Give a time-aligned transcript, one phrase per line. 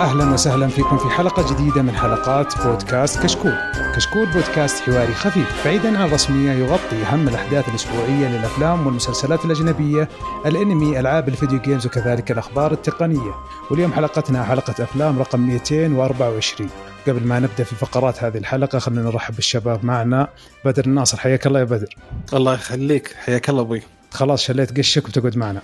[0.00, 3.52] يا أهلا وسهلا فيكم في حلقة جديدة من حلقات بودكاست كشكول.
[3.96, 10.08] كشكول بودكاست حواري خفيف بعيدا عن الرسمية يغطي أهم الأحداث الأسبوعية للأفلام والمسلسلات الأجنبية،
[10.46, 13.34] الأنمي، ألعاب الفيديو جيمز وكذلك الأخبار التقنية.
[13.70, 16.70] واليوم حلقتنا حلقة أفلام رقم 224.
[17.08, 20.28] قبل ما نبدأ في فقرات هذه الحلقة خلينا نرحب بالشباب معنا
[20.64, 21.96] بدر الناصر حياك الله يا بدر.
[22.34, 23.82] الله يخليك حياك الله أبوي.
[24.10, 25.60] خلاص شليت قشك وتقعد معنا.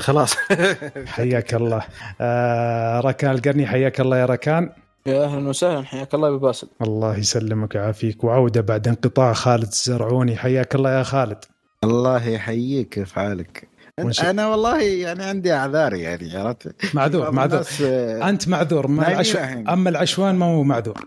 [0.00, 0.34] خلاص.
[1.16, 1.82] حياك الله.
[2.20, 4.70] آه ركان القرني حياك الله يا ركان
[5.06, 6.68] يا أهلا وسهلا حياك الله يا باسل.
[6.82, 8.24] الله يسلمك ويعافيك.
[8.24, 10.36] وعودة بعد انقطاع خالد الزرعوني.
[10.36, 11.44] حياك الله يا خالد.
[11.84, 13.68] الله يحييك كيف حالك.
[14.00, 17.64] ونش- أنا والله يعني عندي أعذار يعني عرفت؟ معذور معذور.
[17.84, 19.38] آه، أنت معذور ما العشو...
[19.68, 21.04] أما العشوان ما هو معذور.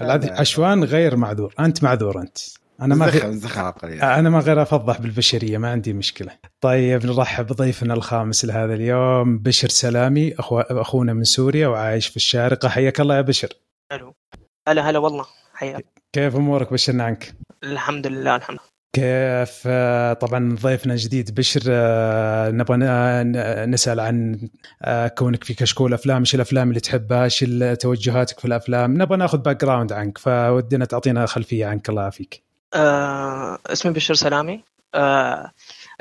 [0.00, 1.54] العشوان غير معذور.
[1.60, 2.38] أنت معذور أنت.
[2.80, 6.30] أنا ما في عقلي أنا ما غير أفضح بالبشرية ما عندي مشكلة.
[6.60, 10.60] طيب نرحب بضيفنا الخامس لهذا اليوم بشر سلامي أخو...
[10.60, 12.68] أخونا من سوريا وعايش في الشارقة.
[12.68, 13.48] حياك الله يا بشر.
[13.92, 14.14] ألو
[14.68, 15.26] هلا هلا والله.
[15.54, 15.84] حياك.
[16.12, 17.34] كيف أمورك؟ بشرنا عنك.
[17.64, 18.74] الحمد لله الحمد لله.
[18.96, 24.48] كيف؟ آه، طبعا ضيفنا الجديد بشر آه، نبغى ن- نسأل عن
[24.82, 27.44] آه، كونك في كشكول أفلام إيش الأفلام اللي تحبها؟ إيش
[27.80, 31.88] توجهاتك في الأفلام؟ نبغى ناخذ background عنك بودنا تعطينا خلفية عنك.
[31.88, 32.44] الله يعافيك.
[32.74, 34.64] آه اسمي بشر سلامي.
[34.94, 35.50] آه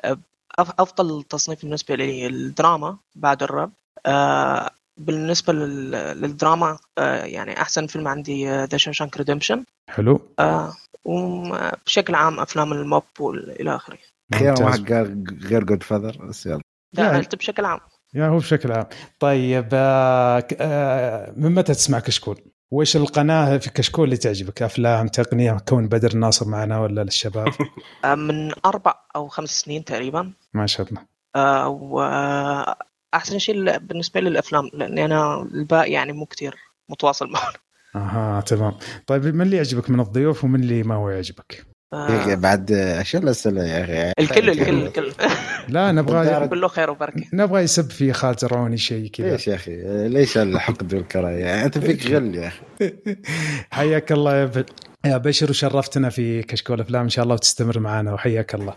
[0.06, 0.18] آه،
[0.60, 3.72] أفضل تصنيف بالنسبة لي الدراما بعد الراب.
[4.06, 10.22] آه بالنسبة لل- للدراما آه يعني أحسن فيلم عندي The Shawshank Redemption حلو.
[10.40, 10.74] آه
[11.06, 13.98] وبشكل عام أفلام ال mob والى آخره.
[14.34, 14.62] ممتاز.
[14.62, 16.62] واحد قال غير Godfather بس يلا.
[16.94, 17.80] لا يعني- قلت بشكل عام.
[18.14, 18.86] يا هو بشكل عام.
[19.20, 22.42] طيب آه، آه، من متى تسمع كشكول؟
[22.74, 27.48] وإيش القناة في كشكول اللي تعجبك؟ أفلام تقنية كون بدر الناصر معنا ولا للشباب؟
[28.06, 31.02] آه من أربع أو خمس سنين تقريبا ما شاء الله
[31.36, 36.56] آه واحسن شيء بالنسبة لي الأفلام لأني أنا الباقي يعني مو كتير
[36.90, 37.54] متواصل معهم
[37.96, 38.74] أها تمام
[39.08, 42.72] طيب من اللي يعجبك من الضيوف ومن اللي ما هو يعجبك؟ يا أخي آه بعد
[42.72, 44.14] إيش الاسئله يا أخي.
[44.20, 45.12] الكل الكل الكل.
[45.70, 47.24] لا نبغى كله خير وبركة.
[47.34, 49.32] نبغى يسب في خالد زرعوني شيء كذا.
[49.32, 52.62] ليش يا أخي؟ ليش الحقد والكراهيه أنت فيك غل يا أخي.
[53.72, 54.66] حياك الله.
[55.06, 58.74] يا بشر وشرفتنا في كشكول أفلام إن شاء الله وتستمر معنا وحياك الله.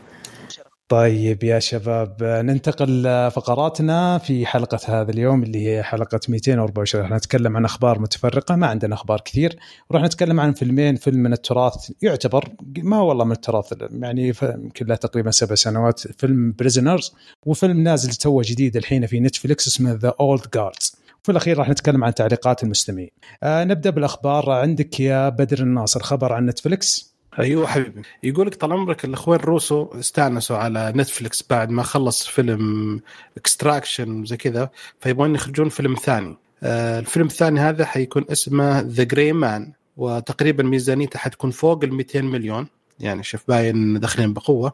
[0.88, 7.56] طيب يا شباب ننتقل لفقراتنا في حلقة هذا اليوم اللي هي حلقة 224 راح نتكلم
[7.56, 9.58] عن أخبار متفرقة ما عندنا أخبار كثير.
[9.90, 12.48] وراح نتكلم عن فيلمين فيلم من التراث يعتبر
[12.78, 17.14] ما والله من التراث يعني يمكن له تقريبا سبع سنوات فيلم Prisoners
[17.46, 22.04] وفيلم نازل توه جديد الحين في نتفليكس اسمه The Old Guards وفي الأخير راح نتكلم
[22.04, 23.10] عن تعليقات المستمعين.
[23.42, 24.50] آه نبدأ بالأخبار.
[24.50, 27.66] عندك يا بدر الناصر خبر عن نتفليكس أيوه.
[27.66, 28.02] حبيبي.
[28.22, 33.00] يقول لك طال عمرك الاخوين روسو استأنسوا على نتفلكس بعد ما خلص فيلم
[33.36, 34.70] Extraction وزي كذا
[35.00, 36.36] فيبغون يخرجون فيلم ثاني.
[36.62, 42.20] آه الفيلم الثاني هذا حيكون اسمه The Gray Man وتقريبا ميزانيته حتكون فوق ال 200
[42.20, 42.66] مليون
[43.00, 44.72] يعني شوف باين داخلين بقوة.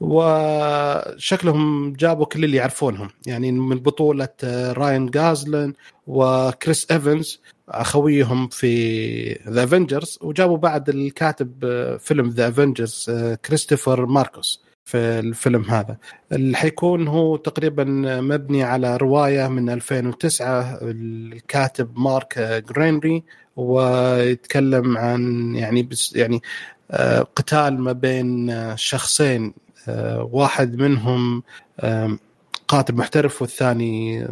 [0.00, 5.72] وشكلهم جابوا كل اللي يعرفونهم يعني من بطولة راين جوزلينج
[6.06, 13.10] وكريس ايفنز أخويهم في The Avengers وجابوا بعد الكاتب آه، فيلم The Avengers
[13.46, 15.96] كريستوفر ماركوس في الفيلم هذا.
[16.32, 17.84] اللي حيكون هو تقريبا
[18.20, 23.22] مبني على رواية من 2009 الكاتب مارك جريني
[23.56, 26.42] ويتكلم عن يعني بس يعني
[26.90, 29.54] آه، قتال ما بين آه، شخصين
[30.16, 31.42] واحد منهم
[32.68, 34.26] قاتل محترف والثاني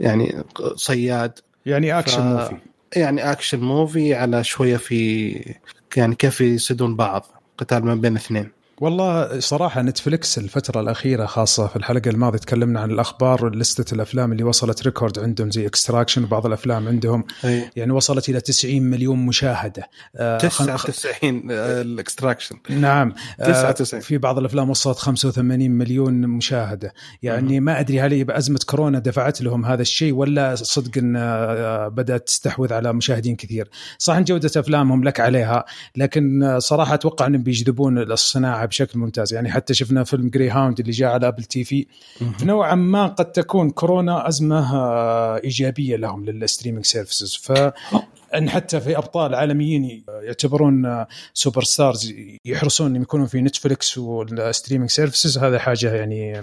[0.00, 0.42] يعني
[0.74, 1.38] صياد.
[1.66, 2.56] يعني أكشن ف- movie
[2.96, 5.54] يعني action movie على شوية في
[5.96, 7.26] يعني كيف يسدون بعض
[7.58, 8.61] قتال ما بين اثنين.
[8.82, 14.44] والله صراحة نتفلكس الفترة الأخيرة خاصة في الحلقة الماضية تكلمنا عن الأخبار ليستة الأفلام اللي
[14.44, 17.70] وصلت record عندهم زي Extraction وبعض الأفلام عندهم أي.
[17.76, 19.82] يعني وصلت إلى 90 مليون مشاهدة.
[20.16, 24.00] آه، خم- 99 ال Extraction نعم آه، 99.
[24.00, 26.94] في بعض الأفلام وصلت 85 مليون مشاهدة.
[27.22, 31.88] يعني ما أدري هل هي بأزمة كورونا دفعت لهم هذا الشيء ولا صدق إن آه،
[31.88, 33.70] بدأت تستحوذ على مشاهدين كثير.
[33.98, 35.64] صح ان جودة أفلامهم لك عليها
[35.96, 39.34] لكن آه، صراحة أتوقع إنهم بيجذبون الصناعة بشكل ممتاز.
[39.34, 41.86] يعني حتى شفنا فيلم Greyhound اللي جاء على Apple TV
[42.42, 47.34] نوعا ما قد تكون كورونا أزمة آه، إيجابية لهم لل streaming services.
[47.34, 47.52] ف
[48.34, 51.04] إن حتى في أبطال عالميين يعتبرون
[51.34, 52.14] super stars
[52.44, 56.40] يحرصون إنهم يكونون في نتفلكس وال streaming services هذا حاجة يعني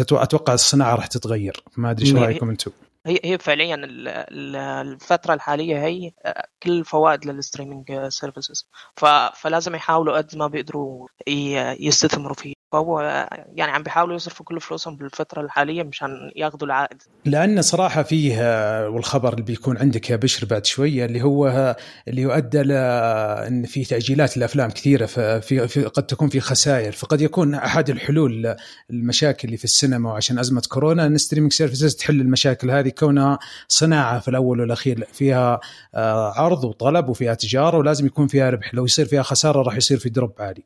[0.00, 1.62] أتوقع الصناعة راح تتغير.
[1.76, 2.70] ما أدري إيش هي- رأيكم أنتم؟
[3.06, 6.12] هي هي فعليا ال- ال- الفترة الحالية هي
[6.62, 8.68] كل الفوائد لل streaming services.
[9.34, 11.08] فلازم يحاولوا قد ما بيقدروا
[11.80, 13.00] يستثمروا فيه فهو
[13.54, 17.02] يعني عم بيحاولوا يصرفوا كل فلوسهم بالفترة الحالية مشان ياخذوا العائد.
[17.24, 18.38] لأن صراحة فيه
[18.88, 21.76] والخبر اللي بيكون عندك يا بشر بعد شوية اللي هو
[22.08, 27.54] اللي يؤدى لأن في تأجيلات الافلام كثيرة ففي في قد تكون في خسائر فقد يكون
[27.54, 28.56] أحد الحلول
[28.90, 30.10] المشاكل اللي في السينما.
[30.10, 35.08] وعشان أزمة كورونا إن streaming services تحل المشاكل هذه كونها صناعة في الأول والأخير.
[35.12, 35.60] فيها
[35.94, 38.74] آه، عرض وطلب وفيها تجارة ولازم يكون فيها ربح.
[38.74, 40.64] لو يصير فيها خسارة راح يصير في drop عالي.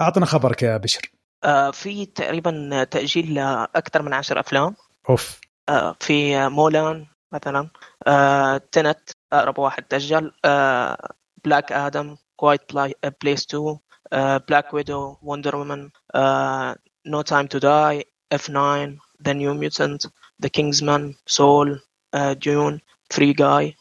[0.00, 1.23] أعطنا خبرك يا بشر.
[1.72, 4.76] في تقريبا تأجيل لأكثر من عشر أفلام.
[5.10, 5.40] أوف.
[5.68, 7.68] آه، في مولان مثلا.
[8.06, 10.32] آه، Tenet أقرب واحد تأجل.
[11.44, 12.72] Black Adam Quiet
[13.22, 13.78] Place 2
[14.48, 15.90] Black Widow Wonder Woman
[17.06, 20.06] No Time to Die F9 The New Mutants The
[20.42, 21.80] King's Man Soul
[22.16, 23.76] Dune Free Guy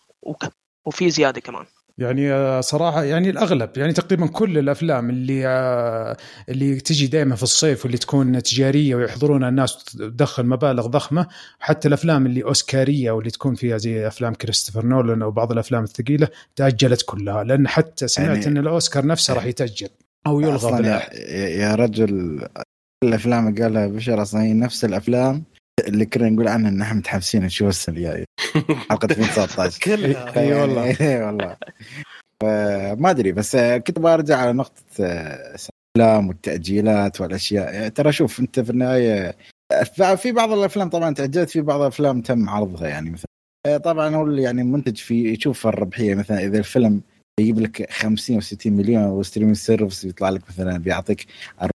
[0.86, 1.66] وفي زيادة كمان.
[1.98, 6.18] يعني آه، صراحة يعني الأغلب يعني تقريبا كل الأفلام اللي آه،
[6.50, 11.28] اللي تجي دائما في الصيف واللي تكون تجارية ويحضرونها الناس تدخل مبالغ ضخمة
[11.60, 16.28] حتى الأفلام اللي أوسكارية واللي تكون فيها زي أفلام كريستوفر نولان أو بعض الأفلام الثقيلة
[16.56, 19.90] تأجلت كلها لأن حتى سمعت يعني إن الأوسكار نفسه راح يتأجل
[20.28, 21.02] أو يلغى يا,
[21.48, 22.42] يا رجل
[23.04, 25.44] الأفلام اللي قالها بشر أصلا هي نفس الأفلام
[25.88, 28.26] اللي كنا نقول عنها إن إحنا متحمسين نشوف السنة الجاية.
[28.90, 30.38] حلقة 2019 كلها.
[30.42, 30.98] إي والله.
[31.02, 31.58] إي والله.
[32.96, 37.90] ما أدري بس كنت برجع على نقطة الأفلام والتأجيلات والأشياء.
[37.90, 39.36] ترى شوف أنت في النهاية
[40.16, 43.78] في بعض الأفلام طبعا تأجلت في بعض الأفلام تم عرضها يعني مثلا.
[43.78, 46.40] طبعا هو يعني المنتج في يشوف الربحية مثلا.
[46.46, 47.02] إذا الفيلم
[47.40, 51.26] يجيب لك 50 و 60 مليون و streaming service يطلع لك مثلا بيعطيك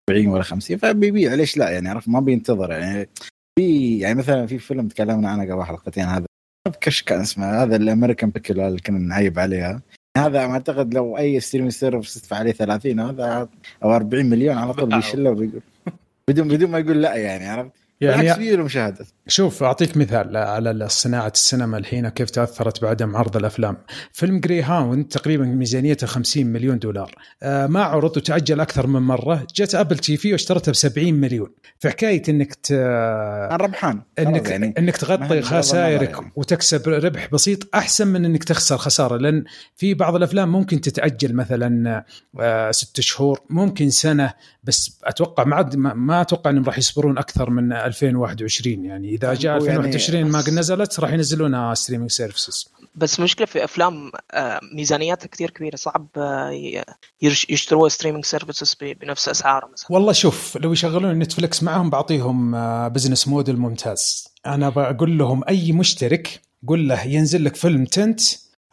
[0.09, 1.33] 40 ولا 50 فبيبيع.
[1.33, 2.71] ليش لا؟ يعني عرف ما بينتظر.
[2.71, 3.09] يعني
[3.57, 6.25] في يعني مثلا في فيلم تكلمنا عنه قبل حلقتين هذا
[6.81, 9.81] إيش كان اسمه هذا ال American Pickle اللي كنا نعيب عليها.
[10.17, 13.49] هذا أعتقد لو أي stream service تدفع عليه 30 هذا
[13.83, 15.61] أو 40 مليون على طول بيشيله وبيقول
[16.29, 17.71] بدون بدون ما يقول لا يعني عرفت؟
[18.01, 23.77] يعني كبير المشاهده شوف أعطيك مثال على صناعة السينما الحين كيف تأثرت بعدم عرض الأفلام.
[24.11, 27.15] فيلم Greyhound تقريبا ميزانيته 50 مليون دولار.
[27.43, 29.47] آه ما عرض وتأجل أكثر من مرة.
[29.55, 31.49] جت Apple TV واشترتها ب 70 مليون.
[31.79, 32.71] فحكاية إنك ت...
[33.51, 34.01] ربحان.
[34.19, 34.73] إنك يعني.
[34.77, 36.31] إنك تغطي خسائرك يعني.
[36.35, 39.17] وتكسب ربح بسيط أحسن من إنك تخسر خسارة.
[39.17, 39.43] لأن
[39.75, 42.03] في بعض الأفلام ممكن تتأجل مثلا
[42.39, 44.33] آه ست شهور ممكن سنة
[44.63, 50.19] بس أتوقع ما ما أتوقع إنهم راح يصبرون أكثر من 2021 يعني إذا جاء 2021
[50.19, 55.49] يعني ما قد نزلت راح ينزلونها streaming services بس مشكلة في أفلام آه، ميزانياتها كثير
[55.49, 56.83] كبيرة صعب آه،
[57.21, 59.87] يشتروا streaming services بنفس اسعارها مثلا.
[59.89, 62.51] والله شوف لو يشغلون نتفلكس معهم بعطيهم
[62.89, 64.27] business model ممتاز.
[64.45, 68.19] أنا بقول لهم أي مشترك قول له ينزل لك فيلم Tenet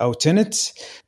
[0.01, 0.55] أو Tenet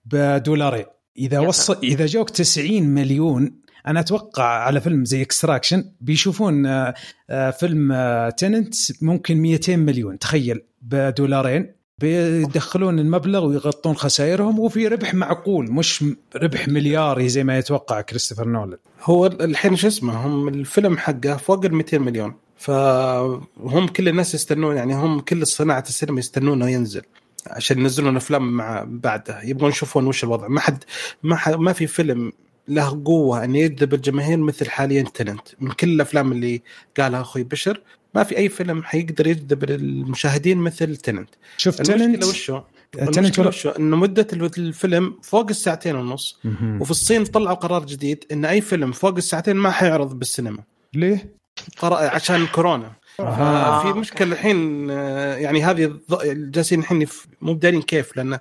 [0.05, 0.87] بدولارين.
[1.19, 6.94] إذا وصل إذا جوك 90 مليون أنا أتوقع على فيلم زي Extraction بيشوفون آه،
[7.30, 7.92] آه، فيلم
[8.37, 11.76] Tenet آه، ممكن 200 مليون تخيل بدولارين.
[11.98, 16.04] بيدخلون المبلغ ويغطون خسائرهم وفي ربح معقول مش
[16.36, 21.64] ربح ملياري زي ما يتوقع كريستوفر نولان هو الحين شو اسمه هم الفيلم حقه فوق
[21.64, 22.34] ال 200 مليون.
[22.56, 27.02] فهم كل الناس يستنون يعني هم كل صناعة السينما يستنونه ينزل
[27.46, 30.48] عشان ينزلون أفلام مع بعده يبغون يشوفون وش الوضع.
[30.48, 30.84] ما حد
[31.22, 32.32] ما حد ما في فيلم
[32.69, 36.63] له قوة إن يجذب الجماهير مثل حاليا تننت من كل الأفلام اللي
[36.99, 37.81] قالها أخوي بشر
[38.15, 42.61] ما في أي فيلم حيقدر يجذب المشاهدين مثل تننت شوف تننت وشو؟
[42.93, 46.41] تننت وشو؟ انه مدة الفيلم فوق الساعتين ونص
[46.81, 50.63] وفي الصين طلعوا قرار جديد إن أي فيلم فوق الساعتين ما حيعرض بالسينما.
[50.94, 51.35] ليه؟
[51.82, 52.93] عشان كورونا.
[53.20, 53.82] آه.
[53.82, 55.93] في مشكلة الحين آه، يعني هذه
[56.25, 57.06] جالسين الحين
[57.41, 58.39] مو دارين كيف لأن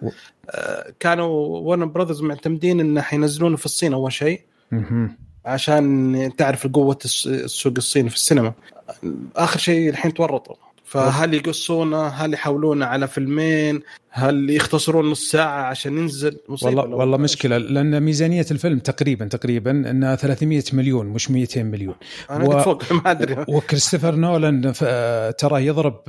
[0.49, 4.41] آه، كانوا ورن براذرز معتمدين انه حينزلونه في الصين أول شيء.
[5.45, 8.53] عشان تعرف قوة السوق الصيني في السينما.
[9.35, 10.55] آخر شيء الحين تورطوا.
[10.95, 17.57] فهل يقصونه هل يحولونه على فيلمين؟ هل يختصرون نص ساعة عشان ينزل؟ والله والله مشكلة
[17.57, 21.95] لأن ميزانية الفيلم تقريبا تقريبا أنها 300 مليون مش 200 مليون.
[22.29, 22.59] أنا و...
[22.59, 23.45] فوق ما أدري.
[23.55, 24.73] وكريستوفر نولان
[25.37, 26.01] ترى يضرب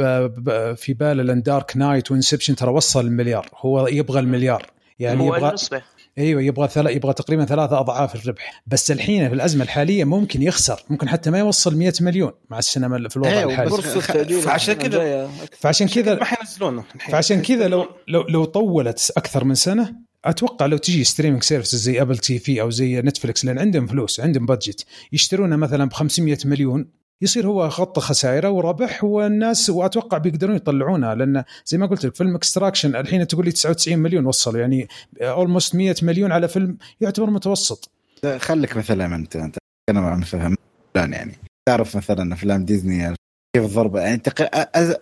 [0.77, 3.49] في باله لأن Dark Knight و Inception ترى وصل المليار.
[3.57, 4.67] هو يبغى المليار.
[4.99, 5.83] يعني هو يبغى النسبة
[6.19, 8.63] أيوه يبغى ثلا يبغى تقريبا ثلاثة أضعاف الربح.
[8.67, 10.83] بس الحين في الأزمة الحالية ممكن يخسر.
[10.91, 14.41] ممكن حتى ما يوصل 100 مليون مع السينما في الوضع أيوة الحالي.
[14.41, 19.95] فعشان كذا فعشان كذا ما حينزلونه فعشان كذا لو لو لو طولت أكثر من سنة
[20.25, 24.47] أتوقع لو تجي streaming services زي Apple TV أو زي نتفلكس لأن عندهم فلوس عندهم
[24.47, 26.89] budget يشترونه مثلا ب 500 مليون
[27.23, 32.35] يصير هو غطى خسائره وربح والناس وأتوقع بيقدرون يطلعونها لأن زي ما قلت لك فيلم
[32.35, 34.89] Extraction الحين تقول لي 99 مليون وصل يعني
[35.21, 37.91] almost 100 مليون على فيلم يعتبر متوسط.
[38.39, 39.57] خليك مثلا أنت أنت
[39.91, 40.57] أنا ما فهم
[40.97, 41.33] يعني.
[41.69, 43.15] تعرف مثلا افلام ديزني
[43.57, 44.51] كيف ضربه؟ يعني تق...
[44.77, 44.97] أز...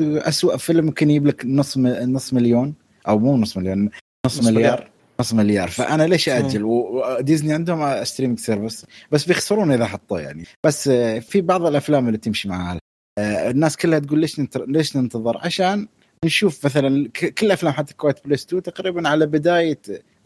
[0.00, 1.86] اسوء فيلم ممكن يجيب لك نص م...
[1.86, 2.74] نص مليون
[3.08, 3.90] أو مو نص مليون
[4.26, 4.90] نص, نص مليار.
[5.20, 5.68] نص مليار.
[5.68, 10.44] فأنا ليش أجل وديزني عندهم streaming service بس بيخسرون إذا حطوه يعني.
[10.66, 12.78] بس آه، في بعض الأفلام اللي تمشي معها
[13.18, 14.40] آه، الناس كلها تقول ليش.
[14.56, 15.88] ليش ننتظر؟ عشان
[16.24, 17.08] نشوف مثلا
[17.38, 19.80] كل أفلام حتى Quiet Place 2 تقريبا على بداية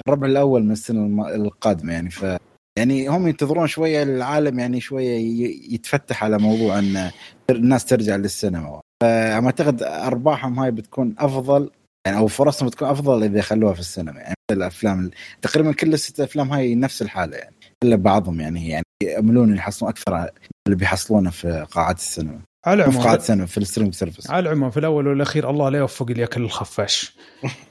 [0.09, 2.11] الربع الأول من السنة القادمة يعني.
[2.11, 2.25] ف
[2.79, 5.19] يعني هم ينتظرون شوية العالم يعني شوية
[5.75, 7.11] يتفتح على موضوع إن
[7.51, 8.81] الناس ترجع للسينما.
[9.03, 11.71] فما أعتقد أرباحهم هاي بتكون أفضل
[12.07, 14.21] يعني أو فرصهم بتكون أفضل إذا خلوها في السينما.
[14.21, 15.11] يعني مثل الأفلام
[15.43, 17.55] تقريبا كل الست أفلام هاي نفس الحالة يعني.
[17.85, 20.31] إلا بعضهم يعني يعني يأملون يحصلون أكثر
[20.67, 22.41] اللي بيحصلونه في قاعات السينما.
[22.67, 25.69] على في قاعات العموم السينما في ال stream service على العموم في الأول والأخير الله
[25.69, 27.13] لا يوفق اللي ياكل الخفاش.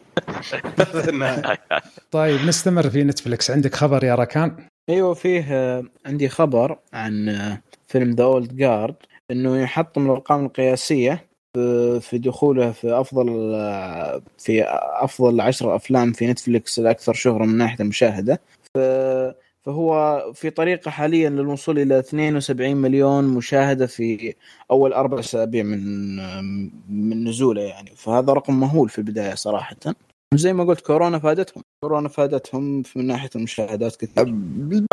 [2.12, 7.62] طيب نستمر في نتفلكس عندك خبر يا ركان؟ أيوه فيه آه، عندي خبر عن آه،
[7.88, 8.96] فيلم The Old Guard
[9.32, 13.28] إنه يحطم الأرقام القياسية في- دخوله في أفضل
[14.38, 14.64] في
[15.04, 18.42] أفضل عشر أفلام في نتفلكس الاكثر شهرة من ناحية المشاهدة.
[19.66, 24.34] فهو في طريقة حاليا للوصول إلى 72 مليون مشاهدة في
[24.72, 26.16] أول أربع أسابيع من
[26.90, 27.92] من نزوله يعني.
[27.96, 29.76] فهذا رقم مهول في البداية صراحة.
[30.34, 31.64] زي ما قلت كورونا فادتهم.
[31.84, 34.34] كورونا فادتهم من ناحية المشاهدات كثير.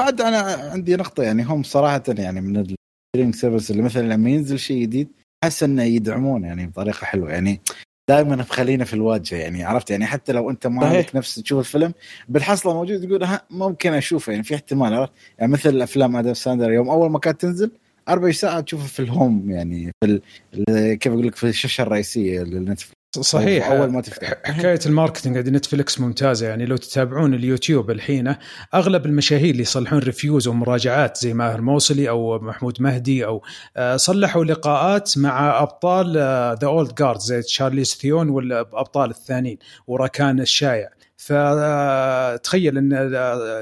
[0.00, 0.38] بعد أنا
[0.72, 5.08] عندي نقطة يعني هم صراحة يعني من اللي مثلا لما ينزل شيء جديد
[5.44, 7.60] أحس إنه يدعمون يعني بطريقة حلوة يعني
[8.08, 10.86] دائما مخلينا في الواجهة يعني عرفت يعني حتى لو أنت ما.
[10.86, 11.92] عندك نفس تشوف الفيلم
[12.28, 16.70] بالحصله موجود تقول ها ممكن أشوفه يعني في احتمال عرفت يعني مثل أفلام آدم ساندلر
[16.72, 17.70] يوم أول ما كانت تنزل
[18.08, 20.20] أربع ساعات تشوفه في ال home يعني في.
[20.58, 23.70] ال- كيف أقول لك في الشاشة الرئيسية للنتفلكس صحيح.
[23.70, 24.34] أول ما تفتح.
[24.44, 28.34] حكاية ال marketing عند نتفلكس ممتازة يعني لو تتابعون اليوتيوب الحين
[28.74, 33.42] أغلب المشاهير اللي يصلحون reviews ومراجعات زي ماهر موصلي أو محمود مهدي أو
[33.76, 36.12] آه، صلحوا لقاءات مع أبطال
[36.60, 40.88] The Old Guard زي تشارليز ثيرون والأبطال الثانيين وراكان الشايع.
[41.16, 42.88] فتخيل إن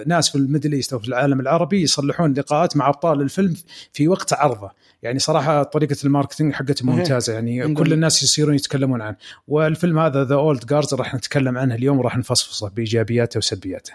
[0.06, 3.56] ناس في ال Middle East أو في العالم العربي يصلحون لقاءات مع أبطال الفيلم
[3.92, 4.70] في وقت عرضه
[5.02, 6.82] يعني صراحة طريقة ال marketing صحيح.
[6.84, 9.16] ممتازة يعني كل الناس يصيرون يتكلمون عنه
[9.48, 13.92] والفيلم هذا The Old Guard راح نتكلم عنه اليوم وراح نفصفصه بإيجابياته وسلبياته.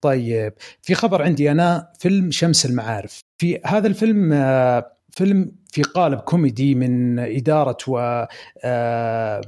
[0.00, 6.18] طيب في خبر عندي أنا فيلم شمس المعارف في هذا الفيلم آه، فيلم في قالب
[6.18, 8.28] كوميدي من إدارة و آه،
[8.64, 9.40] آه،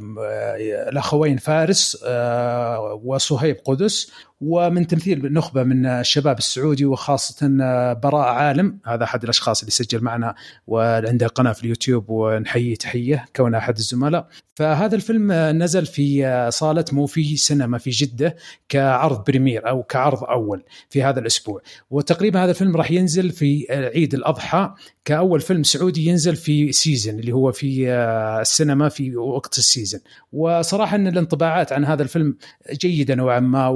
[0.89, 4.13] الأخوين فارس آه، وصهيب قدس.
[4.40, 8.78] ومن تمثيل نخبة من الشباب السعودي وخاصة آه، براء عالم.
[8.87, 10.35] هذا أحد الأشخاص اللي سجل معنا
[10.66, 14.28] وعنده قناة في اليوتيوب ونحييه تحية كونه أحد الزملاء.
[14.54, 18.37] فهذا الفيلم نزل في صالة موفي سينما في جدة
[18.68, 21.61] كعرض premiere أو كعرض أول في هذا الأسبوع.
[21.90, 27.33] وتقريبا هذا الفيلم راح ينزل في عيد الأضحى كأول فيلم سعودي ينزل في season اللي
[27.33, 27.92] هو في
[28.40, 30.00] السينما في وقت ال season
[30.33, 32.37] وصراحة أن الانطباعات عن هذا الفيلم
[32.73, 33.68] جيدة نوعا ما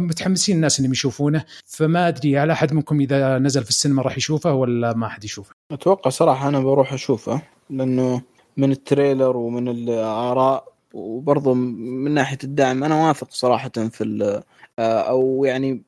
[0.00, 4.52] ومتحمسين الناس إنهم يشوفونه فما أدري هل أحد منكم إذا نزل في السينما راح يشوفه
[4.52, 8.22] ولا ما حد يشوفه؟ أتوقع صراحة أنا بروح أشوفه لأنه
[8.56, 14.42] من ال trailer ومن الآراء وبرضه من ناحية الدعم أنا واثق صراحة في ال-
[14.80, 15.82] أو يعني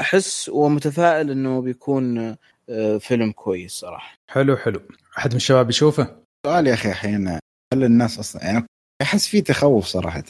[0.00, 2.36] أحس ومتفائل إنه بيكون
[2.70, 4.16] آه، فيلم كويس صراحة.
[4.30, 4.80] حلو حلو.
[5.18, 7.28] أحد من الشباب يشوفه؟ سؤال يا أخي الحين
[7.74, 8.66] هل الناس أصلا يعني
[9.02, 10.24] أحس في تخوف صراحة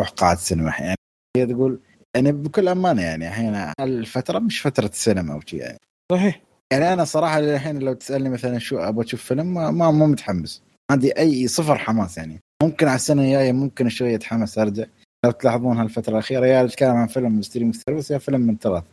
[0.00, 0.94] روح قاعه السينما يعني
[1.36, 1.80] هي تقول
[2.18, 5.78] يعني بكل أمانة يعني الحين الفترة مش فترة السينما أو شيء يعني.
[6.12, 6.40] صحيح.
[6.72, 10.62] يعني أنا صراحة الحين لو تسألني مثلا شو أبغى أشوف فيلم ما ما مو متحمس.
[10.90, 12.40] عندي أي صفر حماس يعني.
[12.62, 14.84] ممكن على السنة الجاية ممكن شوية اتحمس أرجع.
[15.24, 18.84] لو تلاحظون هالفترة الأخيرة يا اتكلم عن فيلم ستريم سيرفيس يا فيلم من تراث.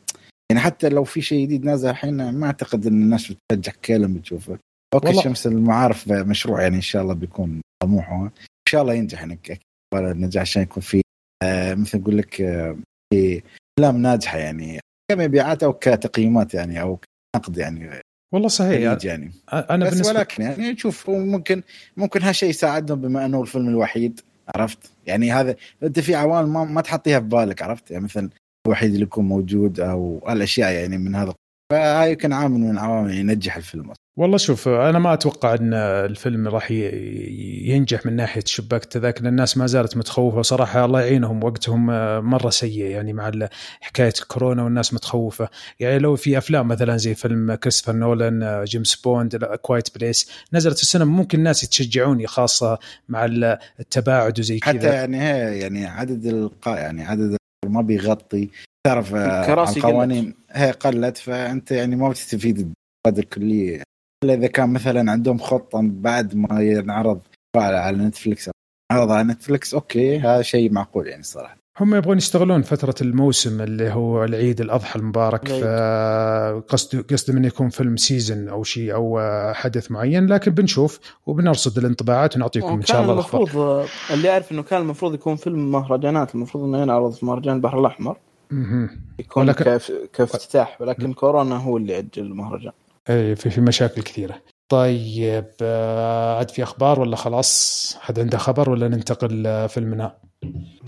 [0.51, 4.60] يعني حتى لو في شيء جديد نازل الحين ما أعتقد إن الناس بتشجع كلام تشوفه
[4.94, 8.15] أوكي والله- شمس المعارف مشروع يعني إن شاء الله بيكون طموحه.
[8.25, 8.32] إن
[8.70, 9.60] شاء الله ينجح انك
[9.94, 11.01] النجاح عشان يكون في
[11.44, 12.77] آه مثل أقول لك آه
[13.14, 14.80] افلام ناجحة يعني
[15.12, 17.00] كمبيعات أو كتقييمات يعني أو
[17.36, 18.02] كنقد يعني
[18.34, 18.98] والله صحيح.
[19.04, 19.32] يعني.
[19.54, 21.64] أنا بس بالنسبة ولكن يعني نشوف ممكن
[21.98, 24.20] ممكن هالشيء يساعدهم بما أنه الفيلم الوحيد
[24.56, 28.30] عرفت؟ يعني هذا أنت في عوامل ما, ما تحطيها في بالك عرفت؟ يعني مثلا
[28.68, 31.34] الوحيد اللي يكون موجود أو الأشياء يعني من هذا
[31.72, 33.94] فهاي يمكن عامل من العوامل ينجح الفيلم.
[34.18, 39.68] والله شوف أنا ما أتوقع أن الفيلم راح ينجح من ناحية شباك التذاكر الناس ما
[39.68, 40.42] زالت متخوفة.
[40.42, 41.86] صراحة الله يعينهم وقتهم
[42.30, 43.32] مرة سيء يعني مع
[43.82, 45.50] حكاية كورونا والناس متخوفة.
[45.80, 50.84] يعني لو في أفلام مثلا زي فيلم كريستوفر نولان جيمس بوند Quiet Place نزلت في
[50.84, 52.80] السينما ممكن الناس يتشجعون خاصة
[53.10, 58.50] مع ال- التباعد وزي حتى كذا يعني هي يعني عدد القاء يعني عدد ما بيغطي.
[58.88, 62.74] تعرف آه، القوانين هي قلت فأنت يعني ما بتستفيد
[63.06, 63.84] بالقدر الكلي الا
[64.24, 67.20] إذا كان مثلا عندهم خطة بعد ما ينعرض
[67.58, 68.50] على نتفلكس
[68.92, 71.58] عرض على نتفلكس okay هذا شيء معقول يعني صراحة.
[71.80, 77.98] هم يبغون يستغلون فترة الموسم اللي هو العيد الأضحى المبارك فقصد قصد انه يكون فيلم
[77.98, 79.20] season أو شيء أو
[79.54, 83.90] حدث معين لكن بنشوف وبنرصد الانطباعات ونعطيكم إن شاء الله المفروض الأخبار.
[84.12, 88.18] اللي أعرف إنه كان المفروض يكون فيلم مهرجانات المفروض إنه ينعرض في مهرجان البحر الأحمر.
[89.20, 89.64] يكون ولكن...
[90.14, 92.74] كافتتاح ولكن كورونا هو اللي أجل المهرجان.
[93.06, 94.42] في في مشاكل كثيرة.
[94.70, 100.18] طيب آه، عاد في أخبار ولا خلاص؟ حد عنده خبر ولا ننتقل فيلمنا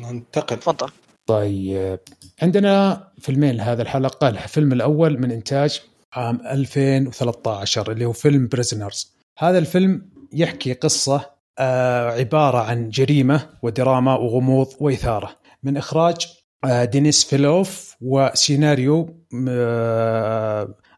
[0.01, 0.59] ننتقل.
[0.59, 0.89] تفضل.
[1.27, 1.99] طيب
[2.41, 5.81] عندنا فيلمين لهذا الحلقة الفيلم الأول من إنتاج
[6.13, 14.15] عام 2013 اللي هو فيلم Prisoners هذا الفيلم يحكي قصة آه، عبارة عن جريمة ودراما
[14.15, 15.35] وغموض وإثارة.
[15.63, 16.27] من إخراج
[16.65, 19.23] آه، دينيس فيلنوف وسيناريو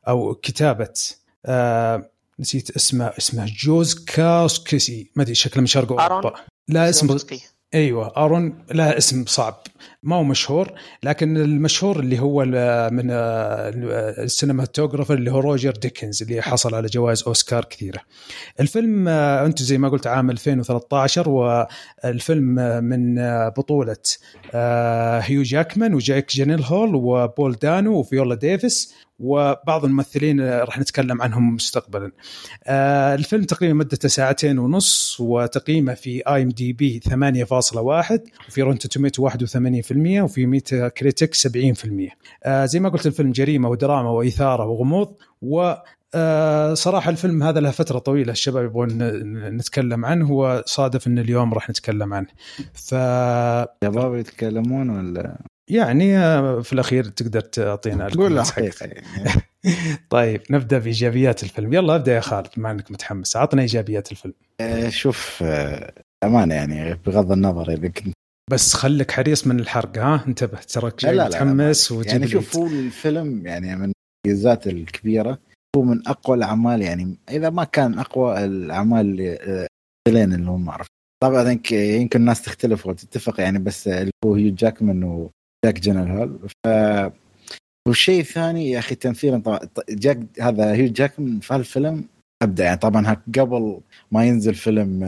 [0.08, 0.94] أو كتابة
[2.40, 6.34] نسيت اسمه اسمه جوزكاوسكي ما أدري شكله من شرق أوروبا.
[6.68, 7.20] لا اسمه
[7.74, 8.66] أيوه أرون.
[8.72, 9.64] لا اسم صعب.
[10.04, 12.46] ما هو مشهور لكن المشهور اللي هو
[12.92, 13.12] من
[14.24, 18.00] ال cinematographer اللي هو روجر ديكينز اللي حصل على جوائز أوسكار كثيرة.
[18.60, 23.16] الفيلم انت زي ما قلت عام 2013 والفيلم من
[23.50, 23.98] بطولة
[25.24, 28.94] هيو جاكمان وجيك جيلنهال وبول دانو وفيولا ديفيس.
[29.20, 32.12] وبعض الممثلين راح نتكلم عنهم مستقبلا.
[32.68, 40.46] آه، الفيلم تقريبا مدته ساعتين ونص وتقييمه في IMDb 8.1 وفي Rotten Tomatoes 81% وفي
[40.46, 42.10] Metacritic 70%.
[42.44, 45.74] آه، زي ما قلت الفيلم جريمة ودراما وإثارة وغموض و
[46.16, 48.88] آه صراحة الفيلم هذا له فترة طويلة الشباب يبغون
[49.58, 52.28] نتكلم عنه وصادف ان اليوم راح نتكلم عنه.
[52.74, 52.90] ف
[53.84, 55.38] شباب يتكلمون ولا
[55.70, 59.04] يعني آه، في الأخير تقدر تعطينا قول الحقيقة يعني.
[60.10, 61.74] طيب نبدأ بإيجابيات الفيلم.
[61.74, 63.36] يلا أبدأ يا خالد بما إنك متحمس.
[63.36, 64.34] عطنا إيجابيات الفيلم.
[64.62, 68.14] آه، شوف آه، أمانة يعني بغض النظر إذا كنت
[68.52, 73.48] بس خليك حريص من الحرق ها؟ انتبه تراك جاي متحمس وتجيب يعني شوف هو الفيلم
[73.48, 73.92] يعني من
[74.26, 75.40] الميزات الكبيرة
[75.76, 79.06] هو من أقوى الأعمال يعني إذا ما كان أقوى الأعمال
[80.08, 80.88] اللي اللي هم معروف
[81.24, 85.30] طبعا يمكن الناس تختلف وتتفق يعني بس اللي هو هيو جاكمان
[85.66, 86.40] جيك جيلنهال.
[86.66, 86.68] ف
[87.88, 92.06] والشيء الثاني يا أخي تمثيلا طبعا جاك هذا هيو جاك في هالفيلم
[92.44, 95.00] ابدا يعني طبعا قبل ما ينزل فيلم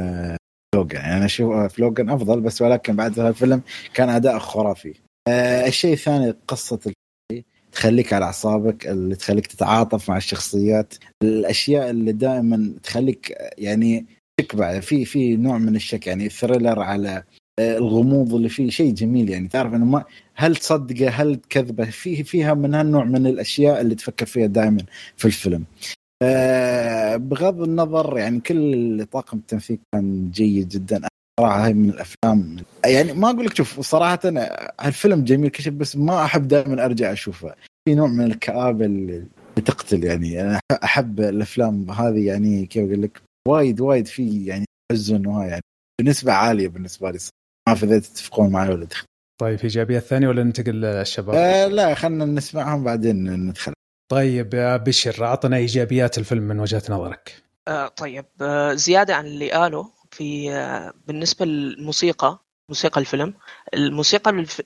[0.75, 3.61] فلوجن يعني أنا أشوف فلوجن أفضل بس ولكن بعد هالفيلم
[3.93, 4.93] كان أداء خرافي.
[5.27, 10.93] آه الشيء الثاني قصة الفيلم تخليك على أعصابك اللي تخليك تتعاطف مع الشخصيات.
[11.23, 14.05] الأشياء اللي دائما تخليك يعني
[14.39, 17.23] تكبع في في نوع من الشك يعني ثريلر على
[17.59, 19.47] الغموض اللي فيه شيء جميل يعني.
[19.47, 20.03] تعرف إنه ما
[20.35, 24.83] هل تصدقه هل تكذبه؟ فيه فيها من هالنوع من الأشياء اللي تفكر فيها دائما
[25.17, 25.63] في الفيلم.
[26.23, 31.01] أه بغض النظر يعني كل طاقم التمثيل كان جيد جدا.
[31.39, 34.19] صراحة هاي من الأفلام يعني ما أقول لك شوف صراحة
[34.85, 37.55] الفيلم جميل كشف بس ما أحب دائما أرجع أشوفه.
[37.87, 39.25] في نوع من الكآبة اللي
[39.65, 40.41] تقتل يعني.
[40.41, 45.61] أنا أحب الأفلام هذه يعني كيف أقول لك وايد وايد في يعني حزن وهاي يعني.
[46.01, 47.19] بنسبة عالية بالنسبة لي
[47.69, 52.25] ما اذا تتفقون معي ولا تختلفون طيب ايجابيه الثانية ولا ننتقل للشباب؟ آه لا خلينا
[52.25, 53.73] نسمعهم بعدين ندخل
[54.11, 57.43] طيب يا بشر أعطنا إيجابيات الفيلم من وجهة نظرك.
[57.67, 63.33] آه طيب آه زيادة عن اللي قاله في آه بالنسبة للموسيقى موسيقى الفيلم
[63.73, 64.61] الموسيقى بالف...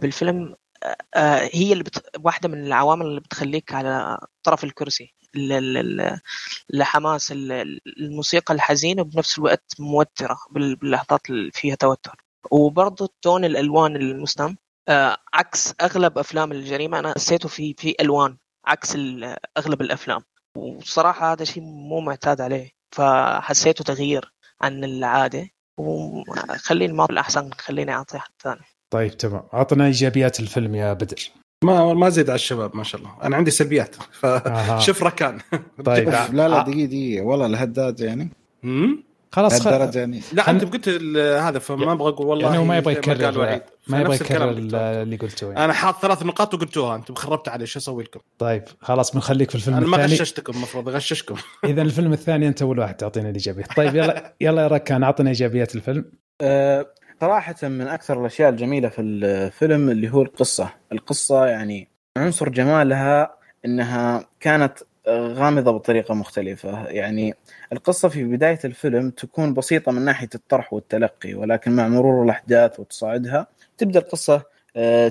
[0.00, 2.16] بالفيلم آه, آه، هي اللي بت...
[2.24, 5.14] واحدة من العوامل اللي بتخليك على طرف الكرسي
[6.70, 14.56] لحماس الموسيقى الحزينة وبنفس الوقت موترة باللحظات اللي فيها توتر وبرضه تون الألوان المستم
[14.88, 18.96] آه عكس أغلب أفلام الجريمة أنا حسيته في في ألوان عكس
[19.58, 20.20] أغلب الأفلام.
[20.58, 25.48] وصراحة هذا شيء مو معتاد عليه فحسيته تغيير عن العادة.
[25.80, 28.60] وخليني ما الاحسن خليني أعطي حد ثاني.
[28.90, 29.42] طيب تمام.
[29.54, 31.30] أعطنا إيجابيات الفيلم يا بدر.
[31.64, 33.16] ما ما زيد على الشباب ما شاء الله.
[33.22, 35.40] أنا عندي سلبيات فشوف ركان.
[35.84, 36.08] طيب.
[36.32, 37.24] لا لا دقيقة دقيقة.
[37.24, 38.28] والله الهداد يعني.
[39.34, 39.96] خلاص خ...
[39.96, 40.20] يعني.
[40.32, 44.50] لا أنت قلت هذا فما أبغى أقول والله يعني ما يبغى يكرر ما يبغى يكرر
[44.50, 45.46] اللي قلته.
[45.46, 45.64] يعني.
[45.64, 49.54] أنا حاط ثلاث نقاط وقلتوها أنتم خربت علي شو أسوي لكم؟ طيب خلاص بنخليك في
[49.54, 50.04] الفيلم أنا الثاني.
[50.04, 51.34] أنا ما غششتكم المفروض أغششكم.
[51.64, 53.76] إذا الفيلم الثاني أنت أول واحد تعطينا الإيجابيات.
[53.76, 56.04] طيب يلا يلا يا ركان اعطنا إيجابيات الفيلم.
[56.40, 56.86] أه
[57.20, 64.26] صراحة من أكثر الأشياء الجميلة في الفيلم اللي هو القصة، القصة يعني عنصر جمالها إنها
[64.40, 66.86] كانت غامضة بطريقة مختلفة.
[66.86, 67.34] يعني
[67.72, 73.46] القصة في بداية الفيلم تكون بسيطة من ناحية الطرح والتلقي ولكن مع مرور الأحداث وتصاعدها
[73.78, 74.42] تبدأ القصة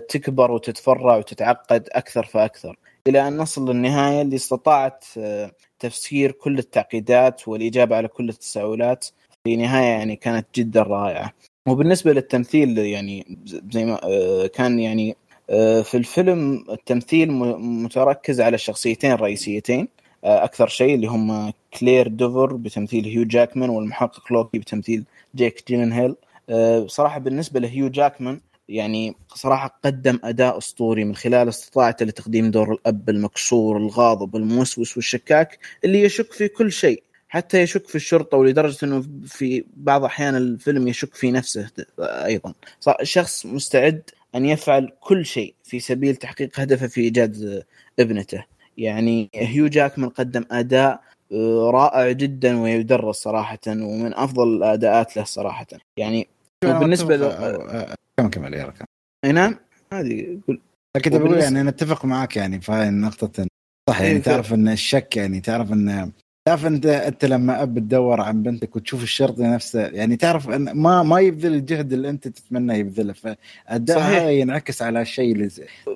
[0.10, 5.06] تكبر وتتفرع وتتعقد أكثر فأكثر إلى أن نصل للنهاية اللي استطاعت
[5.80, 9.06] تفسير كل التعقيدات والإجابة على كل التساؤلات
[9.44, 11.34] في نهاية يعني كانت جدا رائعة.
[11.68, 13.38] وبالنسبة للتمثيل يعني
[13.72, 15.16] زي ما آه، كان يعني
[15.50, 22.54] آه، في الفيلم التمثيل متركز على الشخصيتين الرئيسيتين آه، أكثر شيء اللي هم كيلر دوفر
[22.56, 25.04] بتمثيل هيو جاكمان والمحقق لوكي بتمثيل
[25.36, 26.16] جيك جيلنهيل
[26.86, 33.10] بصراحه بالنسبة لهيو جاكمان يعني صراحة قدم أداء أسطوري من خلال استطاعته لتقديم دور الأب
[33.10, 39.04] المكسور الغاضب الموسوس والشكاك اللي يشك في كل شيء حتى يشك في الشرطة ولدرجة إنه
[39.26, 42.54] في بعض أحيان الفيلم يشك في نفسه أيضا.
[43.04, 44.02] شخص مستعد
[44.36, 47.64] أن يفعل كل شيء في سبيل تحقيق هدفه في إيجاد
[48.00, 48.44] ابنته.
[48.78, 55.68] يعني هيو جاكمان قدم أداء آه، رائع جدا ويدرس صراحة ومن أفضل الاداءات له صراحة.
[55.98, 56.28] يعني
[56.64, 58.88] بالنسبة له كم كمل يا ركان
[59.34, 59.56] نعم
[59.94, 60.62] هذه قول
[60.96, 63.48] أكيد بقول يعني نتفق معك يعني في هاي النقطة
[63.90, 66.12] صح يعني إيه، تعرف إن الشك يعني تعرف ان
[66.48, 71.04] تعرف انت أنت لما أب تدور عن بنتك وتشوف الشرطي نفسه يعني تعرف إن ما
[71.04, 75.50] ما يبذل الجهد اللي أنت تتمنى يبذله فالاداء هذا ينعكس على الشيء اللي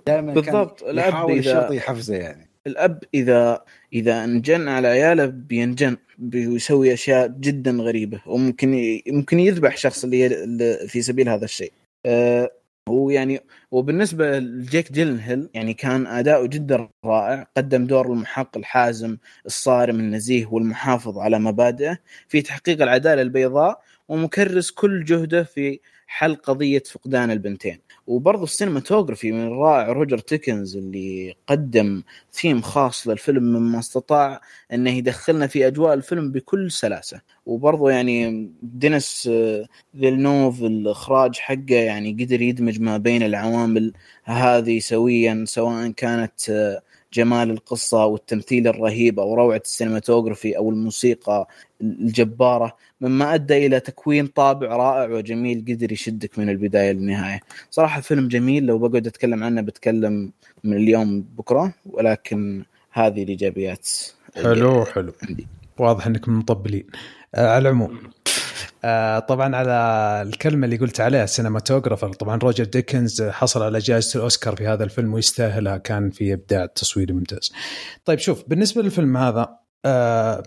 [0.08, 0.84] دائما بالضبط.
[0.84, 2.47] الأب يحاول الشرطي يحفزه يعني.
[2.68, 10.04] الأب إذا إذا أنجن على عياله بينجن بيسوي أشياء جدا غريبة وممكن ممكن يذبح شخص
[10.04, 11.72] اللي في سبيل هذا الشيء.
[12.06, 12.52] أه
[12.90, 13.40] ويعني
[13.72, 21.18] وبالنسبة لجيك ديلن يعني كان أداؤه جدا رائع قدم دور المحقق الحازم الصارم النزيه والمحافظ
[21.18, 27.80] على مبادئه في تحقيق العدالة البيضاء ومكرس كل جهده في حل قضية فقدان البنتين.
[28.08, 34.42] وبرضه ال cinematography من الرائع روجر ديكنز اللي قدم ثيم خاص للفيلم مما استطاع
[34.74, 37.22] أنه يدخلنا في أجواء الفيلم بكل سلاسة.
[37.46, 39.30] وبرضه يعني دينيس
[40.00, 43.94] فيلنوف الإخراج حقه يعني قدر يدمج ما بين العوامل
[44.24, 46.80] هذه سويا سواء كانت
[47.14, 51.48] جمال القصة والتمثيل الرهيب أو روعة ال cinematography أو الموسيقى
[51.82, 57.40] الجبارة مما أدى إلى تكوين طابع رائع وجميل قدر يشدك من البداية للنهاية.
[57.72, 60.32] صراحة فيلم جميل لو بقعد أتكلم عنه بتكلم
[60.64, 63.90] من اليوم بكرة ولكن هذه الإيجابيات.
[64.36, 65.14] حلو حلو.
[65.30, 65.48] عندي.
[65.80, 66.84] واضح أنكم مطبلين
[67.36, 68.00] آه على العموم
[68.84, 69.72] آه طبعا على
[70.30, 74.84] الكلمة اللي قلت عليها ال cinematographer طبعا روجر ديكنز حصل على جائزة الأوسكار في هذا
[74.84, 77.54] الفيلم ويستاهلها كان في إبداع تصويري ممتاز.
[78.06, 79.50] طيب شوف بالنسبة للفيلم هذا
[79.86, 80.44] آه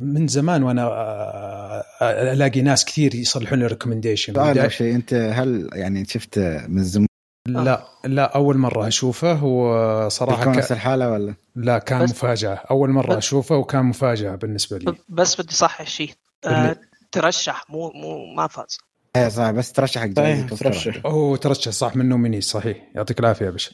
[0.00, 6.04] من زمان وأنا آه، ألاقي ناس كثير يصلحون لي recommendation سؤال شيء أنت هل يعني
[6.04, 7.06] شفت من زمان؟
[7.46, 10.56] لا لا أول مرة أشوفه وصراحه ك...
[10.56, 12.54] نفس الحالة ولا؟ لا كان مفاجأة.
[12.70, 14.94] أول مرة أشوفه وكان مفاجأة بالنسبة لي.
[15.08, 16.10] بس بدي صحح شيء
[16.44, 16.76] آه
[17.20, 18.78] ترشح مو مو ما فاز.
[19.16, 20.08] إيه صح بس ترشح حق
[20.56, 21.06] ترشح.
[21.06, 23.72] هو ترشح صح من nominee صحيح يعطيك العافية يا بشر.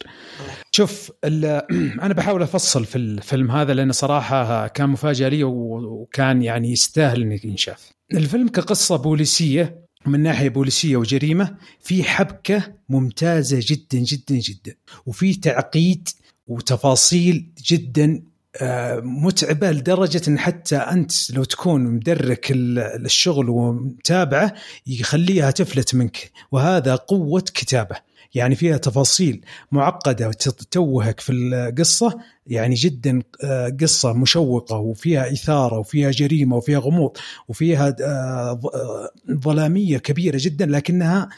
[0.71, 1.13] شوف
[2.05, 7.41] أنا بحاول أفصل في الفيلم هذا لأنه صراحة كان مفاجأة لي وكان يعني يستاهل انه
[7.45, 14.75] ينشاف الفيلم كقصة بوليسية من ناحية بوليسية وجريمة في حبكة ممتازة جدا جدا جدا.
[15.07, 16.09] وفي تعقيد
[16.47, 18.23] وتفاصيل جدا
[19.03, 24.55] متعبة لدرجة إن حتى أنت لو تكون مدرك الشغل ومتابعه
[24.87, 28.12] يخليها تفلت منك وهذا قوة كتابة.
[28.35, 36.11] يعني فيها تفاصيل معقدة وتتوهك في القصة يعني جدا آه، قصة مشوقة وفيها إثارة وفيها
[36.11, 37.17] جريمة وفيها غموض
[37.49, 41.29] وفيها آه، آه، ظلامية كبيرة جدا لكنها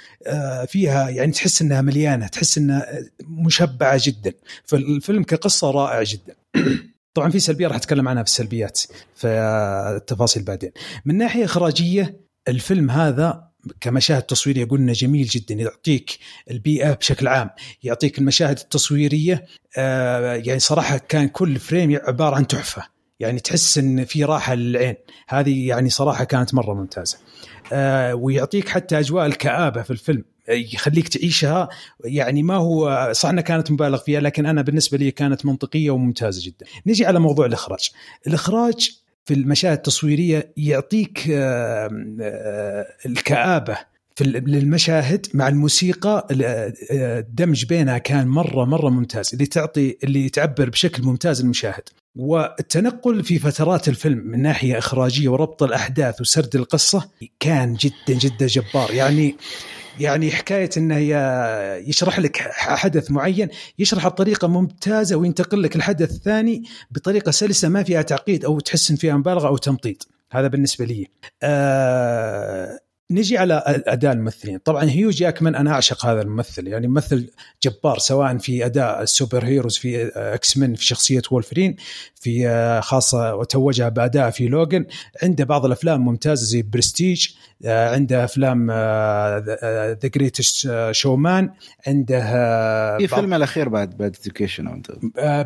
[0.66, 2.86] فيها يعني تحس إنها مليانة تحس إنها
[3.20, 4.32] مشبعة جدا.
[4.64, 6.34] فالفيلم كقصة رائع جدا.
[7.14, 8.80] طبعا في سلبية راح أتكلم عنها في السلبيات
[9.14, 9.28] في
[9.96, 10.70] التفاصيل بعدين.
[11.04, 16.18] من ناحية إخراجية الفيلم هذا كمشاهد تصويريه قلنا جميل جدا يعطيك
[16.50, 17.50] البيئة بشكل عام
[17.82, 19.46] يعطيك المشاهد التصويرية
[19.76, 22.82] آه يعني صراحة كان كل فريم عبارة عن تحفة
[23.20, 24.94] يعني تحس إن في راحة للعين
[25.28, 27.18] هذه يعني صراحة كانت مرة ممتازة
[27.72, 31.68] آه ويعطيك حتى أجواء الكآبة في الفيلم يخليك تعيشها
[32.04, 36.42] يعني ما هو صح إنها كانت مبالغ فيها لكن أنا بالنسبة لي كانت منطقية وممتازة
[36.44, 36.66] جدا.
[36.86, 37.90] نجي على موضوع الإخراج.
[38.26, 41.22] الإخراج في المشاهد التصويرية يعطيك
[43.06, 43.78] الكآبة
[44.16, 46.26] في للمشاهد مع الموسيقى
[46.90, 51.82] الدمج بينها كان مرة مرة ممتاز اللي تعطي اللي تعبر بشكل ممتاز المشاهد.
[52.16, 57.10] والتنقل في فترات الفيلم من ناحية إخراجية وربط الأحداث وسرد القصة
[57.40, 58.94] كان جدا جدا جبار.
[58.94, 59.36] يعني
[60.00, 60.98] يعني حكاية انه
[61.88, 68.02] يشرح لك حدث معين يشرح بطريقة ممتازة وينتقل لك الحدث الثاني بطريقة سلسة ما فيها
[68.02, 70.08] تعقيد أو تحس إن فيها مبالغة أو تمطيط.
[70.30, 71.06] هذا بالنسبة لي.
[71.42, 72.80] آه
[73.10, 74.58] نجي على اداء الممثلين.
[74.58, 76.66] طبعا هيو جاكمان أنا أعشق هذا الممثل.
[76.66, 77.30] يعني ممثل
[77.62, 81.76] جبار سواء في اداء ال superheroes في X-Men في شخصية وولفرين
[82.14, 84.86] في آه، خاصة وتوجها باداء في لوجن
[85.22, 87.28] عنده بعض الأفلام ممتازة زي برستيج
[87.64, 91.50] عنده أفلام The Greatest Showman
[91.86, 94.82] عنده آه، في فيلم الأخير بعد باد اديوكيشن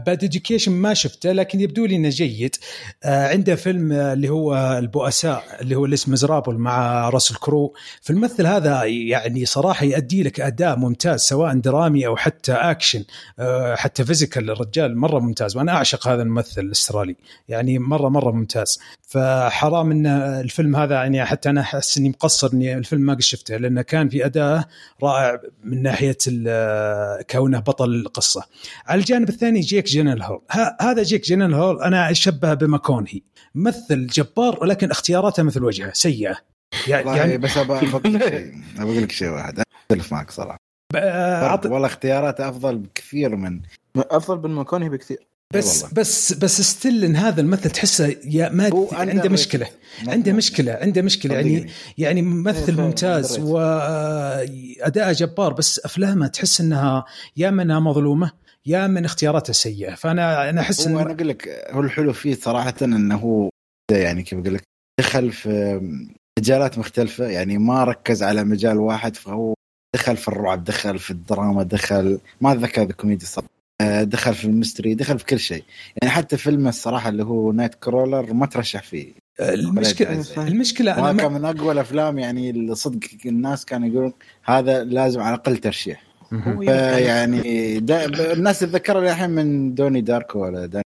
[0.07, 2.57] باد اديوكيشن ما شفته لكن يبدو لي إنه جيد.
[3.05, 7.75] آه، عنده فيلم آه، اللي هو البؤساء اللي هو اللي اسمه Misérables مع راسل كرو
[8.03, 13.05] فالممثل هذا يعني صراحة يؤدي لك أداء ممتاز سواء درامي أو حتى اكشن
[13.39, 17.17] آه، حتى physical الرجال مرة ممتاز وأنا أعشق هذا الممثل الأسترالي.
[17.49, 18.79] يعني مرة مرة ممتاز.
[19.09, 23.57] فحرام إن الفيلم هذا يعني حتى أنا أحس إني مقصر إني الفيلم ما قد شفته
[23.57, 24.65] لأنه كان في اداء
[25.03, 26.17] رائع من ناحية
[27.31, 28.45] كونه بطل القصة.
[28.87, 33.21] على الجانب الثاني جيك جينل هول ه- هذا جيك جينل هول أنا اشبه بماكونهي.
[33.55, 36.37] ممثل جبار ولكن اختياراته مثل وجهه سيئة.
[36.89, 38.55] يعني, يعني بس ابى أقول لك شيء.
[38.79, 39.63] ابى أقول لك شيء واحد.
[39.83, 40.59] أختلف معك صراحة.
[40.95, 43.61] أعط- والله اختياراته أفضل بكثير من
[43.97, 45.27] أفضل من ماكونهي بكثير.
[45.55, 45.95] بس والله.
[45.95, 49.29] بس بس still إن هذا الممثل تحسه يا ما عنده.
[49.29, 49.67] مشكلة
[50.07, 51.71] عنده مشكلة عنده مشكلة يعني.
[51.99, 53.39] يعني إيه، ممثل ممتاز.
[53.39, 57.05] واداءه جبار بس أفلامه تحس إنها
[57.37, 58.33] يا من انها مظلومة
[58.67, 62.35] يا من اختياراته سيئة فانا أنا أحس هو أنا ان أقول لك هو الحلو فيه
[62.35, 63.49] صراحة إنه هو
[63.93, 64.63] يعني كيف أقول لك
[65.01, 65.81] دخل في
[66.39, 69.55] مجالات مختلفة يعني ما ركز على مجال واحد فهو
[69.97, 74.51] دخل في الرعب دخل في الدراما دخل ما أتذكر ذا كوميدي صراحة دخل في ال
[74.51, 75.65] mystery دخل في كل شيء.
[76.03, 79.13] يعني حتى فيلم الصراحة اللي هو Nightcrawler ما ترشح فيه.
[79.41, 84.13] المشكلة ولا المشكلة أنا كان من أقوى الأفلام يعني اللي صدق الناس كانوا يقولون
[84.45, 86.03] هذا لازم على الأقل ترشيح.
[86.99, 87.79] يعني
[88.33, 90.83] الناس تتذكر الحين من دوني داركو ولا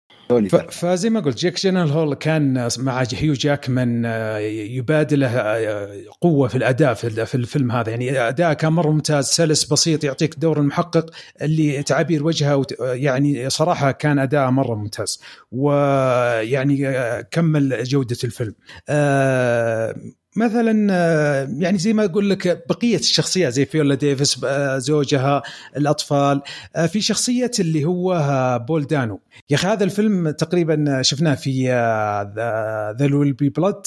[0.70, 6.56] فزي ما قلت جيك جينال هول كان مع هيو جاكمان آه، يبادله آه، قوة في
[6.56, 7.90] الأداء في في الفيلم هذا.
[7.90, 11.10] يعني أداء كان مرة ممتاز سلس بسيط يعطيك دور المحقق
[11.42, 15.20] اللي تعابير وجهه وت- يعني صراحة كان اداء مرة ممتاز.
[15.52, 18.54] ويعني آه، كمل جودة الفيلم.
[20.36, 25.42] مثلا آه، يعني زي ما أقول لك بقية الشخصيات زي فيولا ديفيس آه، زوجها
[25.76, 26.42] الأطفال
[26.76, 29.20] آه، في شخصية اللي هو بول دانو.
[29.50, 31.68] يا أخي هذا الفيلم تقريبا شفناه في
[32.98, 33.82] There Will Be Blood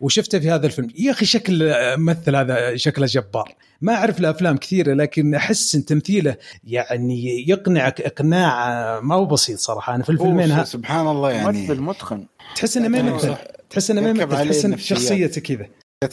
[0.00, 0.88] وشفته في هذا الفيلم.
[0.98, 3.54] يا أخي شكل ممثل هذا شكله جبار.
[3.80, 9.58] ما أعرف له افلام كثيرة لكن أحس إن تمثيله يعني يقنعك إقناع ما هو بسيط
[9.58, 9.94] صراحة.
[9.94, 11.58] أنا في الفيلمين سبحان الله يعني.
[11.58, 12.26] ممثل متقن.
[12.54, 13.36] تحس إنه ما يمثل
[13.70, 14.98] تحس إنه ما يمثل تحس إن النفسيات.
[15.00, 15.66] شخصيته كذا.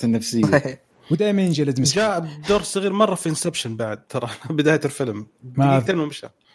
[0.04, 0.44] النفسية.
[1.12, 5.28] ودائما ينجلد مسكين جاء بدور صغير مرة في Inception بعد ترى بداية الفيلم.
[5.58, 5.84] ما-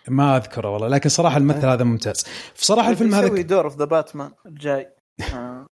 [0.08, 2.24] ما أذكره والله لكن صراحة الممثل هذا ممتاز.
[2.60, 4.88] بصراحه الفيلم يسوي هذا دور في The Batman الجاي.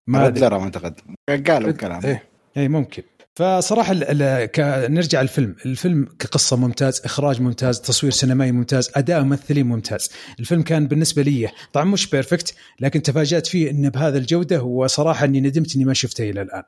[0.08, 0.46] ما أدري.
[0.48, 1.00] Riddler أعتقد.
[1.48, 2.24] قالوا كلام إيه.
[2.58, 3.04] اي ممكن.
[3.40, 4.60] فصراحة ال ال ك...
[4.90, 5.56] نرجع الفيلم.
[5.66, 10.12] الفيلم كقصة ممتاز إخراج ممتاز تصوير سينمائي ممتاز أداء ممثلين ممتاز.
[10.40, 15.42] الفيلم كان بالنسبة لي طبعا مش بيرفكت لكن تفاجأت فيه انه بهذا الجودة وصراحه إني
[15.42, 16.64] ندمت إني ما شفته إلى الآن.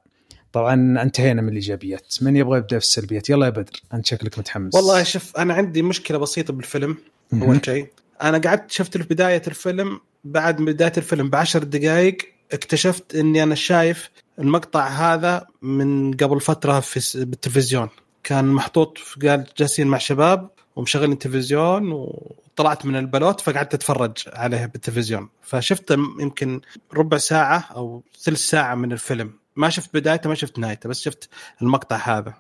[0.54, 2.16] طبعا انتهينا من الإيجابيات.
[2.22, 4.76] من يبغى يبدأ في السلبيات؟ يلا يا بدر أنت شكلك متحمس.
[4.76, 6.98] والله شوف أنا عندي مشكلة بسيطة بالفيلم.
[7.34, 7.88] أول شيء.
[8.22, 12.18] أنا قعدت شفت في بداية الفيلم بعد بداية الفيلم بعشر دقائق
[12.52, 14.10] اكتشفت إني أنا شايف
[14.40, 17.90] المقطع هذا من قبل فترة في بالتلفزيون.
[18.24, 25.30] كان محطوط قال جالسين مع شباب ومشغلين تلفزيون وطلعت من البلوت فقعدت أتفرج عليه بالتلفزيون.
[25.42, 26.62] فشفت يمكن
[26.94, 29.34] ربع ساعة أو ثلث ساعة من الفيلم.
[29.56, 31.30] ما شفت بدايته ما شفت نهايته بس شفت
[31.62, 32.34] المقطع هذا.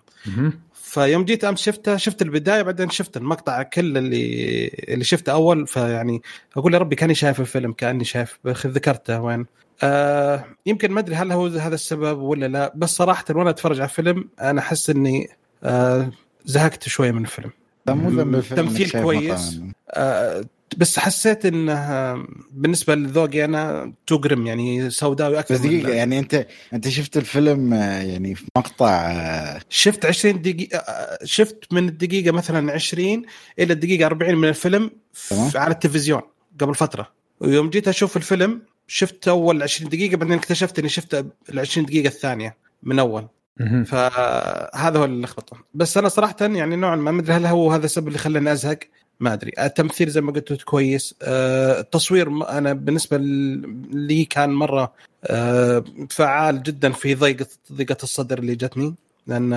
[0.91, 6.21] فيوم جيت أمس شفته شفت البداية بعدين شفت المقطع كل اللي اللي شفته أول فيعني
[6.57, 9.45] أقول يا ربي كأني شايف الفيلم كأني شايف ذكرته وين
[9.83, 13.89] آه يمكن ما أدري هل هو هذا السبب ولا لا بس صراحة وأنا أتفرج على
[13.89, 15.29] الفيلم أنا أحس إني
[15.63, 16.11] آه
[16.45, 17.51] زهقت شوية من الفيلم
[17.87, 19.55] مو ذنب الفيلم تمثيل كويس.
[19.55, 19.73] مقام.
[19.91, 20.43] آه
[20.77, 22.13] بس حسيت انه
[22.51, 27.17] بالنسبة لذوقي أنا تو جريم يعني سوداوي أكثر بس من- دقيقة يعني أنت أنت شفت
[27.17, 30.83] الفيلم آه، يعني في مقطع آه، شفت 20 دقيقة
[31.23, 33.21] شفت من الدقيقة مثلا 20
[33.59, 34.91] إلى الدقيقة 40 من الفيلم
[35.55, 36.21] على التلفزيون
[36.59, 37.11] قبل فترة.
[37.39, 41.13] ويوم جيت أشوف الفيلم شفت أول 20 دقيقة بعدين اكتشفت إني شفت
[41.49, 43.27] ال 20 دقيقة الثانية من أول.
[43.59, 43.83] مهم.
[43.83, 45.57] فهذا هو اللي لخبطه.
[45.73, 48.79] بس أنا صراحة يعني نوعا ما ما أدري هل هو هذا السبب اللي خلاني أزهق.
[49.21, 49.51] ما أدري.
[49.59, 51.15] التمثيل زي ما قلت كويس.
[51.21, 53.17] آه، التصوير م- أنا بالنسبة
[53.91, 54.93] لي كان مرة
[55.25, 58.95] آه، فعال جدا في ضيقة ضيقة الصدر اللي جتني
[59.27, 59.51] لأن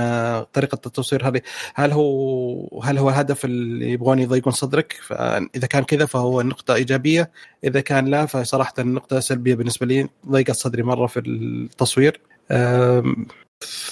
[0.53, 1.41] طريقة التصوير هذه
[1.75, 7.31] هل هو هل هو الهدف اللي يبغون يضيقون صدرك؟ فاذا كان كذا فهو نقطة إيجابية.
[7.65, 10.09] إذا كان لا فصراحة النقطه سلبية بالنسبة لي.
[10.29, 12.21] ضيقت صدري مرة في التصوير.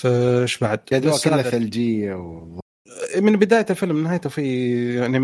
[0.04, 2.12] إيش بعد؟ بس كلها ثلجية.
[3.16, 5.18] من بداية الفيلم نهايته في يعني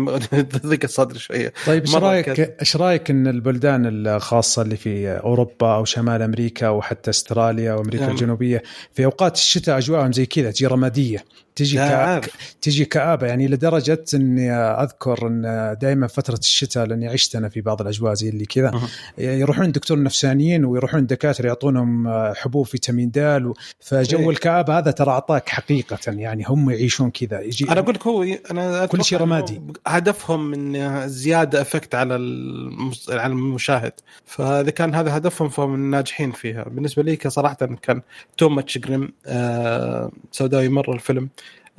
[0.65, 2.55] ضيق الصدر شوية طيب إيش رايك.
[2.59, 8.11] إيش رأيك إن البلدان الخاصة اللي في أوروبا أو شمال أمريكا وحتى أستراليا وامريكا نعم.
[8.11, 11.23] الجنوبية في أوقات الشتاء أجواءهم زي كذا تجي رمادية
[11.55, 11.95] تجي كا...
[11.95, 12.29] عارف.
[12.61, 17.81] تجي كآبة يعني لدرجة إني أذكر إن دائما فترة الشتاء لأني عشت أنا في بعض
[17.81, 18.71] الأجواء زي اللي كذا.
[19.17, 24.29] يروحون دكتور نفسانيين ويروحون دكاترة يعطونهم حبوب فيتامين د و- فجو إيه.
[24.29, 28.85] الكآبة هذا ترى أعطاك حقيقة يعني هم يعيشون كذا يجي أنا أقول لك هو أنا
[28.85, 29.61] كل شيء رمادي.
[29.87, 33.09] هدفهم إن زيادة effect على المس...
[33.09, 33.93] على المشاهد.
[34.25, 36.63] فإذا كان هذا هدفهم فهم ناجحين فيها.
[36.63, 38.01] بالنسبة لي صراحة كان
[38.37, 41.29] too much grim آه سوداوي مره الفيلم.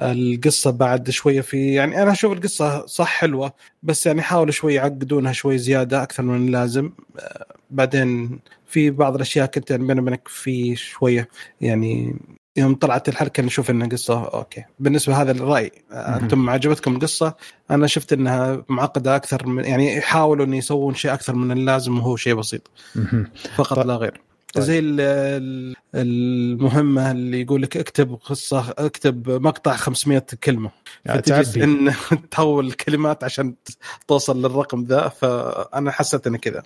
[0.02, 5.32] القصة بعد شوية في يعني أنا أشوف القصة صح حلوة بس يعني حاولوا شوي يعقدونها
[5.32, 6.92] شوي زيادة أكثر من اللازم.
[7.18, 11.28] آه بعدين في بعض الأشياء كنت يعني بيني وبينك في شوية
[11.60, 12.16] يعني
[12.56, 16.16] يوم طلعت الحلقة نشوف إنها قصة أوكي بالنسبة هذا الرأي آه،.
[16.16, 17.34] أنتم عجبتكم القصة
[17.70, 22.16] أنا شفت إنها معقدة أكثر من يعني يحاولوا ان يسوون شيء أكثر من اللازم وهو
[22.16, 22.70] شيء بسيط.
[23.54, 23.86] فقط طيب.
[23.86, 24.20] لا غير
[24.54, 24.64] طيب.
[24.64, 30.70] زي ال- ال- المهمة اللي يقول لك اكتب قصة اكتب مقطع 500 كلمة
[31.04, 31.18] يعني.
[31.64, 31.92] إن
[32.30, 33.54] تحول الكلمات عشان
[34.08, 36.62] توصل للرقم ذا فأنا حسيت إنه كذا.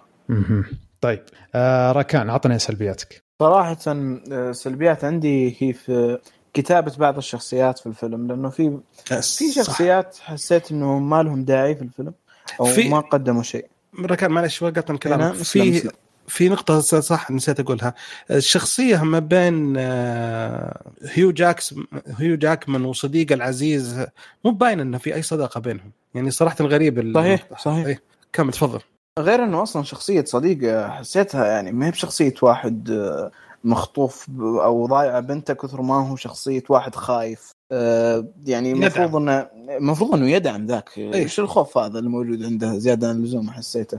[1.04, 1.22] طيب
[1.54, 3.24] آه راكان عطنا سلبياتك.
[3.42, 6.18] صراحة آه، سلبيات عندي هي في
[6.54, 9.62] كتابة بعض الشخصيات في الفيلم لأنه في في صح.
[9.64, 12.14] شخصيات حسيت إنه ما لهم داعي في الفيلم
[12.60, 13.66] أو في- ما قدموا شيء.
[14.00, 15.90] ركان معلش وقطع أنا كلامك مسلم- في مسلم.
[16.28, 17.94] في نقطة صح نسيت أقولها.
[18.30, 20.80] الشخصية ما بين آه،
[21.12, 21.74] هيو جاكس
[22.18, 24.06] هيو جاكمان وصديقه العزيز
[24.44, 25.90] مو باين إنه في أي صداقة بينهم.
[26.14, 27.48] يعني صراحة غريب صحيح.
[27.58, 27.86] صحيح.
[27.86, 28.02] إيه.
[28.32, 28.80] كمل تفضل.
[29.18, 33.30] غير إنه أصلا شخصية صديق آه، حسيتها يعني ما هي بشخصية واحد آه،
[33.64, 37.52] مخطوف أو ضايع بنته كثر ما هو شخصية واحد خايف.
[37.72, 39.48] آه، يعني المفروض إنه
[39.78, 40.98] المفروض إنه يدعم ذاك.
[40.98, 43.98] إيش الخوف هذا اللي موجود عنده؟ زيادة عن اللزوم حسيته.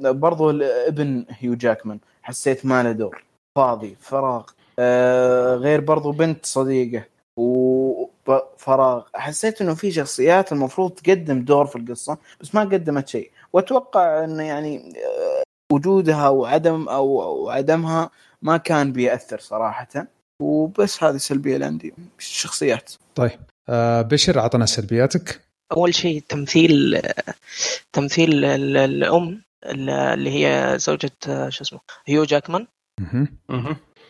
[0.00, 3.24] برضو ابن هيو جاكمان حسيت ما له دور.
[3.56, 4.44] فاضي فراغ.
[5.56, 7.04] غير برضو بنت صديقه
[7.36, 13.30] وفراغ حسيت إنه في شخصيات المفروض تقدم دور في القصة بس ما قدمت شيء.
[13.52, 18.10] وأتوقع انه يعني آه، وجودها وعدم أو أو عدمها
[18.42, 20.06] ما كان بيأثر صراحة.
[20.42, 25.40] وبس هذه السلبيه اللي عندي الشخصيات طيب آه بشر عطنا سلبياتك.
[25.72, 27.02] أول شيء تمثيل
[27.92, 31.10] تمثيل ال- الأم اللي هي زوجة
[31.48, 32.66] شو اسمه هيو جاكمان.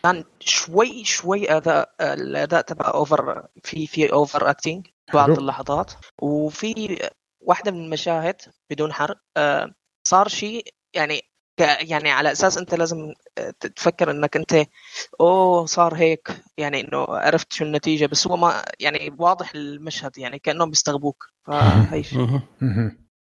[0.03, 5.29] كان شوي شوي أداء الأداء تبع over في في overacting بعض.
[5.39, 5.91] اللحظات.
[6.21, 6.97] وفي
[7.41, 8.35] واحدة من المشاهد
[8.69, 9.71] بدون حرق آه،
[10.07, 11.21] صار شيء يعني
[11.59, 14.65] ك- يعني على أساس أنت لازم آه، تفكر إنك أنت
[15.21, 16.31] أوه صار هيك.
[16.57, 21.25] يعني إنه عرفت شو النتيجة بس هو ما يعني واضح المشهد يعني كأنهم بيستغبوك.
[21.47, 22.03] فهي.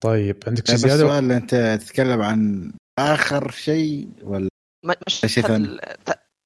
[0.03, 4.49] طيب عندك شيء زيادة؟ السؤال أنت تتكلم عن آخر شيء ولا
[5.07, 5.25] مش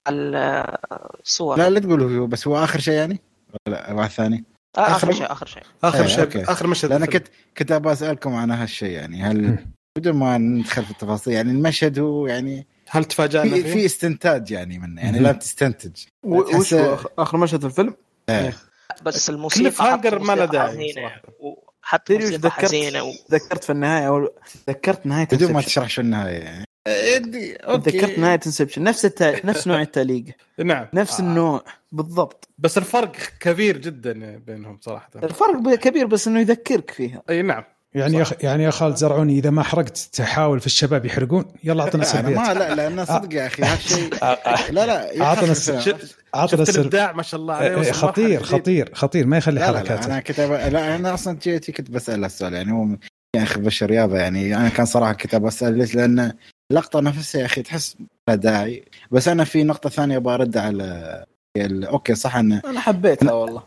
[0.08, 3.20] الصور لا لا تقول هو بس هو آخر شيء يعني؟
[3.68, 6.44] ولا واحد ثاني؟ آه، آخر آخر- شيء آخر شيء آخر إيه، شيء أوكي.
[6.44, 7.12] آخر مشهد الفيلم.
[7.12, 7.28] كنت
[7.58, 9.66] كنت أبغى أسألكم عن هالشيء يعني هل
[9.98, 14.52] بدون ما ندخل في التفاصيل يعني المشهد هو يعني هل تفاجأنا في فيه؟ في استنتاج
[14.52, 15.20] يعني منه يعني.
[15.20, 15.92] لا تستنتج
[16.24, 16.74] وش
[17.20, 17.96] آخر مشهد في الفيلم؟
[18.30, 18.54] إيه.
[19.04, 23.12] بس الموسيقى كليف هانجر حتى ما له داعي موسيقى ذكرت حزينة و...
[23.32, 24.30] ذكرت في النهاية أو
[24.70, 25.62] ذكرت نهاية بدون ما.
[25.62, 26.66] تشرح شو النهاية يعني
[27.64, 27.90] أوكي.
[27.98, 29.46] ذكرت نهاية انسبشن نفس التا...
[29.50, 30.86] نفس نوع التاليقه نعم.
[30.94, 31.24] نفس آه.
[31.24, 31.64] النوع.
[31.92, 32.48] بالضبط.
[32.58, 35.10] بس الفرق كبير جدا بينهم صراحة.
[35.24, 37.22] الفرق كبير بس إنه يذكرك فيها.
[37.30, 37.64] أي نعم.
[37.94, 42.04] يعني يا يعني يا خالد زرعوني إذا ما حرقت تحاول في الشباب يحرقون يلا أعطنا
[42.04, 44.10] لا أنا ما لا لا أنا صدق يا أخي هالشيء
[44.72, 45.98] لا لا أعطنا يخفف الس- الفيلم.
[46.36, 48.44] أعطنا السلب الابداع ما شاء الله عليه إيه، خطير.
[48.44, 49.28] خطير خطير.
[49.28, 52.54] ما يخلي لا لا, لا حركاته أنا كنت لا أنا أصلا جيتي كنت بسأل السؤال
[52.54, 52.88] يعني هو
[53.36, 56.34] يا أخي بشر يابا يعني أنا كان صراحة كنت بسال ليش؟ لأن
[56.72, 57.98] اللقطه نفسها يا أخي تحس
[58.30, 58.86] لا داعي.
[59.12, 61.26] بس أنا في نقطة ثانية أبغى ارد على
[61.58, 63.64] ال- أوكي صح انه أنا حبيتها والله.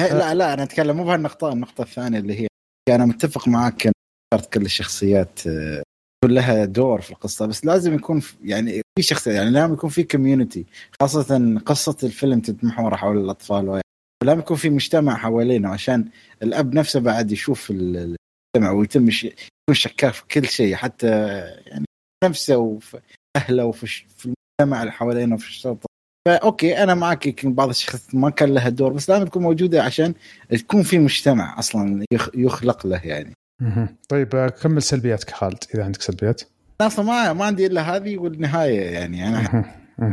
[0.00, 2.46] إيه، لا لا أنا أتكلم مو بهالنقطة النقطة الثانية اللي هي
[2.94, 3.92] أنا متفق معك إن
[4.34, 5.82] اخترت كل الشخصيات آه،
[6.24, 7.46] يكون لها دور في القصة.
[7.46, 10.66] بس لازم يكون يعني في شخصية يعني لازم يكون في community
[11.00, 13.80] خاصة قصة الفيلم تتمحور حول الأطفال وهي.
[14.24, 16.08] لازم يكون في مجتمع حوالينه عشان
[16.42, 18.16] الأب نفسه بعد يشوف ال-
[18.56, 19.34] المجتمع ويتم يكون
[19.72, 21.08] شكاك في كل شيء حتى
[21.66, 21.84] يعني
[22.24, 23.00] نفسه وفي
[23.36, 24.24] أهله وفي في
[24.60, 25.86] المجتمع اللي حوالينه وفي الشرطة
[26.28, 29.82] ف okay أنا معك يمكن بعض الشخصيات ما كان لها دور بس لازم تكون موجودة
[29.82, 30.14] عشان
[30.50, 33.34] تكون في مجتمع أصلا يخ- يخلق له يعني.
[34.08, 36.42] طيب آه، كمل سلبياتك خالد إذا عندك سلبيات
[36.80, 39.64] أصلا ما ما عندي إلا هذه والنهاية يعني أنا.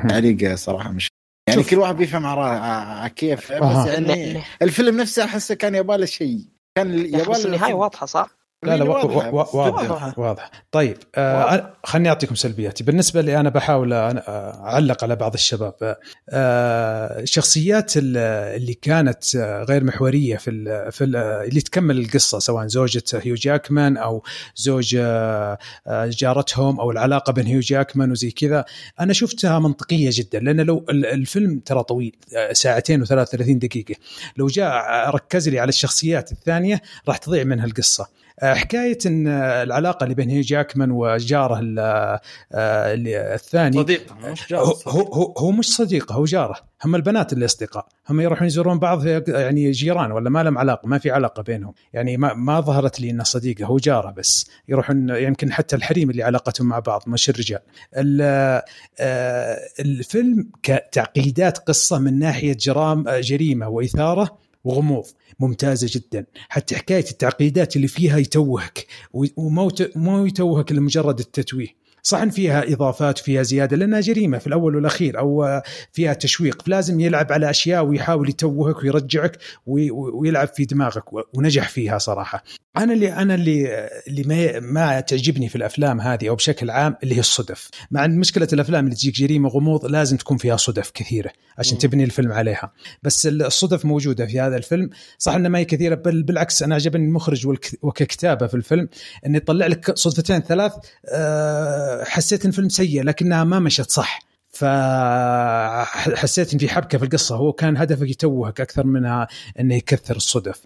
[0.10, 1.08] تعليق صراحة مش
[1.49, 1.72] يعني شوف.
[1.72, 3.51] كل واحد بيفهم على كيف.
[3.51, 6.41] بس يعني الفيلم نفسه أحسه كان يباله شيء
[6.78, 10.14] كان يباله النهاية واضحة صح؟ لا لا وا- واضحة، وا- بس واضح واضحة.
[10.18, 12.84] واضح طيب آه خليني أعطيكم سلبياتي.
[12.84, 15.97] بالنسبة لي أنا بحاول أنا- أعلق على بعض الشباب.
[16.30, 18.18] آه الشخصيات ال-
[18.58, 23.36] اللي كانت آه، غير محورية في ال في ال اللي تكمل القصة سواء زوجة هيو
[23.36, 24.24] جاكمان أو
[24.55, 28.66] زوج آه، آه، جارتهم أو العلاقة بين هيو جاكمان وزي كذا
[28.99, 30.39] أنا شفتها منطقية جدا.
[30.39, 33.95] لأن لو ال- الفيلم ترى طويل آه، ساعتين و33 دقيقة.
[34.38, 38.03] لو جاء ركز لي على الشخصيات الثانية راح تضيع منها القصة.
[38.03, 42.21] آه، حكاية إن آه، العلاقة اللي بين هيو جاكمان وجاره آه،
[42.53, 44.59] الثاني صديق مش صديق.
[44.88, 46.55] هو, هو, هو مش صديقة هو جاره.
[46.85, 50.97] هم البنات اللي اصدقاء هم يروحون يزورون بعض يعني جيران ولا ما لهم علاقة ما
[50.97, 51.73] في علاقة بينهم.
[51.93, 54.49] يعني ما, ما ظهرت لي إنه صديقة هو جاره بس.
[54.69, 57.59] يروحون يمكن حتى الحريم اللي علاقتهم مع بعض مش الرجال.
[57.97, 58.61] ال-
[58.99, 65.05] آه، الفيلم كتعقيدات قصة من ناحية جرام آه، جريمة وإثارة وغموض.
[65.39, 66.25] ممتازة جدا.
[66.49, 71.86] حتى حكاية التعقيدات اللي فيها يتوهك وما يت- ما يتوهك لمجرد التتويه.
[72.08, 73.78] صح إن فيها إضافات وفيها زيادة.
[73.78, 76.62] لانها جريمة في الأول والأخير أو فيها تشويق.
[76.62, 81.03] فلازم يلعب على أشياء ويحاول يتوهك ويرجعك وي- ويلعب في دماغك
[81.38, 82.43] ونجح فيها صراحة.
[82.78, 87.16] أنا اللي أنا اللي اللي ما, ما تعجبني في الأفلام هذه أو بشكل عام اللي
[87.16, 87.70] هي الصدف.
[87.91, 91.78] مع إن مشكلة الأفلام اللي تجيك جريمة غموض لازم تكون فيها صدف كثيرة عشان.
[91.78, 92.72] تبني الفيلم عليها.
[93.03, 94.89] بس الصدف موجودة في هذا الفيلم.
[95.18, 97.47] صح إنها ما هي كثيرة بل بالعكس أنا عجبني المخرج
[97.82, 98.89] وككتابة في الفيلم
[99.26, 100.74] انه يطلع لك صدفتين ثلاث
[101.10, 107.35] آه، حسيت إن الفيلم سيء لكنها ما مشت صح فحسيت إن في حبكة في القصة
[107.35, 109.27] هو كان هدفه يتوهك أكثر منها
[109.59, 110.61] إنه يكثر الصدف.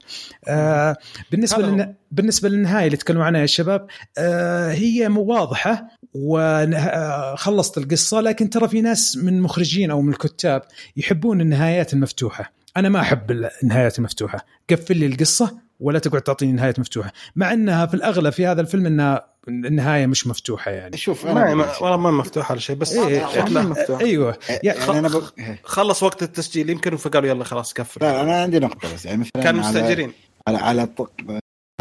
[0.47, 0.97] آه
[1.31, 1.95] بالنسبة.
[2.11, 8.67] بالنسبة للنهاية اللي تكلموا عنها يا شباب آه هي مو واضحة وخلصت القصة لكن ترى
[8.67, 10.61] في ناس من المخرجين أو من الكتاب
[10.97, 12.53] يحبون النهايات المفتوحة.
[12.77, 13.31] أنا ما أحب
[13.63, 18.47] النهايات المفتوحة، قفل لي القصة ولا تقعد تعطيني نهايات مفتوحة، مع إنها في الأغلب في
[18.47, 20.97] هذا الفيلم إنها النهاية مش مفتوحة يعني.
[20.97, 24.01] شوف ما أنا ما- والله ما مفتوح على شيء بس إيه، شكله مفتوح.
[24.01, 25.21] أيوه يا- يعني أنا ب...
[25.63, 29.43] خلص وقت التسجيل يمكن فقالوا يلا خلاص كفر لا أنا عندي نقطة بس يعني مثلا
[29.43, 30.11] كانوا على- مستأجرين
[30.47, 30.87] على على.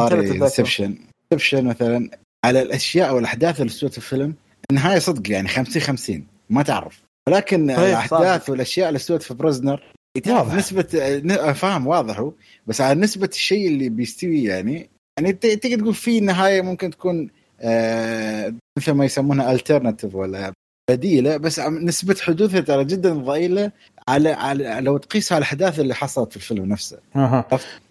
[0.00, 0.94] Inception
[1.32, 2.10] Inception مثلا
[2.44, 4.34] على الأشياء والاحداث اللي سوت في الفيلم
[4.70, 9.82] النهاية صدق يعني 50 50 ما تعرف ولكن طيب، الأحداث والأشياء اللي سوت في Prisoners
[10.24, 10.54] تعرف واضح.
[10.54, 12.32] نسبة ن- فاهم واضح هو
[12.66, 17.30] بس على نسبة الشيء اللي بيستوي يعني يعني ت- تقدر تقول في نهاية ممكن تكون
[17.62, 20.52] آه مثل ما يسمونها alternative ولا
[20.90, 23.72] بديلة بس نسبة حدوثها ترى جدا ضئيلة
[24.08, 26.98] على على لو تقيسها على الأحداث اللي حصلت في الفيلم نفسه.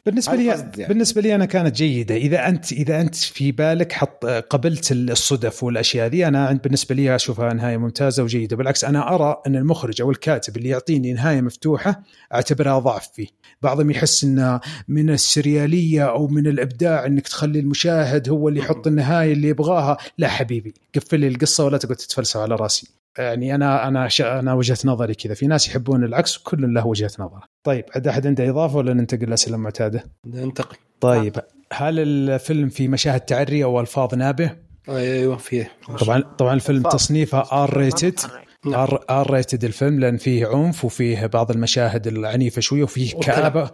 [0.09, 0.87] بالنسبة لي يعني.
[0.87, 2.15] بالنسبة لي أنا كانت جيدة.
[2.15, 7.53] إذا انت إذا أنت في بالك حط قبلت الصدف والأشياء ذي أنا بالنسبة لي أشوفها
[7.53, 8.55] نهاية ممتازة وجيدة.
[8.55, 12.03] بالعكس أنا أرى أن المخرج أو الكاتب اللي يعطيني نهاية مفتوحة
[12.33, 13.27] أعتبرها ضعف فيه.
[13.61, 19.33] بعضهم يحس انه من السريالية أو من الإبداع أنك تخلي المشاهد هو اللي يحط النهاية
[19.33, 19.97] اللي يبغاها.
[20.17, 22.87] لا حبيبي قفل لي القصة ولا تقعد تتفلسف على راسي.
[23.17, 24.09] يعني أنا أنا.
[24.19, 25.33] أنا وجهة نظري كذا.
[25.33, 27.45] في ناس يحبون العكس وكل له وجهة نظر.
[27.63, 30.77] طيب عاد أحد عنده إضافة ولا ننتقل للأسئلة المعتادة؟ ننتقل.
[31.01, 31.35] طيب
[31.73, 34.55] هل الفيلم في مشاهد تعري أو ألفاظ نابية
[34.89, 35.71] أيوه فيه.
[35.99, 36.83] طبعا طبعا الفيلم.
[36.83, 38.19] تصنيفه R rated.
[38.65, 43.19] R rated الفيلم لأن فيه عنف وفيه بعض المشاهد العنيفة شوية وفيه.
[43.19, 43.71] كآبة.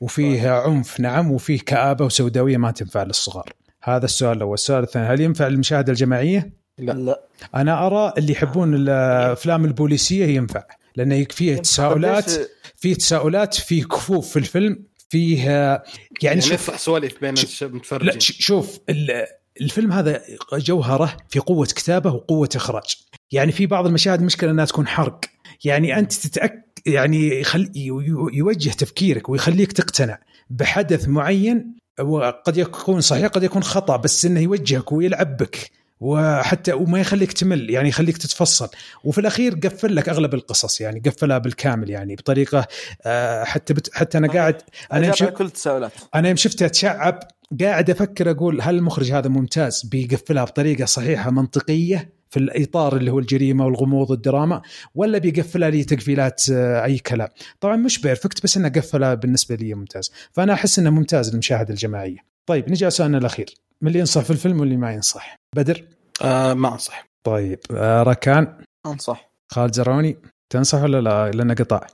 [0.00, 3.52] وفيه عنف نعم وفيه كآبة وسوداوية ما تنفع للصغار.
[3.82, 4.54] هذا السؤال الأول.
[4.54, 6.92] السؤال الثاني هل ينفع المشاهده الجماعية؟ لا.
[6.92, 7.22] لا.
[7.54, 10.64] أنا أرى اللي يحبون الأفلام البوليسية ينفع.
[10.96, 12.30] لأنه فيه تساؤلات
[12.76, 15.80] فيه تساؤلات فيه كفوف في الفيلم فيه يعني,
[16.22, 18.12] يعني شوف سواليف بين المتفرجين.
[18.12, 19.26] لا شوف ال-
[19.60, 20.22] الفيلم هذا
[20.54, 22.96] جوهره في قوة كتابه وقوة إخراج.
[23.32, 25.20] يعني في بعض المشاهد مشكلة إنها تكون حرق.
[25.64, 30.18] يعني أنت تتاكد يعني يخل يو- يوجه تفكيرك ويخليك تقتنع
[30.50, 35.70] بحدث معين وقد يكون صحيح قد يكون خطأ بس إنه يوجهك ويلعب بك.
[36.02, 38.68] وحتى وما يخليك تمل يعني يخليك تتفصل.
[39.04, 42.66] وفي الأخير قفل لك أغلب القصص يعني قفلها بالكامل يعني بطريقة
[43.02, 45.92] آه، حتى بت حتى أنا قاعد أنا يمشي كل التساؤلات.
[46.14, 47.18] أنا يوم شفتها تشعب
[47.60, 53.18] قاعد أفكر أقول هل المخرج هذا ممتاز؟ بيقفلها بطريقة صحيحة منطقية في الإطار اللي هو
[53.18, 54.62] الجريمة والغموض والدراما
[54.94, 57.28] ولا بيقفلها لي تقفيلات آه، أي كلام؟
[57.60, 60.12] طبعا مش بيرفكت بس إنه قفلها بالنسبة لي ممتاز.
[60.32, 62.18] فأنا أحس إنه ممتاز للمشاهده الجماعية.
[62.46, 63.54] طيب نجي على سؤالنا الأخير.
[63.80, 65.41] من اللي ينصح في الفيلم واللي ما ينصح.
[65.56, 65.84] بدر؟
[66.22, 67.04] آه ما أنصح.
[67.26, 69.30] طيب آه ركان؟ أنصح.
[69.52, 70.16] خالد زرعوني؟
[70.52, 71.86] تنصح ولا لا؟ لأنه قطع.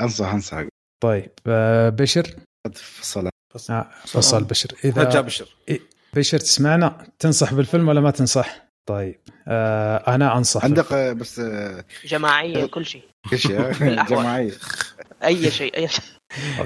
[0.00, 0.62] أنصح أنصح.
[1.02, 2.36] طيب آه بشر؟
[2.74, 3.28] فصل.
[3.70, 4.68] آه فصل بشر.
[4.84, 5.48] رجع اذا بشر.
[6.14, 11.84] بشر تسمعنا؟ تنصح بالفيلم ولا ما تنصح؟ طيب آه أنا أنصح عندك آه، بس آه،
[12.04, 13.02] جماعية كل شيء.
[13.32, 14.18] إيش يا بالأحوال.
[14.20, 14.52] جماعية.
[15.24, 16.04] أي شيء أي شيء.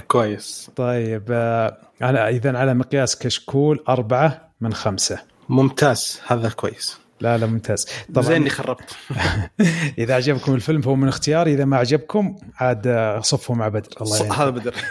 [0.09, 0.71] كويس.
[0.77, 5.23] طيب آه أنا اذا على مقياس كشكول أربعة من خمسة.
[5.49, 6.99] ممتاز هذا كويس.
[7.21, 7.87] لا لا ممتاز.
[7.87, 8.97] زين طبعا إني خربت.
[9.99, 13.89] إذا عجبكم الفيلم فهو من اختياري إذا ما عجبكم عاد صفوا مع بدر.
[14.01, 14.33] الله يعينك.
[14.33, 14.75] هذا بدر.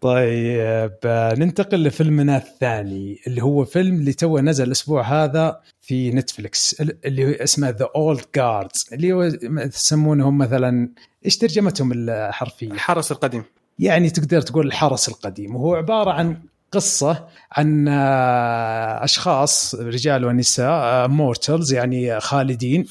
[0.00, 6.80] طيب آه، ننتقل لفيلمنا الثاني اللي هو فيلم اللي تو نزل الأسبوع هذا في Netflix
[6.80, 10.88] اللي هو اسمه The Old Guards اللي هو يسمونهم مثلا
[11.24, 13.42] إيش ترجمتهم الحرفية؟ الحرس القديم.
[13.78, 15.56] يعني تقدر تقول الحرس القديم.
[15.56, 16.36] وهو عبارة عن
[16.72, 22.86] قصة عن آه، أشخاص رجال ونساء مورتلز يعني خالدين.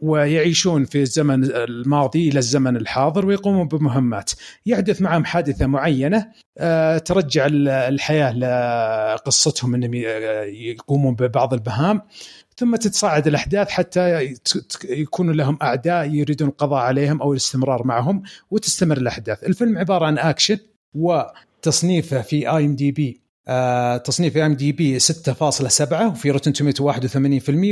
[0.00, 4.30] ويعيشون في الزمن الماضي إلى الزمن الحاضر ويقومون بمهمات
[4.66, 6.26] يحدث معهم حادثة معينة
[6.58, 8.32] آه، ترجع ال- الحياة
[9.14, 9.94] لقصتهم إنهم
[10.44, 12.02] يقومون ببعض المهام
[12.56, 14.34] ثم تتصاعد الأحداث حتى
[14.84, 19.44] يكونوا لهم أعداء يريدون القضاء عليهم أو الاستمرار معهم وتستمر الأحداث.
[19.44, 20.58] الفيلم عبارة عن أكشن
[21.68, 23.20] وتصنيفه في IMDb
[24.04, 26.96] تصنيف MDb 6.7 وفي Rotten Tomato 81%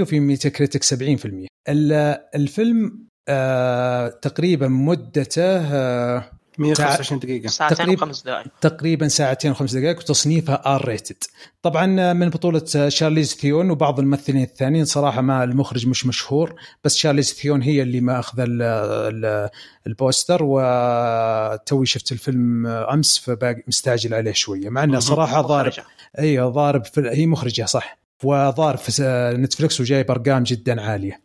[0.03, 6.25] وفي Metacritic 70% ال- الفيلم آه، تقريبا مدته آه،
[6.59, 7.49] 125 دقيقة.
[7.49, 8.47] ساعتين تقريبا- وخمس دقائق.
[8.61, 11.17] تقريبا ساعتين وخمس دقائق وتصنيفها R rated
[11.63, 17.33] طبعا من بطولة شارليز ثيرون وبعض الممثلين الثانيين صراحة ما المخرج مش مشهور بس شارليز
[17.33, 19.49] ثيرون هي اللي ماخذة ال- ال-
[19.87, 25.85] ال poster وتوي شفت الفيلم أمس فباقي مستعجل عليه شوية مع إنه صراحة ضارب مخرجة.
[26.19, 27.99] أيوه ضارب في هي مخرجة صح.
[28.25, 29.03] وضارب في
[29.39, 31.21] Netflix وجايب أرقام جدا عالية.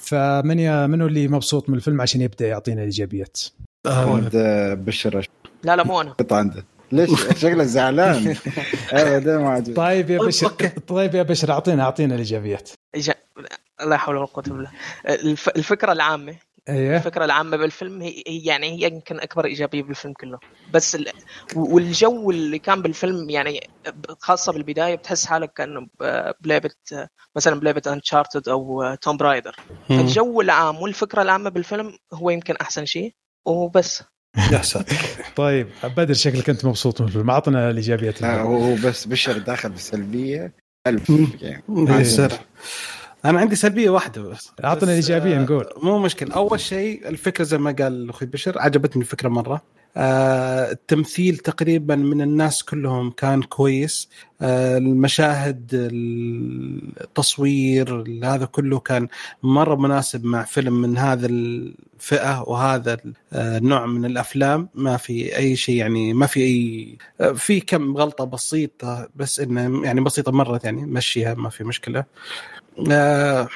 [0.00, 5.26] فمن يا منو اللي مبسوط من الفيلم عشان يبدأ يعطينا الإيجابيات؟ آه، آه، بشر
[5.64, 6.10] لا لا مو أنا.
[6.12, 6.64] قطع عنده.
[6.92, 8.36] ليش؟ شكله زعلان.
[8.92, 10.48] ابدا ما عجبه طيب يا بشر.
[10.88, 12.70] طيب يا بشر أعطينا أعطينا الايجابيات
[13.86, 14.70] لا حول ولا قوة إلا بالله.
[15.08, 15.48] الف...
[15.48, 16.36] الفكرة العامة.
[16.68, 20.38] إيه الفكرة العامة بالفيلم هي هي- يعني هي يمكن أكبر إيجابية بالفيلم كله.
[20.72, 21.06] بس ال...
[21.56, 23.70] والجو اللي كان بالفيلم يعني
[24.20, 26.70] خاصة بالبداية بتحس حالك كأنه ب- بلعبة
[27.36, 29.56] مثلا بلعبة انشارتد أو توم برايدر.
[29.90, 33.14] الجو العام والفكرة العامة بالفيلم هو يمكن أحسن شيء.
[33.46, 34.02] وبس.
[34.52, 34.96] يا ساتر.
[35.36, 38.22] طيب بدر شكلك أنت مبسوط من الفيلم اعطنا الإيجابيات.
[38.22, 38.40] لا.
[38.40, 40.54] هو بس بشر داخل بسلبيه
[40.86, 41.10] ألف.
[41.40, 41.62] يعني.
[43.24, 44.52] أنا عندي سلبية واحدة بس.
[44.64, 45.66] أعطنا بس، الإيجابية آه، نقول.
[45.82, 46.34] مو مشكلة.
[46.34, 49.62] أول شيء الفكرة زي ما قال أخوي بشر عجبتني الفكرة مرة.
[49.96, 54.08] آه التمثيل تقريبا من الناس كلهم كان كويس.
[54.42, 55.68] آه المشاهد
[57.00, 59.08] التصوير هذا كله كان
[59.42, 62.98] مرة مناسب مع فيلم من هذا الفئة وهذا
[63.32, 64.68] آه، النوع من الأفلام.
[64.74, 69.84] ما في أي شيء يعني ما في أي آه، في كم غلطة بسيطة بس إنه
[69.84, 72.04] يعني بسيطة مرة يعني مشيها ما في مشكلة.
[72.90, 73.48] آه،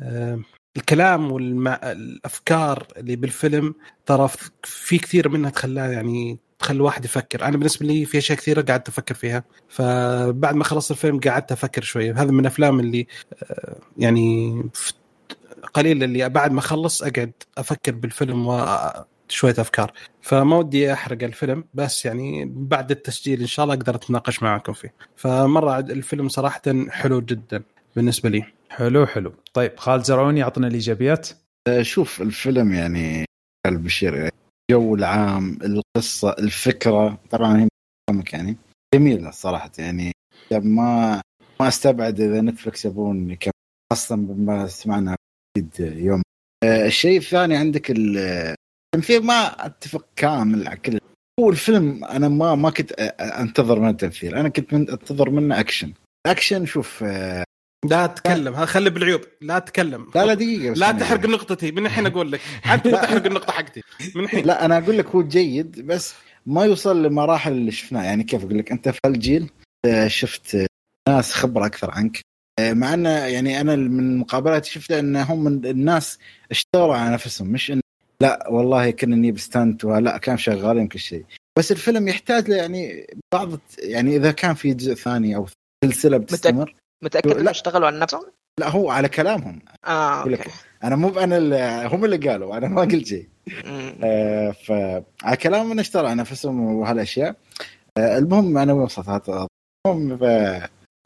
[0.00, 0.40] آه،
[0.76, 3.74] الكلام والافكار اللي بالفيلم
[4.06, 4.28] ترى
[4.62, 7.44] في كثير منها تخلاه يعني تخلي الواحد يفكر.
[7.44, 9.44] أنا بالنسبة لي في أشياء كثيرة قعدت أفكر فيها.
[9.68, 12.12] فبعد ما خلصت الفيلم قعدت أفكر شوية.
[12.22, 13.06] هذا من الأفلام اللي
[13.42, 14.62] آه، يعني
[15.74, 19.92] قليل اللي بعد ما أخلص أقعد أفكر بالفيلم وشويه أفكار.
[20.22, 24.94] فما ودي أحرق الفيلم بس يعني بعد التسجيل إن شاء الله أقدر أتناقش معكم فيه.
[25.16, 27.62] فمرة الفيلم صراحة حلو جدا
[27.96, 28.57] بالنسبة لي.
[28.70, 29.32] حلو حلو.
[29.54, 31.28] طيب خالد زرعوني اعطنا الإيجابيات.
[31.68, 33.24] آه، شوف الفيلم يعني
[33.66, 34.14] قال بشير.
[34.14, 34.30] يعني
[34.70, 37.68] الجو العام القصة الفكرة طبعا هي
[38.10, 38.56] كوميك يعني.
[38.94, 40.12] جميلة صراحة يعني.
[40.52, 41.20] ما
[41.60, 43.52] ما أستبعد إذا Netflix يبون يكمل
[43.92, 45.16] خاصة بما سمعنا
[45.56, 46.22] أكيد يوم.
[46.64, 48.54] آه، الشيء الثاني عندك ال-
[48.94, 50.98] التمثيل ما أتفق كامل على كل
[51.40, 55.92] هو الفيلم أنا ما ما كنت أنتظر من التمثيل أنا كنت أنتظر منه أكشن.
[56.26, 57.44] أكشن شوف آه،
[57.84, 61.86] لا تتكلم ها خلي بالعيوب لا تتكلم لا لا دقيقة بس لا تحرق نقطتي من
[61.86, 62.40] الحين أقول لك.
[62.72, 63.82] أنت لا تحرق النقطة حقتي
[64.14, 64.44] من الحين.
[64.44, 66.14] لا أنا أقول لك هو جيد بس
[66.46, 68.04] ما يوصل لمراحل اللي شفناها.
[68.04, 69.50] يعني كيف أقول لك؟ أنت في هالجيل
[69.84, 70.66] آه، شفت
[71.08, 72.20] ناس خبرة أكثر عنك.
[72.58, 76.18] آه، مع انه يعني أنا من مقابلاتي شفت أن هم من الناس
[76.50, 77.48] اشتغلوا على نفسهم.
[77.48, 77.80] مش ان
[78.22, 81.24] لا والله كنا نجيب ستانت ولا كان شغالين كل شيء.
[81.58, 85.46] بس الفيلم يحتاج له يعني بعض يعني إذا كان في جزء ثاني أو
[85.84, 86.74] سلسلة بتستمر.
[87.02, 87.40] متأكد لا.
[87.40, 88.22] إنه اشتغلوا على نفسهم؟
[88.60, 89.58] لا هو على كلامهم.
[89.86, 90.50] آه لك okay.
[90.84, 93.28] أنا مو أنا اللي- هم اللي قالوا أنا ما قلت شيء.
[94.04, 97.36] آه، فعلى كلام من اشترى نفسهم وهالأشياء.
[97.98, 99.46] آه، المهم أنا وصلت؟
[99.86, 100.18] المهم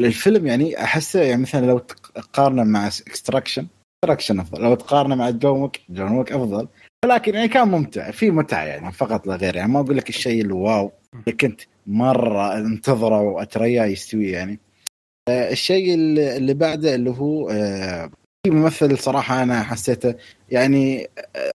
[0.00, 3.66] الفيلم يعني أحسه يعني مثلا لو تقارنه مع Extraction
[4.04, 4.62] Extraction أفضل.
[4.62, 6.68] لو تقارنه مع John Wick John Wick أفضل.
[7.04, 9.72] ولكن يعني كان ممتع في متعة يعني فقط لا غير يعني.
[9.72, 14.58] ما أقول لك الشيء ال wow اللي كنت مرة أنتظره وأترياه يستوي يعني.
[15.28, 18.10] الشيء اللي بعده اللي هو آه،
[18.46, 20.14] في ممثل صراحة أنا حسيته
[20.50, 21.52] يعني آه،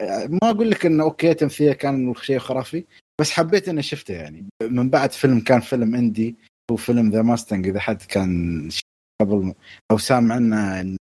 [0.00, 2.84] آه، ما أقول لك إنه okay تمثيله كان شيء خرافي
[3.20, 4.46] بس حبيت إني شفته يعني.
[4.62, 6.36] من بعد فيلم كان فيلم indie
[6.70, 8.68] هو فيلم The Mustang إذا حد كان
[9.20, 9.54] قبل
[9.90, 10.96] أو سامع عنه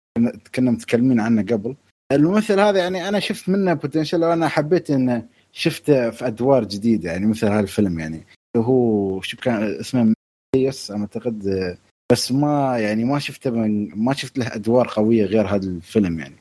[0.56, 1.76] كنا متكلمين عنه قبل.
[2.12, 7.26] الممثل هذا يعني أنا شفت منه potential وأنا حبيت إنه شفته في أدوار جديدة يعني
[7.26, 8.26] مثل هذا الفيلم يعني.
[8.58, 10.14] هو شو كان اسمه
[10.56, 11.78] يس أعتقد آه،
[12.12, 16.36] بس ما يعني ما شفته من ما شفت له أدوار قوية غير هذا الفيلم يعني.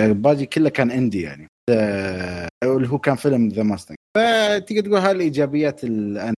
[0.00, 1.46] الباقي كله كان indie يعني.
[1.70, 6.32] آه، اللي هو كان فيلم The Mustang فتقدر تقول هاي الإيجابيات اللي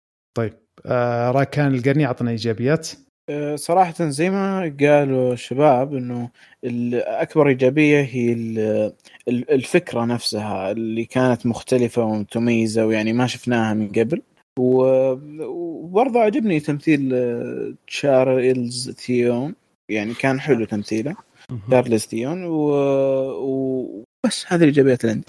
[0.87, 2.89] آه راكان القرني اعطنا إيجابيات.
[3.31, 6.31] أه، صراحة زي ما قالوا الشباب إنه
[6.65, 8.93] الاكبر إيجابية هي ال-
[9.29, 14.23] ال- الفكرة نفسها اللي كانت مختلفة ومتميزة ويعني ما شفناها من قبل.
[14.59, 19.55] وبرضه عجبني تمثيل أه، تشارلز ثيرون.
[19.89, 21.17] يعني كان حلو تمثيله
[21.69, 22.45] تشارلز ثيرون.
[22.45, 25.27] و- وبس هذه الإيجابيات اللي عندي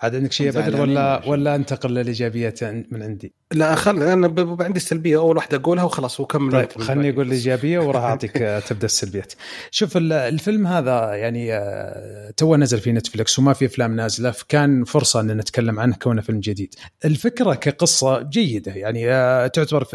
[0.00, 4.26] عاد عندك شيء بدر ولا ولا شو؟ ولا انتقل للايجابيات من عندي لا خل أنا
[4.60, 7.10] عندي السلبية أول واحدة أقولها وخلاص وكمل طيب خليني.
[7.10, 9.32] أقول الإيجابية وراح أعطيك آه، تبدأ السلبيات.
[9.70, 14.84] شوف ال- الفيلم هذا يعني آه، تو نزل في Netflix وما في أفلام نازلة فكان
[14.84, 16.74] فرصة أن نتكلم عنه كونه فيلم جديد.
[17.04, 19.86] الفكرة كقصة جيدة يعني آه، تعتبر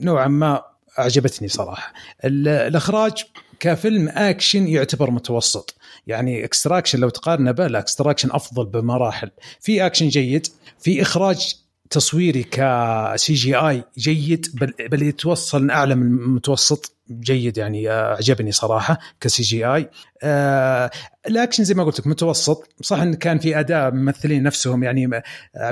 [0.00, 0.62] نوعا ما
[0.98, 1.92] أعجبتني صراحة.
[2.24, 3.24] ال- الإخراج
[3.60, 5.74] كفيلم أكشن يعتبر متوسط
[6.06, 9.30] يعني Extraction لو تقارنه به لا Extraction أفضل بمراحل.
[9.60, 10.46] في اكشن جيد
[10.78, 11.54] في إخراج
[11.90, 16.96] تصويري ك CGI جيد بل, بل يتوصل أعلى من المتوسط.
[17.10, 19.90] جيد يعني آه، اعجبني صراحة ك CGI
[20.22, 20.90] آه
[21.26, 25.22] الاكشن زي ما قلت لك متوسط صح إن كان في اداء ممثلين نفسهم يعني آه،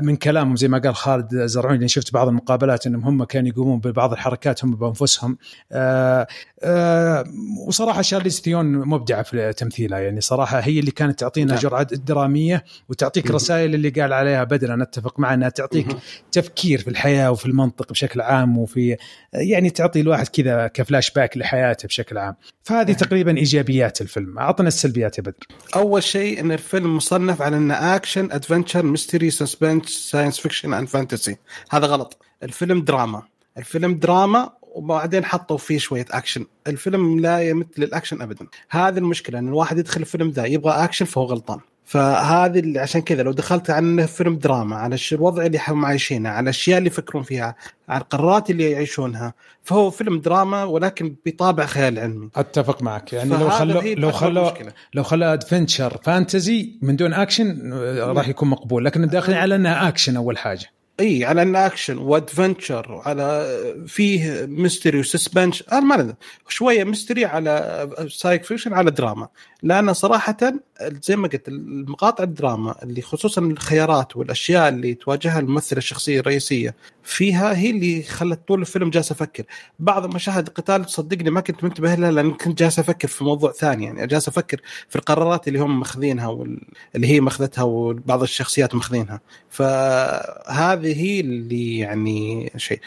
[0.03, 3.81] من كلامهم زي ما قال خالد زرعوني اللي شفت بعض المقابلات إنهم هم كانوا يقومون
[3.81, 5.39] ببعض الحركات هم بأنفسهم
[5.73, 6.27] آه
[6.63, 7.25] آه
[7.67, 11.63] وصراحة شارليز ثيون مبدعة في تمثيلها يعني صراحة هي اللي كانت تعطينا نعم.
[11.63, 13.31] جرعة دراميه وتعطيك.
[13.31, 15.97] رسائل اللي قال عليها بدر أنا اتفق معه إنها تعطيك.
[16.33, 18.97] تفكير في الحياة وفي المنطق بشكل عام وفي
[19.33, 22.37] يعني تعطي الواحد كذا كفلاش باك لحياته بشكل عام.
[22.63, 24.39] فهذه تقريبا إيجابيات الفيلم.
[24.39, 25.47] أعطنا السلبيات يا بدر.
[25.77, 31.37] أول شيء إن الفيلم مصنف على إنه action adventure mystery suspense science fiction and fantasy
[31.71, 32.23] هذا غلط.
[32.43, 33.23] الفيلم دراما.
[33.59, 38.47] الفيلم دراما وبعدين حطوا فيه شوية اكشن الفيلم لا يمت للاكشن ابدا.
[38.71, 41.61] هذه المشكلة إن الواحد يدخل الفيلم ذا يبغى اكشن فهو غلطان.
[41.85, 46.45] فهذه اللي عشان كذا لو دخلت عن فيلم دراما على الوضع اللي هم عايشينه على
[46.45, 47.55] الأشياء اللي يفكرون فيها
[47.89, 52.29] على القرارات اللي يعيشونها فهو فيلم دراما ولكن بطابع خيال علمي.
[52.37, 53.13] أتفق معك.
[53.13, 54.51] يعني لو خلوا لو خلوا.
[54.95, 58.85] لو خلوا adventure fantasy من دون اكشن آه، راح يكون مقبول.
[58.85, 60.67] لكن داخلين على إنها اكشن أول حاجة.
[61.03, 66.15] إي على انه action و adventure وعلى فيه mystery و suspense أنا ما
[66.49, 69.29] شوية mystery على sci-fi fiction على دراما
[69.63, 70.37] لأن صراحة
[70.81, 77.57] زي ما قلت المقاطع الدراما اللي خصوصا الخيارات والأشياء اللي تواجهها الممثلة الشخصية الرئيسية فيها
[77.57, 79.45] هي اللي خلت طول الفيلم جالس أفكر.
[79.79, 83.85] بعض مشاهد القتال تصدقني ما كنت منتبه لها لأن كنت جالس أفكر في موضوع ثاني.
[83.85, 89.21] يعني جالس أفكر في القرارات اللي هم ماخذينها واللي هي ماخذتها وبعض الشخصيات ماخذينها.
[89.51, 92.81] فهذه هي اللي يعني شيء.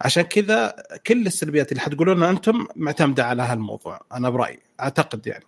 [0.00, 0.74] عشان كذا
[1.06, 4.00] كل السلبيات اللي حتقولونها أنتم معتمدة على هالموضوع.
[4.12, 5.44] أنا برأيي أعتقد يعني.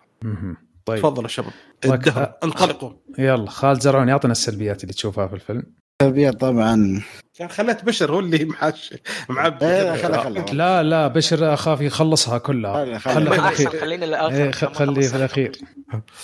[0.84, 0.98] طيب.
[0.98, 1.52] تفضل يا شباب.
[1.82, 2.32] طيب.
[2.44, 2.92] انطلقوا.
[3.18, 5.62] يلا خالد زرعوني اعطنا السلبيات اللي تشوفها في الفيلم.
[6.02, 7.02] السلبيات طبعا.
[7.38, 8.94] كان خليت بشر هو اللي محاش
[9.28, 12.96] معبي إيه، خلا لا لا بشر اخاف يخلصها كلها.
[12.96, 13.80] احسن الأخير.
[13.80, 15.52] خلينا للآخر إيه، خليه في الأخير.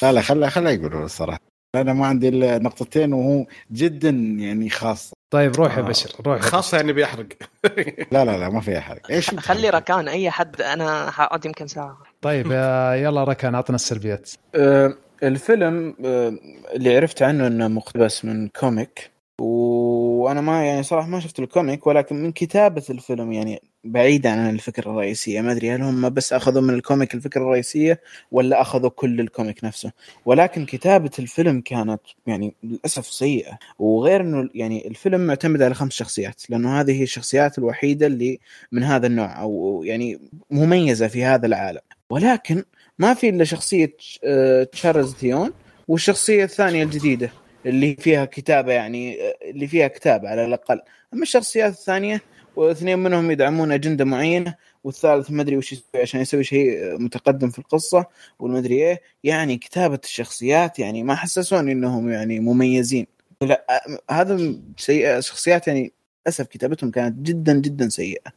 [0.02, 1.40] لا لا خلا خلا يقولوا الصراحة.
[1.74, 5.12] أنا ما عندي إلا نقطتين وهو جدا يعني خاص.
[5.30, 5.86] طيب روح يا آه.
[5.86, 7.26] بشر روح خاصة يعني بيحرق.
[8.12, 11.98] لا لا لا ما في احد إيش؟ خلي ركان أي حد أنا حقعد يمكن ساعة.
[12.22, 14.30] طيب آه، يلا ركان أعطنا السلبيات.
[14.54, 16.38] أه، الفيلم أه،
[16.74, 19.17] اللي عرفت عنه إنه مقتبس من comic.
[19.38, 24.50] وأنا ما يعني صراحة ما شفت ال comic ولكن من كتابة الفيلم يعني بعيدا عن
[24.50, 25.40] الفكرة الرئيسية.
[25.40, 28.00] ما أدري هل هم بس أخذوا من ال comic الفكرة الرئيسية
[28.32, 29.92] ولا أخذوا كل ال comic نفسه.
[30.24, 33.58] ولكن كتابة الفيلم كانت يعني للأسف سيئة.
[33.78, 38.40] وغير إنه يعني الفيلم معتمد على خمس شخصيات لأنه هذه هي الشخصيات الوحيدة اللي
[38.72, 40.18] من هذا النوع أو يعني
[40.50, 41.80] مميزة في هذا العالم.
[42.10, 42.64] ولكن
[42.98, 45.52] ما في إلا شخصية آه، تشارلز ثيون
[45.88, 47.30] والشخصية الثانية الجديدة.
[47.66, 50.80] اللي فيها كتابة يعني اللي فيها كتابة على الأقل.
[51.14, 52.22] أما الشخصيات الثانية
[52.56, 54.54] واثنين منهم يدعمون أجندة معينة
[54.84, 58.06] والثالث ما أدري وش يسوي عشان يسوي شيء متقدم في القصة
[58.38, 59.02] والمدري إيه.
[59.24, 63.06] يعني كتابة الشخصيات يعني ما حسسوني إنهم يعني مميزين.
[63.42, 65.92] لا هذا سيئة شخصيات يعني
[66.26, 68.32] للأسف كتابتهم كانت جدا جدا سيئة.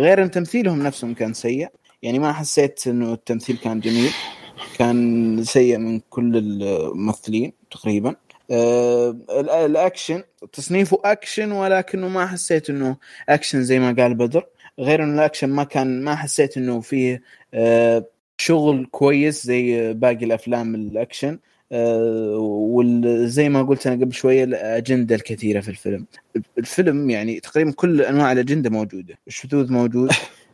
[0.00, 1.68] غير إن تمثيلهم نفسهم كان سيء.
[2.02, 4.10] يعني ما حسيت إنه التمثيل كان جميل.
[4.78, 8.16] كان سيء من كل الممثلين تقريبا.
[8.50, 9.16] آه
[9.66, 10.22] الأكشن
[10.52, 12.96] تصنيفه أكشن ولكنه ما حسيت إنه
[13.28, 14.46] أكشن زي ما قال بدر.
[14.78, 17.22] غير إنه الأكشن ما كان ما حسيت إنه فيه
[17.54, 18.04] آه
[18.38, 21.38] شغل كويس زي باقي الأفلام الأكشن.
[21.72, 26.06] آه وزي ما قلت أنا قبل شوية الأجندة الكثيرة في الفيلم.
[26.58, 29.18] الفيلم يعني تقريبا كل أنواع الأجندة موجودة.
[29.26, 30.10] الشذوذ موجود.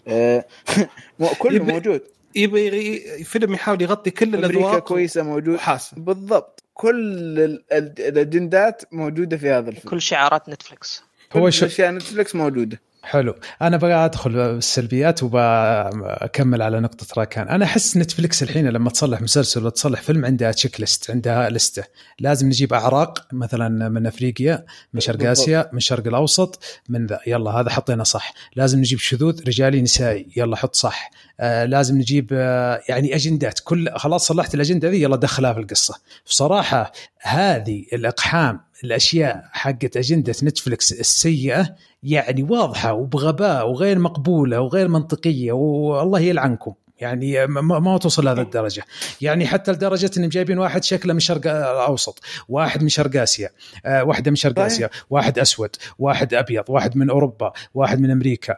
[0.09, 0.44] آه
[1.38, 2.01] كله موجود.
[2.34, 4.78] يبي فيلم يحاول يغطي كل الأذواق.
[4.78, 5.57] كويسة موجود.
[5.59, 5.97] حاسة.
[5.97, 6.65] بالضبط.
[6.77, 9.91] كل الأجندات موجودة في هذا الفيلم.
[9.91, 12.81] كل شعارات نتفلكس هوشو أشياء نتفلكس موجودة.
[13.07, 13.34] حلو.
[13.62, 17.48] أنا بقى أدخل بالسلبيات وبكمل على نقطة راكان.
[17.48, 21.84] أنا أحس نتفلكس الحين لما تصلح مسلسل ولا تصلح فيلم عندها checklist عندها لسته
[22.20, 27.20] لازم نجيب أعراق مثلا من أفريقيا من شرق آسيا من الشرق الأوسط من ذا.
[27.26, 28.32] يلا هذا حطينا صح.
[28.57, 30.28] لازم نجيب شذوذ رجالي نسائي.
[30.36, 31.11] يلا حط صح.
[31.40, 33.61] آه لازم نجيب آه يعني أجندات.
[33.64, 35.94] كل خلاص صلحت الأجندة ذي يلا دخلها في القصة.
[36.26, 45.53] بصراحة هذه الإقحام الأشياء حقت أجندة نتفلكس السيئة يعني واضحة وبغباء وغير مقبولة وغير منطقية
[45.53, 46.74] والله يلعنكم.
[47.01, 48.84] يعني ما, ما توصل لهذه الدرجة.
[49.20, 53.51] يعني حتى لدرجة إنهم جايبين واحد شكله من شرق الاوسط واحد من شرق آسيا
[53.86, 58.57] آه واحدة من شرق آسيا واحد أسود واحد أبيض واحد من أوروبا واحد من أمريكا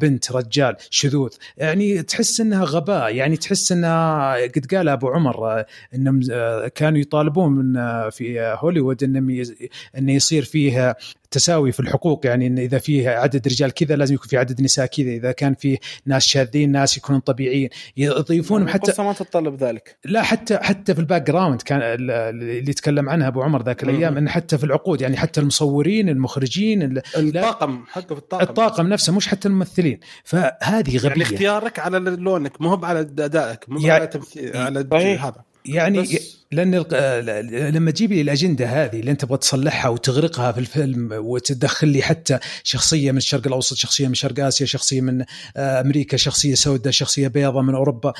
[0.00, 1.30] بنت رجال شذوذ.
[1.56, 5.64] يعني تحس إنها غباء يعني تحس إنها قد قال أبو عمر
[5.94, 6.20] إنهم
[6.74, 7.74] كانوا يطالبون من
[8.10, 9.44] في هوليوود إنهم
[9.98, 10.96] إنه يصير فيه
[11.34, 14.86] تساوي في الحقوق يعني إن إذا فيه عدد رجال كذا لازم يكون في عدد نساء
[14.86, 19.96] كذا إذا كان في ناس شاذين ناس يكونون طبيعيين يضيفون حتى القصة ما تتطلب ذلك.
[20.04, 24.28] لا حتى حتى في ال background كان اللي يتكلم عنها أبو عمر ذاك الأيام إن
[24.28, 28.42] حتى في العقود يعني حتى المصورين المخرجين الطاقم حقه في الطاقم.
[28.42, 30.00] الطاقم نفسه مش حتى الممثلين.
[30.24, 31.08] فهذه غبية.
[31.08, 35.44] يعني اختيارك على لونك مو على أدائك مو يعني على تمثيل على هذا.
[35.64, 41.08] يعني بس لأن لما تجيب لي الأجندة هذه اللي أنت تبغى تصلحها وتغرقها في الفيلم
[41.12, 45.24] وتدخل لي حتى شخصية من الشرق الأوسط، شخصية من شرق آسيا، شخصية من
[45.56, 48.12] أمريكا، شخصية سوداء، شخصية بيضاء من أوروبا،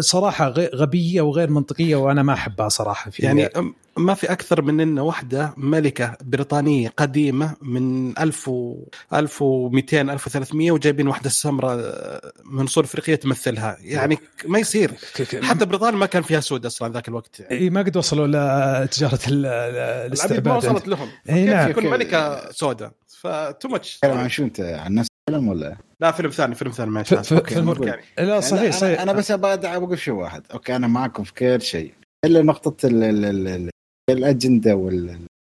[0.00, 3.48] صراحة غبية وغير منطقية وأنا ما أحبها صراحة في يعني
[3.96, 11.08] ما في أكثر من ان واحدة ملكة بريطانية قديمة من 1000 و 1200 1300 وجايبين
[11.08, 11.76] واحدة سمراء
[12.44, 13.76] من اصول إفريقية تمثلها.
[13.80, 14.92] يعني ما يصير.
[15.42, 17.42] حتى بريطانيا ما كان فيها سود أصلا ذاك الوقت.
[17.58, 21.08] اي ما قد وصلوا لتجاره الاستعباد ما وصلت لهم.
[21.30, 21.70] اي نعم.
[21.70, 26.30] يكون ملكة سوداء؟ ف too much عن شو أنت عن نفس الفيلم ولا؟ لا فيلم
[26.30, 28.02] ثاني فيلم ثاني ما فيلم يعني.
[28.18, 29.00] لا صحيح صحيح.
[29.00, 30.42] أنا بس أبغى بقول شيء واحد.
[30.52, 31.94] okay أنا معكم في كل شيء.
[32.24, 33.70] إلا نقطة ال ال ال
[34.10, 34.74] الأجندة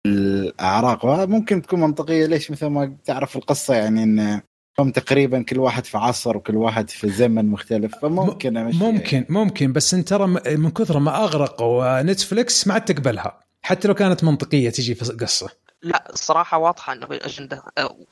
[0.06, 2.26] والاعراق ممكن تكون منطقية.
[2.26, 4.40] ليش مثل ما تعرف القصة يعني إن
[4.80, 9.26] هم تقريبا كل واحد في عصر وكل واحد في زمن مختلف فممكن أمشي ممكن يعني.
[9.28, 14.24] ممكن بس انت ترى من كثر ما أغرقوا نتفلكس ما عاد تقبلها حتى لو كانت
[14.24, 15.50] منطقية تجي في قصة.
[15.82, 17.62] لا الصراحة واضحة إنه اجندة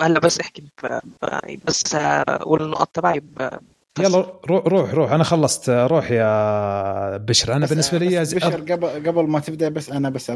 [0.01, 0.65] هلا بس احكي
[1.65, 1.97] بس
[2.47, 3.23] والنقط تبعي
[3.99, 7.57] يلا روح روح روح أنا خلصت روح يا بشر.
[7.57, 10.33] أنا بالنسبة لي بشر قبل قبل ما تبدأ بس أنا بس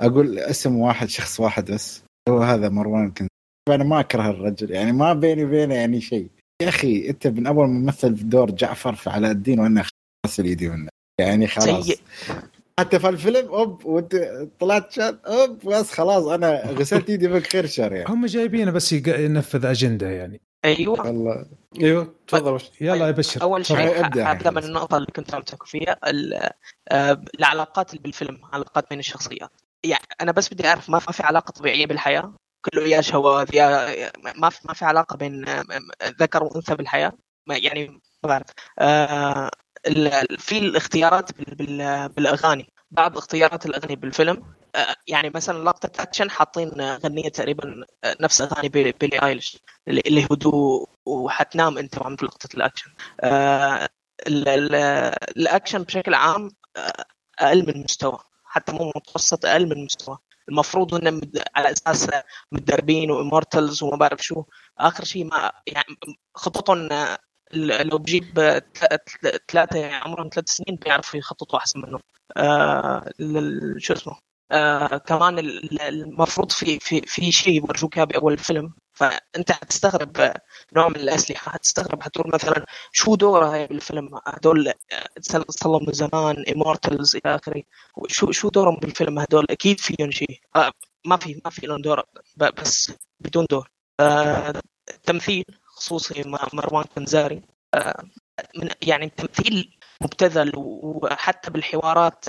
[0.00, 3.28] أقول اسم واحد شخص واحد بس هو هذا مروان كنز
[3.68, 6.28] أنا ما أكره الرجل يعني ما بيني وبينه يعني شيء.
[6.62, 9.84] يا أخي أنت من أول ما مثل في دور جعفر في علاء الدين وأنا
[10.26, 10.88] غسل يدي منه.
[11.20, 11.86] يعني خلاص.
[11.86, 11.98] سيء.
[12.80, 14.16] حتى في الفيلم أوب وأنت
[14.60, 18.14] طلعت شان أوب بس خلاص أنا غسلت ايدي بك خير شر يعني.
[18.14, 20.40] هم جايبينه بس ينفذ أجندة يعني.
[20.64, 21.10] أيوه.
[21.10, 21.46] الله.
[21.80, 22.60] أيوه تفضل.
[22.80, 24.50] يلا يا بشر أول شيء أبدأ.
[24.50, 25.96] من النقطة اللي كنت امسك فيها
[27.38, 29.50] العلاقات اللي بالفيلم علاقات بين الشخصيات.
[29.84, 32.32] يعني أنا بس بدي أعرف ما في علاقة طبيعية بالحياة؟
[32.64, 35.44] كله يا شواذ يا ما في ما في علاقة بين
[36.04, 37.12] ذكر وأنثى بالحياة؟
[37.46, 38.46] يعني ما بعرف
[38.78, 39.50] آه
[40.38, 41.30] في الاختيارات
[42.16, 42.72] بالأغاني.
[42.90, 44.54] بعض اختيارات الأغاني بالفيلم.
[45.08, 47.84] يعني مثلا لقطه اكشن حاطين غنيه تقريبا
[48.20, 49.58] نفس أغاني بيلي أيليش
[49.88, 52.90] اللي هدوء وحتنام أنت وعم في لقطه ال action
[55.36, 56.50] ال action بشكل عام
[57.38, 60.18] أقل من مستوى حتى مو متوسط أقل من مستوى.
[60.50, 61.20] المفروض انهم
[61.56, 62.10] على أساس
[62.52, 64.44] متدربين و immortals وما بعرف شو.
[64.78, 65.96] آخر شيء ما يعني
[66.34, 66.88] خططهم
[67.52, 68.60] لو بجيب
[69.50, 72.00] ثلاثة عمرهم ثلاث سنين بيعرفوا يخططوا أحسن منهم.
[72.36, 73.04] آه
[73.78, 75.38] شو اسمه؟ آه كمان
[75.80, 80.32] المفروض في في في شيء يورجوك بأول الفيلم فأنت حتستغرب
[80.76, 84.72] نوع من الأسلحة حتستغرب حتقول مثلا شو دورها هي بالفيلم؟ هدول
[85.48, 87.62] صلوا من زمان امورتلز إلى آخره.
[88.08, 90.40] شو شو دورهم بالفيلم هدول؟ أكيد فيهم شيء.
[90.56, 90.72] آه
[91.06, 92.02] ما في ما في لهم دور
[92.36, 93.70] بس بدون دور.
[94.00, 94.54] آه
[95.02, 96.22] تمثيل خصوصي
[96.52, 97.42] مروان كنزاري.
[98.56, 102.24] من يعني التمثيل مبتذل وحتى بالحوارات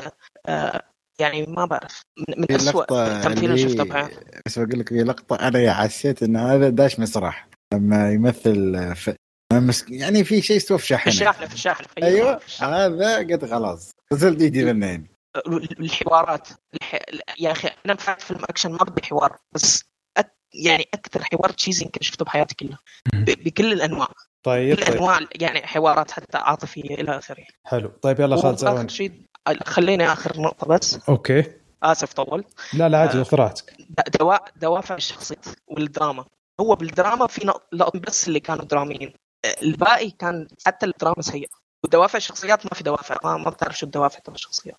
[1.20, 2.02] يعني ما بعرف.
[2.30, 4.42] من, في التمثيل اللي شفته بحياتي.
[4.46, 7.48] بس بقول لك في لقطة أنا حسيت إن هذا داش مسرح.
[7.74, 9.16] لما يمثل في
[9.90, 12.64] يعني في شيء استوى في في شاحنة الشاحنه في الشاحنه في أيوه في.
[12.66, 13.92] هذا قد خلاص.
[14.14, 15.12] نزلت ايدي منه يعني
[15.80, 16.48] الحوارات.
[16.74, 17.00] الح...
[17.40, 19.84] يا أخي أنا دفعت فيلم أكشن ما بدي حوار بس
[20.18, 20.38] أك...
[20.54, 22.80] يعني أكثر حوار cheesy يمكن شفته بحياتي كلها.
[23.14, 23.44] ب...
[23.44, 24.08] بكل الأنواع.
[24.44, 24.96] طيب كل طيب.
[24.96, 27.46] انواع يعني حوارات حتى عاطفية إلى آخره.
[27.64, 27.88] حلو.
[28.02, 29.12] طيب يلا خالد زرواني شيء
[29.66, 31.10] خليني آخر نقطة بس.
[31.10, 31.44] okay.
[31.84, 33.76] آسف طولت لا لا عادي خذ راحتك.
[33.90, 34.38] د- دوا...
[34.60, 36.26] دوافع الشخصيات والدراما.
[36.62, 39.14] هو بالدراما في لقطة بس اللي كانوا دراميين.
[39.62, 41.48] الباقي كان حتى الدراما سيئة.
[41.86, 43.18] ودوافع الشخصيات ما في دوافع.
[43.24, 44.76] ما, ما بتعرف شو الدوافع تبع الشخصيات.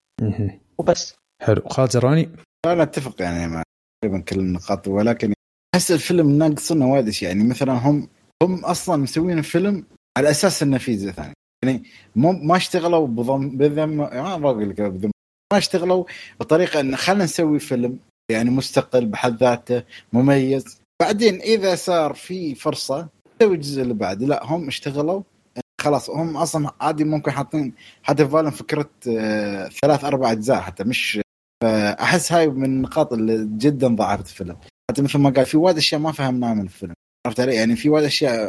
[0.79, 1.15] وبس.
[1.43, 1.63] حلو.
[1.69, 2.37] خالد زرواني
[2.67, 3.63] أنا أتفق يعني مع
[4.05, 5.33] تقريبا كل النقاط ولكن
[5.75, 7.33] أحس الفيلم ناقصنا وايد أشياء.
[7.37, 8.09] يعني مثلا هم
[8.43, 9.87] هم أصلا مسوين فيلم
[10.19, 11.35] على أساس إنه في جزء ثاني.
[11.65, 11.83] يعني
[12.17, 15.11] مو ما اشتغلوا بضم بذم ما بقول لك بذم
[15.53, 16.05] ما اشتغلوا
[16.41, 17.99] بطريقة إن خلينا نسوي فيلم
[18.31, 19.83] يعني مستقل بحد ذاته
[20.13, 20.81] مميز.
[21.03, 23.09] بعدين إذا صار في فرصة
[23.43, 25.23] نسوي الجزء اللي بعد لا هم اشتغلوا.
[25.81, 30.85] خلاص هم أصلا عادي ممكن حاطين حتى في بالهم فكرة آه، ثلاث أربع أجزاء حتى
[30.85, 31.21] مش
[32.01, 34.57] أحس هاي من النقاط اللي جدا ضعفت الفيلم.
[34.91, 36.95] حتى مثل ما قال في وايد أشياء ما فهمناها من الفيلم.
[37.27, 38.49] عرفت علي؟ يعني في وايد أشياء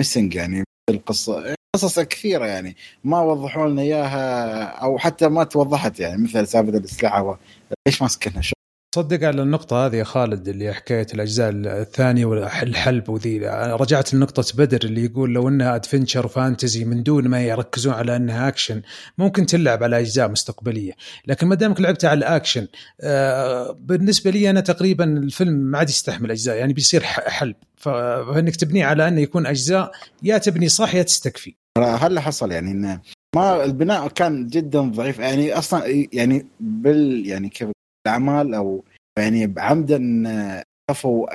[0.00, 0.64] missing يعني.
[0.92, 1.54] القصة.
[1.76, 2.76] قصص كثيرة يعني.
[3.04, 7.38] ما وضحوا لنا إياها أو حتى ما توضحت يعني مثل سالفة الإسلحة
[7.86, 8.54] ليش ماسكنها شو
[8.94, 13.38] صدق على النقطة هذه يا خالد اللي حكاية الأجزاء الثانية والحلب وذي.
[13.80, 18.48] رجعت لنقطة بدر اللي يقول لو أنها أدفنشر وفانتزي من دون ما يركزون على أنها
[18.48, 18.82] أكشن
[19.18, 20.92] ممكن تلعب على أجزاء مستقبلية.
[21.26, 22.66] لكن ما دامك لعبت على الأكشن
[23.00, 27.56] آه، بالنسبة لي أنا تقريبا الفيلم ما عاد يستحمل أجزاء يعني بيصير حلب.
[27.76, 31.54] فإنك تبنيه على أنه يكون أجزاء يا تبني صح يا تستكفي.
[31.78, 33.00] هل حصل يعني إنه
[33.36, 37.68] ما البناء كان جدا ضعيف؟ يعني أصلا يعني بال يعني كيف
[38.06, 38.84] الأعمال أو
[39.18, 41.26] يعني عمدا آه، خفوا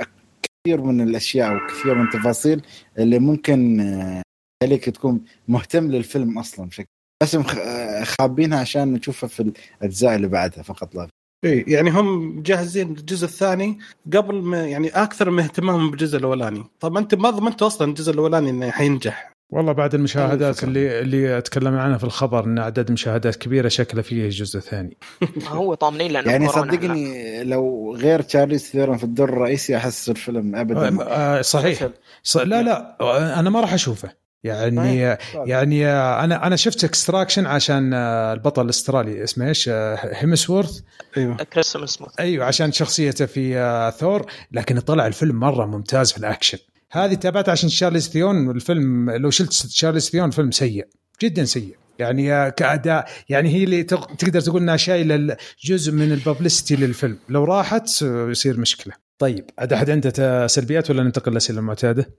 [0.43, 2.61] كثير من الأشياء وكثير من التفاصيل
[2.97, 4.21] اللي ممكن آه،
[4.63, 6.87] تخليك تكون مهتم للفيلم أصلا بشكل
[7.23, 11.07] بس آه، خابينها عشان نشوفها في الأجزاء اللي بعدها فقط لا.
[11.45, 13.79] إيه يعني هم مجهزين الجزء الثاني
[14.13, 16.63] قبل ما يعني أكثر من اهتمامهم بالجزء الأولاني.
[16.79, 20.63] طب أنت ما ضمنت أصلا الجزء الأولاني إنه حينجح؟ والله بعد المشاهدات.
[20.63, 24.97] اللي اللي تكلمنا عنها في الخبر إن عدد مشاهدات كبيرة شكله فيه جزء ثاني.
[25.47, 26.47] هو طامنين لأنه يعني.
[26.49, 30.89] صدقني لو غير تشارليز ثيرون في الدور الرئيسي أحس الفيلم ابدا.
[30.89, 31.89] ما- آه، صحيح.
[32.23, 32.37] ص...
[32.37, 34.09] لا لا أنا ما راح أشوفه.
[34.43, 39.23] يعني يعني آه، أنا أنا شفت Extraction عشان آه، البطل الأسترالي.
[39.23, 40.79] اسمه إيش؟ آه، هيمسورث
[41.17, 41.35] أيوه.
[41.35, 41.77] كريس
[42.19, 46.57] أيوه عشان شخصيته في آه، ثور لكن طلع الفيلم مرة ممتاز في الأكشن.
[46.91, 50.87] هذه تابعت عشان تشارليز ثيرون والفيلم لو شلت تشارليز ثيرون فيلم سيء
[51.21, 51.75] جدا سيء.
[51.99, 57.17] يعني كأداء يعني هي اللي تق- تقدر تقول إنها شايلة جزء من ال publicity للفيلم.
[57.29, 58.93] لو راحت يصير مشكلة.
[59.19, 62.09] طيب عاد أحد عنده سلبيات ولا ننتقل للاسئله المعتادة؟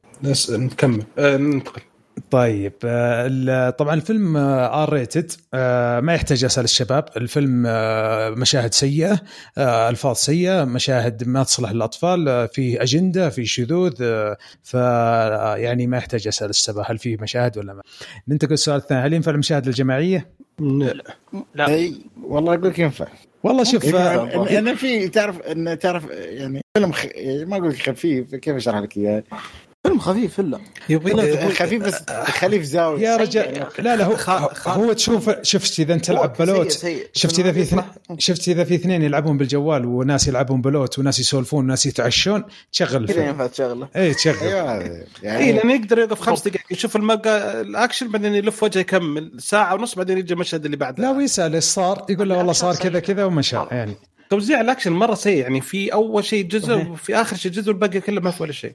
[0.50, 1.02] نكمل.
[1.18, 1.82] آه ننتقل.
[2.30, 5.32] طيب آه، ال- طبعا الفيلم R rated
[6.04, 7.04] ما يحتاج أسأل الشباب.
[7.16, 9.20] الفيلم آه، مشاهد سيئة
[9.58, 15.56] آه، ألفاظ سيئة مشاهد ما تصلح للأطفال آه، في أجندة في شذوذ آه، ف آه،
[15.56, 17.82] يعني ما يحتاج أسأل الشباب هل في مشاهد ولا ما.
[18.28, 19.00] ننتقل للسؤال الثاني.
[19.06, 20.90] هل ينفع المشاهد الجماعية؟ ن-
[21.54, 21.68] لا.
[21.68, 23.06] أي والله أقول لك ينفع.
[23.42, 27.06] والله شوف آه، إن- أنا في تعرف إن تعرف يعني فيلم خ...
[27.46, 29.22] ما أقول لك خفيف كيف أشرح لك إياه؟
[29.82, 33.82] فيلم خفيف الا يبغى خفيف بس خليه في زاويه يا رجال أخي.
[33.82, 34.16] لا لا هو,
[34.66, 37.84] هو تشوف شفت إذا انت تلعب بلوت؟ شفت إذا في اثنين
[38.18, 42.98] شفت إذا في اثنين يلعبون بالجوال وناس يلعبون بلوت وناس يسولفون وناس يتعشون تشغل كذا
[42.98, 43.26] الفيلم.
[43.26, 43.88] ينفع تشغله.
[43.96, 44.48] اي تشغل.
[44.48, 49.32] اي يعني لأنه يقدر يوقف خمس دقائق يشوف المبقى الأكشن بعدين يلف وجهه يكمل.
[49.38, 51.02] ساعة ونص بعدين يجي المشهد اللي بعده.
[51.02, 53.96] لا ويسأل إيش صار؟ يقول له والله صار كذا كذا ومشى يعني.
[54.30, 58.20] توزيع الأكشن مرة سيء يعني في أول شيء جزء وفي آخر شيء جزء والباقي كله
[58.20, 58.70] ما في ولا شيء.
[58.70, 58.74] آه،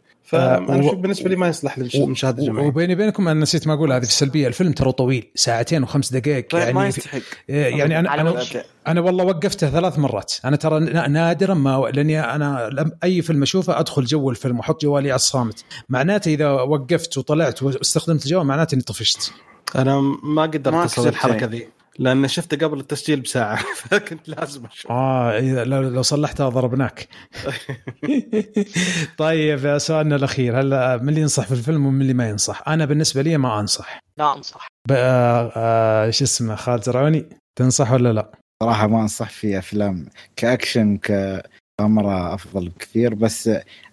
[0.58, 2.68] فانا و- أشوف بالنسبة لي ما يصلح للمشاهدة الجماعية.
[2.68, 6.50] وبيني وبينكم أنا نسيت ما أقول هذه في السلبية الفيلم ترى طويل ساعتين وخمس دقائق
[6.50, 7.20] طيب ما يعني يستحق.
[7.48, 8.44] يعني أنا أنا.
[8.88, 10.34] أنا والله وقفته ثلاث مرات.
[10.46, 14.82] أنا ترى نا- نادرا ما لأني أنا لم أي فيلم أشوفه أدخل جو الفيلم وأحط
[14.82, 15.64] جوالي على الصامت.
[15.90, 19.32] معناته إذا وقفت وطلعت واستخدمت الجوال معناته إني طفشت.
[19.76, 21.46] أنا ما قدرت ما أسوي الحركة.
[21.46, 21.68] ذي.
[22.00, 24.92] لأن شفته قبل التسجيل بساعة فكنت لازم أشوف.
[24.92, 27.08] آه لو, لو صلحتها ضربناك.
[29.18, 33.22] طيب سؤالنا الأخير هلا من اللي ينصح في الفيلم ومن اللي ما ينصح؟ أنا بالنسبة
[33.22, 34.00] لي ما أنصح.
[34.18, 34.68] لا أنصح.
[34.90, 37.26] ب- آه آه شو اسمه خالد زرعوني
[37.60, 38.32] تنصح ولا لا؟
[38.64, 43.50] صراحة ما أنصح في أفلام كأكشن كاميرا أفضل بكثير بس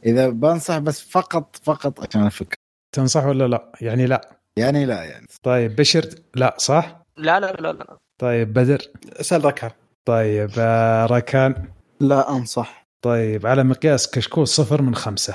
[0.06, 2.56] إذا بنصح بس فقط فقط عشان الفكرة
[2.96, 4.30] تنصح ولا لا؟ يعني لا.
[4.58, 5.26] يعني لا يعني.
[5.42, 7.96] طيب بشر لا صح؟ لا لا لا لا.
[8.18, 8.78] طيب بدر.
[9.20, 9.70] اسأل ركان.
[10.04, 11.68] طيب آه، ركان.
[12.00, 12.79] لا أنصح.
[13.02, 15.34] طيب على مقياس كشكول صفر من خمسة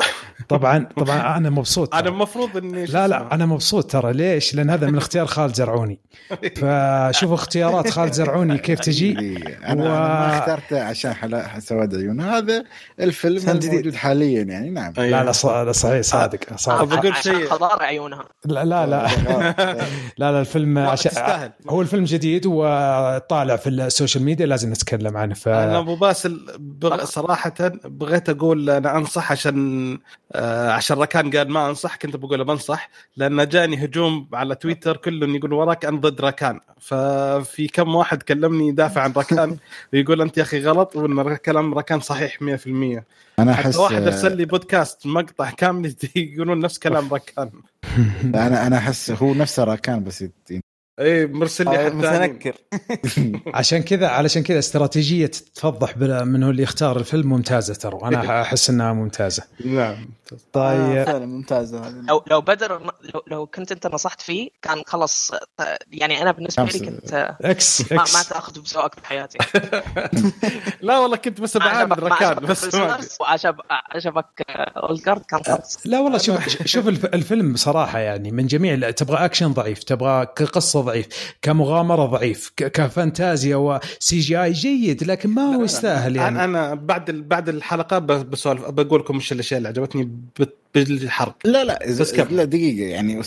[0.49, 2.09] طبعا طبعا أنا مبسوط أنا.
[2.09, 5.99] المفروض إني لا لا؟ أنا مبسوط ترى ليش؟ لأن هذا من اختيار خالد زرعوني
[6.61, 9.11] فشوفوا اختيارات خالد زرعوني كيف تجي
[9.65, 12.63] أنا و- أنا ما اخترته عشان حلا سواد عيون هذا
[12.99, 13.49] الفيلم.
[13.49, 17.45] الموجود حاليا يعني نعم لا لا لا، صحيح صادق صادق بقول عشان شيء.
[17.47, 19.07] خضار عيونها لا لا لا
[20.17, 21.51] لا لا الفيلم عشان تستاهل.
[21.69, 26.45] هو الفيلم جديد وطالع في السوشيال ميديا لازم نتكلم عنه ف أنا أبو باسل.
[27.03, 27.53] صراحة
[27.85, 29.99] بغيت أقول أنا أنصح عشان
[30.31, 35.35] آه عشان ركان قال ما أنصح كنت بقول بنصح لأن جاني هجوم على تويتر كله
[35.35, 36.59] يقول وراك أنا ضد ركان.
[36.79, 39.57] ففي كم واحد كلمني يدافع عن ركان
[39.93, 43.03] ويقول أنت يا أخي غلط وإن كلام ركان صحيح 100%
[43.39, 47.49] أنا أحس واحد أرسل لي بودكاست مقطع كامل يقولون نفس كلام ركان.
[48.45, 50.25] أنا أنا أحس هو نفسه راكان بس
[50.99, 52.27] اي مرسل لي آه، حد ثاني.
[52.27, 52.55] متنكر.
[53.53, 55.25] عشان كذا علشان كذا استراتيجية
[55.55, 59.43] تفضح بلا- من هو اللي يختار الفيلم ممتازة ترى وأنا أحس إنها ممتازة.
[59.65, 60.09] نعم.
[60.31, 61.03] آه، طيب.
[61.05, 61.93] فعلا ممتازة هذه.
[62.09, 62.79] لو لو بدر
[63.13, 65.31] لو, لو كنت أنت نصحت فيه كان خلص
[65.91, 66.79] يعني أنا بالنسبة لي.
[66.79, 69.37] كنت إكس ما, ما تأخذ بذوقك بحياتي
[70.81, 72.75] لا والله كنت بس ما ركان بس
[73.95, 74.25] عجبك
[74.77, 79.25] Old Guard كان خلص لا والله شوف شوف الف- الفيلم بصراحه يعني من جميع تبغى
[79.25, 86.15] أكشن ضعيف تبغى قصة ضعيف كمغامرة ضعيف كفانتازيا و CGI جيد لكن ما هو يستاهل
[86.15, 86.29] يعني.
[86.29, 90.11] أنا أنا بعد بعد الحلقة بسولف بقول لكم إيش الأشياء اللي عجبتني
[90.75, 91.37] بالحرق.
[91.45, 92.37] لا لا بس كمل.
[92.37, 93.21] لا دقيقة يعني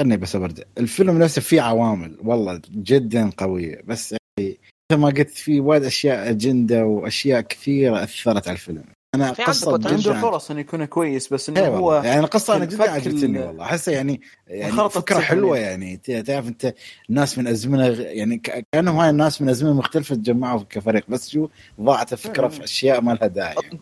[0.00, 4.58] خلني بس برجع الفيلم نفسه فيه عوامل والله جدا قوية بس يعني
[4.92, 8.84] مثل ما قلت في وايد أشياء أجندة وأشياء كثيرة أثرت على الفيلم.
[9.14, 11.94] أنا في قصة عنده جدا فرص إنه يكون كويس بس إنه إيه هو.
[11.94, 13.64] يعني القصة أنا جدا عجبتني ال- والله.
[13.64, 15.84] احسها يعني يعني فكرة حلوة يعني.
[15.86, 16.22] يعني.
[16.22, 16.74] ت- تعرف أنت
[17.08, 18.38] ناس من أزمنة يعني
[18.72, 21.48] كأنهم هاي الناس من أزمنة مختلفة تجمعوا كفريق بس شو؟
[21.80, 23.54] ضاعت الفكرة في أشياء ما لها داعي.
[23.62, 23.78] يعني.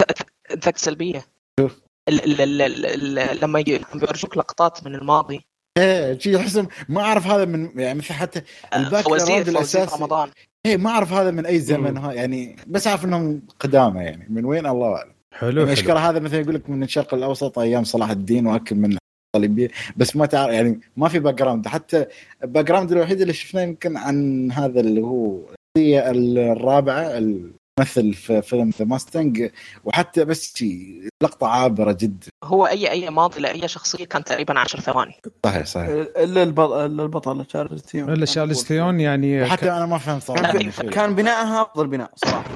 [0.64, 1.24] ذاك سلبية.
[1.60, 1.80] شوف.
[2.08, 3.60] ال- ال- ال- ال- ال- لما
[3.94, 5.40] بيورجوك لقطات من الماضي.
[5.78, 8.42] إيه شي احس ما أعرف هذا من يعني مثل حتى
[8.76, 10.30] الباك فوزير جراوند الاساسي رمضان.
[10.66, 11.96] إيه ما أعرف هذا من أي زمن.
[11.96, 14.26] ها يعني بس أعرف إنهم قدامى يعني.
[14.30, 15.12] من وين؟ الله أعلم.
[15.34, 15.72] حلو يعني حلو.
[15.72, 18.96] أشكال هذا مثلا يقول لك من الشرق الأوسط أيام صلاح الدين وأكل من
[19.36, 22.06] الصليبيه بس ما تعرف يعني ما في باك جراوند حتى
[22.44, 25.40] الباك جراوند الوحيد اللي شفناه يمكن عن هذا اللي هو
[25.76, 29.50] الشخصية الرابعة الممثل في فيلم ذا ماستنج
[29.84, 32.26] وحتى بس شي لقطة عابرة جدا.
[32.44, 35.14] هو أي أي ماضي لاي شخصية كان تقريبا 10 ثواني.
[35.44, 35.88] صحيح صحيح.
[35.88, 40.52] إلا البطل إلا البطل تشارليز ثيرون إلا تشارليز ثيرون يعني وحتى أنا ما فهمت صراحة.
[40.52, 40.90] كان, يعني.
[40.90, 42.50] كان بنائها أفضل بناء صراحة.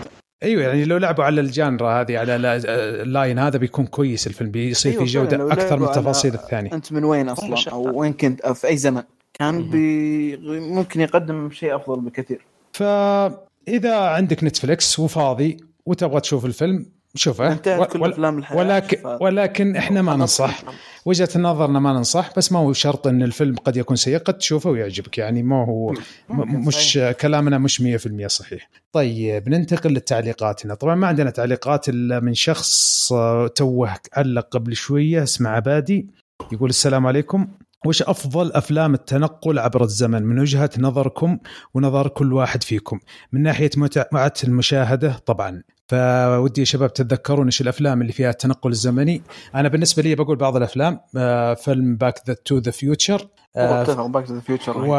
[0.45, 2.67] أيوه يعني لو لعبوا على ال genre هذه على ال-
[3.03, 6.73] ال line هذا بيكون كويس الفيلم بيصير أيوة في جودة أكثر من التفاصيل الثانية.
[6.73, 7.73] أنت من وين أصلا.
[7.73, 9.03] أو وين كنت؟ أو في أي زمن؟
[9.35, 12.41] كان بي ممكن يقدم شيء أفضل بكثير.
[12.73, 16.87] فإذا عندك نتفلكس وفاضي وتبغى تشوف الفيلم
[17.17, 20.63] شوفه انتهت كل أفلام الحياة ولكن ف- ولكن إحنا ما ننصح.
[21.07, 24.71] وجهة نظرنا ما ننصح بس ما هو شرط إن الفيلم قد يكون سيء قد تشوفه
[24.71, 25.19] ويعجبك.
[25.19, 25.95] يعني ما هو
[26.29, 28.69] مش كلامنا مش 100% صحيح.
[28.93, 35.23] طيب ننتقل لتعليقاتنا طبعا ما عندنا تعليقات إلا من شخص آه، توه علق قبل شوية
[35.23, 36.09] اسمه عبادي.
[36.53, 37.47] يقول السلام عليكم.
[37.87, 41.39] وش أفضل أفلام التنقل عبر الزمن؟ من وجهة نظركم
[41.75, 43.01] ونظر كل واحد فيكم.
[43.33, 45.63] من ناحية متعة المشاهدة طبعا.
[45.89, 49.23] فودي يا شباب تتذكرون إيش الأفلام اللي فيها التنقل الزمني.
[49.55, 54.35] أنا بالنسبة لي بقول بعض الأفلام آه، فيلم Back to the Future اتفق Back to
[54.35, 54.95] the Future و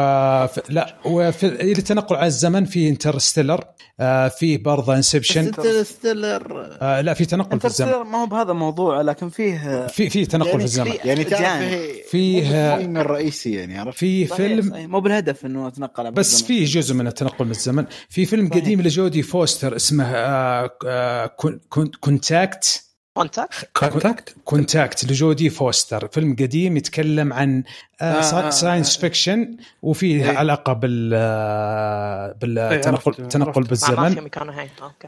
[0.68, 3.64] لا وفي التنقل على الزمن في Interstellar
[4.00, 7.88] آه فيه برضه Inception Interstellar آه لا في تنقل في الزمن.
[7.88, 10.90] Interstellar ما هو بهذا موضوع لكن فيه في في تنقل يعني في الزمن.
[10.90, 11.64] في- يعني تعرف
[12.10, 14.90] فيه- الرئيسي يعني عرفت؟ في فيلم.
[14.90, 16.42] مو بالهدف إنه اتنقل بس.
[16.42, 17.84] في جزء من التنقل من الزمن.
[18.08, 18.62] في فيلم صحيح.
[18.62, 22.85] قديم لجودي فوستر اسمه آه آه Con- Con- Contact.
[23.16, 26.08] Contact Contact Contact لجودي فوستر.
[26.08, 27.62] فيلم قديم يتكلم عن
[28.00, 30.38] آه آه، سا- آه، science fiction وفيه إيه.
[30.38, 33.58] علاقة بال آه، بالتنقل عرفت.
[33.58, 34.28] مع بالزمن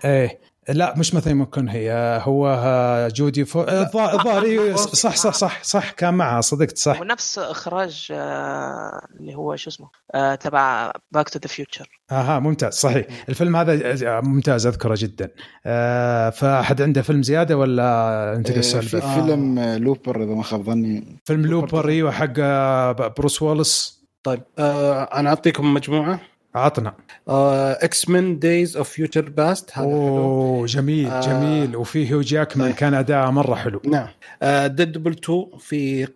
[0.05, 0.39] إيه.
[0.69, 5.17] لا مش مثل ما يكون هي هو آه، جودي فو آه، الظا- الظاهر إيه، صح
[5.17, 7.01] صح صح صح كان معها صدقت صح.
[7.01, 12.73] ونفس إخراج آه، اللي هو شو اسمه آه، تبع Back to the Future أها ممتاز
[12.73, 13.07] صحيح.
[13.29, 15.31] الفيلم هذا آه، ممتاز أذكره جدا.
[15.67, 20.63] آه، فأحد عنده فيلم زيادة ولا أنت آه، في؟ فيلم آه، Looper إذا ما خاب
[20.63, 21.19] ظني.
[21.25, 26.21] فيلم Looper إيوه حق آه، بروس ويلس طيب آه أنا أعطيكم مجموعة.
[26.55, 26.95] عطنا.
[27.29, 29.97] X-Men Days of Future Past هذا حلو.
[29.97, 31.21] أوه جميل آه.
[31.21, 31.77] جميل.
[31.77, 32.77] وفي هيو جاكمان طيب.
[32.77, 33.83] كان أداءه مرة حلو.
[33.85, 34.09] نعم.
[34.67, 36.09] ديدبول 2 في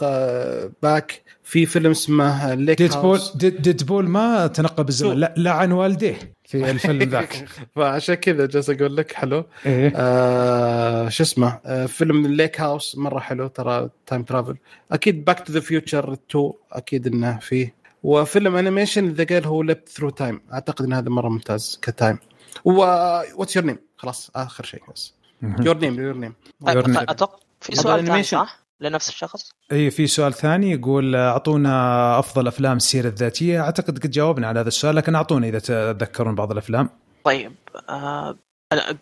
[0.83, 5.17] باك في فيلم اسمه ليك ديدبول هاوس ديد ديدبول ما تنقب الزمن.
[5.17, 7.45] لا لعن والديه في الفيلم ذاك.
[7.77, 9.45] فعشان كذا جالس أقول لك حلو.
[9.67, 9.93] إيه.
[9.97, 14.57] آه شو اسمه؟ آه فيلم ليك هاوس مرة حلو ترى تايم ترافل
[14.93, 19.83] أكيد باك تو ذا فيوتشر 2 أكيد إنه فيه وفيلم انيميشن ذا جيل هو ليب
[19.89, 22.19] ثرو تايم أعتقد إن هذا مرة ممتاز كتايم
[22.65, 26.35] واتس يور نيم خلاص آخر شيء بس يور نيم يور نيم
[26.67, 26.79] طيب.
[26.79, 28.23] أتوقع في سؤال ثاني.
[28.23, 33.61] صح؟ لنفس الشخص؟ اي إيه، في سؤال ثاني يقول أعطونا أفضل أفلام السيرة الذاتية.
[33.61, 36.91] أعتقد قد جاوبنا على هذا السؤال لكن اعطونا إذا تتذكرون بعض الأفلام.
[37.25, 37.53] طيب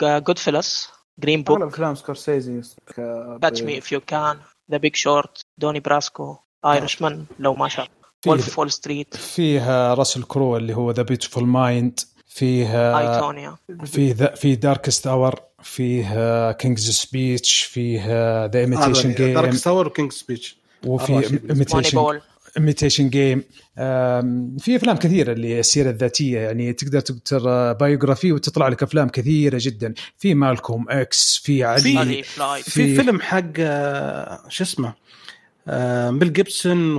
[0.03, 2.63] جود فيلس جرين أغلب بوك أفلام سكورسيزي
[3.43, 4.39] كاتش مي اف يو كان
[4.71, 7.89] ذا بيج شورت دوني براسكو ايرشمان لو ما شاف.
[8.27, 14.35] وولف فول ستريت فيه راسل كرو اللي هو ذا بيوتيفول مايند فيه ايتونيا في ذا
[14.35, 18.07] في Darkest Hour فيه King's Speech فيه
[18.47, 20.57] The Imitation Game ستاور و King's Speech
[20.87, 22.21] وفي Imitation بول
[22.57, 23.45] Imitation Game
[24.59, 29.95] في أفلام كثيرة اللي السيرة الذاتية يعني تقدر تكتب biography وتطلع لك أفلام كثيرة جدا.
[30.19, 34.95] في مالكوم إكس في علي في في- فيلم حق آه، شو اسمه؟
[35.69, 36.97] آه، بيل جيبسون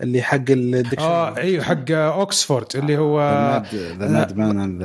[0.00, 3.20] واللي حق ال dictionary آه أيوه حق أوكسفورد اللي هو
[3.74, 4.78] The Madman.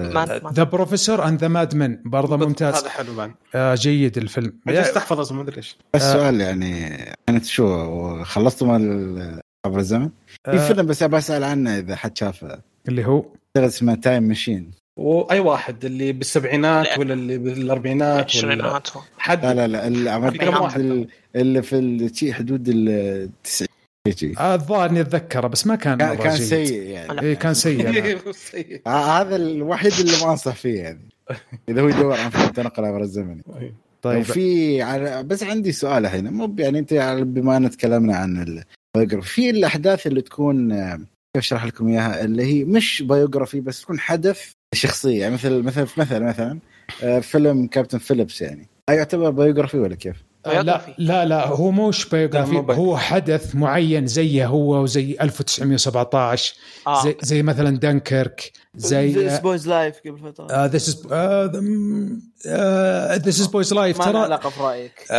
[0.53, 2.75] The Professor and the Madman برضه ممتاز.
[2.75, 3.31] هذا حلو بعد.
[3.55, 4.53] آه جيد الفيلم.
[4.67, 6.97] جالس تحفظ اسمه ما أدري ليش بس سؤال يعني
[7.27, 10.09] كانت شو خلصتوا مال عبر الزمن؟
[10.45, 10.67] في آه.
[10.67, 12.61] فيلم بس ابى أسأل عنه إذا حد شافه.
[12.87, 13.25] اللي هو؟
[13.57, 16.99] اسمه Time Machine واي واحد اللي بالسبعينات لا.
[16.99, 18.81] ولا اللي بالأربعينات ولا.
[19.17, 19.45] حد.
[19.45, 21.61] لا لا لا اللي اللي
[22.09, 23.29] في حدود ال
[24.07, 24.39] 90 شي.
[24.39, 26.37] آه، الظاهر إني أتذكره بس ما كان كان كان.
[26.37, 27.21] سيء يعني.
[27.21, 27.87] اي كان سيء.
[28.87, 31.09] آه، هذا الوحيد اللي ما أنصح فيه يعني.
[31.69, 33.41] إذا هو يدور عن فيلم تنقل عبر الزمن.
[33.41, 33.75] طيب.
[34.01, 36.33] طيب في على بس عندي سؤال الحين.
[36.33, 38.63] مو يعني أنت على- بما أن تكلمنا عن
[38.95, 43.59] ال biography في الأحداث اللي تكون آه، كيف أشرح لكم إياها؟ اللي هي مش biography
[43.59, 45.21] بس تكون حدث شخصية.
[45.21, 46.59] يعني مثل مثل مثلا مثلا
[47.03, 48.67] آه، فيلم Captain Phillips يعني.
[48.89, 50.91] هل يعتبر biography ولا كيف؟ آه، لا Biography.
[50.97, 56.53] لا لا هو مش biography هو حدث معين زيه هو وزي 1917
[56.87, 57.03] آه.
[57.03, 60.65] زي, زي مثلا دنكرك زي بويز لايف قبل فترة.
[60.65, 61.07] This is
[63.25, 65.11] This Boy's Life ما له ترى علاقة في رايك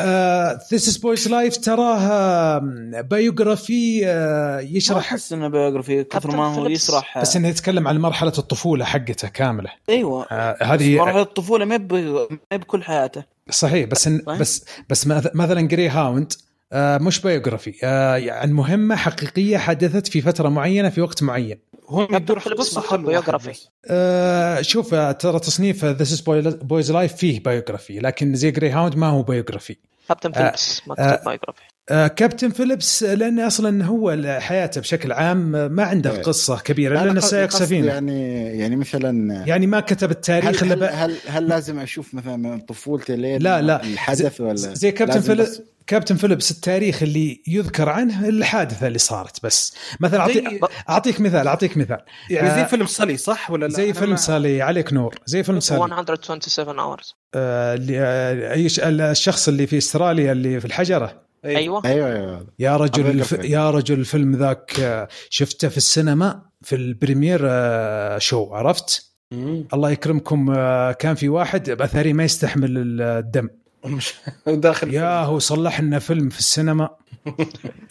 [0.73, 2.59] This Boy's Life تراها
[3.03, 6.67] biography آه، ما يشرح أحس إنه biography كثر ما هو.
[6.67, 7.19] يشرح.
[7.19, 9.71] بس إنه يتكلم عن مرحلة الطفولة حقته كاملة.
[9.89, 10.27] أيوه.
[10.31, 13.32] آه، هذه مرحلة الطفولة ما ما بكل حياته.
[13.51, 14.41] صحيح بس إن صحيح.
[14.41, 16.33] بس بس مث- مثلا Greyhound
[16.75, 22.39] مش biography آه، يعني مهمة حقيقية حدثت في فترة معينة في وقت معين هو يدور
[22.39, 22.81] فيلم قصه.
[22.81, 23.69] بس.
[23.87, 26.21] آه، شوف آه، ترى تصنيف This
[26.63, 29.77] Boy's Life فيه biography لكن زي Greyhound ما هو biography
[30.09, 31.25] Captain Phillips مكتوب آه.
[31.25, 35.39] biography آه، Captain Phillips لأن أصلا هو حياته بشكل عام
[35.73, 36.23] ما عنده إيه.
[36.23, 40.85] قصة كبيرة لا، لأنه سائق سفينة يعني يعني مثلا يعني ما كتب التاريخ هل هل,
[40.85, 43.83] هل, هل لازم أشوف مثلا من طفولتي لين لا، لا.
[43.85, 49.45] الحدث ولا زي Captain Phillips بس- Captain Phillips التاريخ اللي يذكر عنه الحادثة اللي صارت
[49.47, 53.67] بس مثلا زي- أعطيك اعطيك مثال أعطيك مثال يعني زي آه، فيلم Sully صح ولا
[53.67, 59.11] لا؟ زي فيلم ما- Sully عليك نور زي فيلم Sully 127 Hours آه، اللي آه،
[59.11, 61.23] الشخص اللي في استراليا اللي في الحجرة.
[61.45, 61.83] أيوه.
[61.85, 62.47] أيوه أيوه.
[62.59, 63.33] يا رجل الف...
[63.33, 69.69] يا رجل الفيلم ذاك آه، شفته في السينما في ال premiere آه، شو عرفت؟ مم.
[69.75, 73.49] الله يكرمكم آه، كان في واحد اثري ما يستحمل الدم.
[74.47, 74.95] داخل.
[74.95, 76.89] يا هو صلح لنا فيلم في السينما.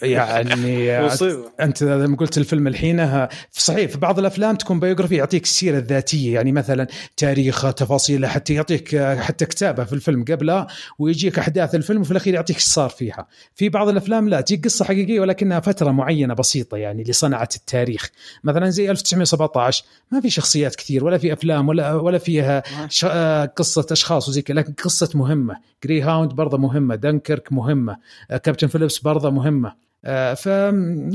[0.02, 0.91] يعني
[1.65, 6.52] أنت لما قلت الفيلم الحين صحيح في بعض الأفلام تكون biography يعطيك السيره الذاتيه يعني
[6.52, 6.88] مثلا
[7.18, 10.68] تاريخه تفاصيله حتى يعطيك حتى كتابة في الفيلم قبلها
[10.99, 13.27] ويجيك أحداث الفيلم وفي الأخير يعطيك إيش صار فيها.
[13.56, 18.10] في بعض الأفلام لا تجيك قصة حقيقية ولكنها فترة معينة بسيطة يعني اللي صنعت التاريخ.
[18.43, 23.06] مثلا زي 1917 ما في شخصيات كثير ولا في أفلام ولا ولا فيها ش...
[23.10, 25.72] آه، قصة أشخاص وزي كذا لكن قصة مهمة.
[25.84, 27.98] Greyhound برضه مهمة، دنكرك مهمة،
[28.31, 29.76] آه، Captain Phillips برضه مهمة.
[30.06, 30.46] آه، ف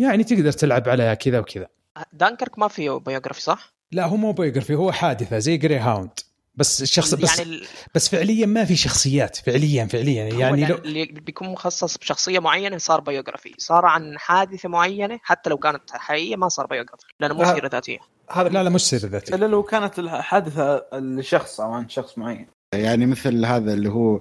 [0.00, 1.66] يعني تقدر تلعب على كذا وكذا.
[2.12, 6.10] دانكرك ما فيه biography صح؟ لا هو مو biography هو حادثة زي Greyhound
[6.54, 10.34] بس الشخص بس يعني ال- بس فعليا ما في شخصيات فعليا فعليا.
[10.34, 15.50] هو يعني لو اللي بيكون مخصص بشخصية معينة صار biography صار عن حادثة معينة حتى
[15.50, 17.44] لو كانت حقيقية ما صار biography لأنه مو.
[17.44, 17.98] سيرة ذاتية.
[18.30, 22.46] هذا لا لا مش سير ذاتي إلا لو كانت الحادثة لشخص أو عن شخص معين.
[22.76, 24.20] يعني مثل هذا اللي هو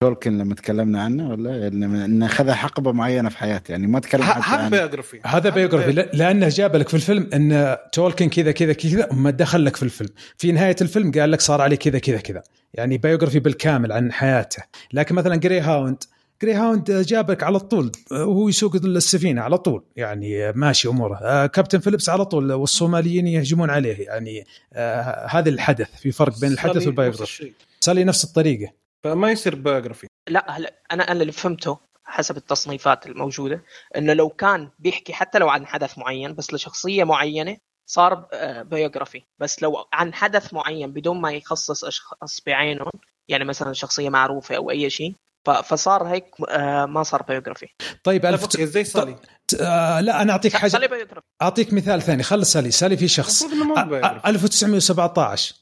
[0.00, 4.22] تولكن لما تكلمنا عنه ولا؟ يعني إنه اخذ حقبة معينة في حياته يعني ما تكلم
[4.22, 5.20] حتى هذا biography.
[5.26, 5.92] هذا biography.
[5.92, 9.82] ل- لأنه جاب لك في الفيلم إن تولكن كذا كذا كذا ما دخل لك في
[9.82, 10.10] الفيلم.
[10.36, 12.42] في نهاية الفيلم قال لك صار عليه كذا كذا كذا.
[12.74, 14.62] يعني biography بالكامل عن حياته.
[14.92, 16.04] لكن مثلا Greyhound
[16.42, 19.82] Greyhound جابك على طول وهو يسوق السفينة على طول.
[19.96, 21.18] يعني ماشي أموره.
[21.22, 24.06] آه، Captain Phillips على طول والصوماليين يهجمون عليه.
[24.06, 28.72] يعني آه، هذا الحدث في فرق بين الحدث صار Sully نفس الطريقة.
[29.04, 33.64] فما يصير biography لا هلا أنا أنا اللي فهمته حسب التصنيفات الموجودة
[33.96, 37.56] إنه لو كان بيحكي حتى لو عن حدث معين بس لشخصية معينة
[37.90, 38.26] صار
[38.62, 42.90] biography بس لو عن حدث معين بدون ما يخصص أشخاص بعينهم
[43.28, 45.14] يعني مثلا شخصية معروفة أو أي شيء
[45.46, 47.66] ف- فصار هيك آه، ما صار biography
[48.04, 49.16] طيب okay، زي Sully
[49.60, 51.08] آه لا أنا أعطيك Sully حاجة
[51.42, 52.22] أعطيك مثال ثاني.
[52.22, 52.70] خل Sully.
[52.70, 53.42] Sully في شخص.
[53.42, 55.59] المفروض إنه مو آه، biography 1917 آه،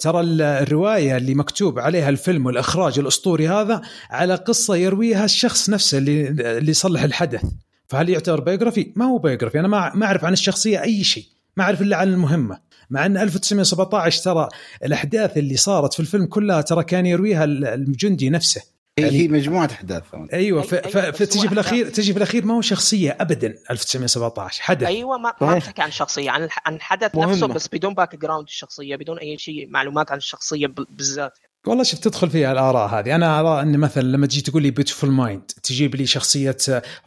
[0.00, 5.98] ترى ال- الرواية اللي مكتوب عليها الفيلم والإخراج الأسطوري هذا على قصة يرويها الشخص نفسه
[5.98, 6.28] اللي
[6.58, 7.42] اللي صلح الحدث.
[7.88, 9.60] فهل يعتبر biography؟ ما هو biography.
[9.60, 11.24] أنا ما أعرف عن الشخصية أي شيء.
[11.56, 12.58] ما أعرف إلا عن المهمة.
[12.90, 14.48] مع أن 1917 ترى
[14.84, 18.62] الأحداث اللي صارت في الفيلم كلها ترى كان يرويها ال- الجندي نفسه.
[19.04, 20.02] هي هي مجموعة أحداث
[20.32, 21.88] أيوه فتجي في الاخير.
[21.88, 25.54] تجي في الأخير ما هو شخصية ابدا 1917 حدث أيوه ما ما.
[25.54, 27.32] بحكي عن شخصية عن عن حدث مهمة.
[27.32, 32.00] نفسه بس بدون background الشخصية بدون أي شيء معلومات عن الشخصية بال- بالذات والله شوف
[32.00, 35.94] تدخل فيها الآراء هذه أنا أرى أن مثلا لما تجي تقول لي Beautiful Mind تجيب
[35.94, 36.56] لي شخصية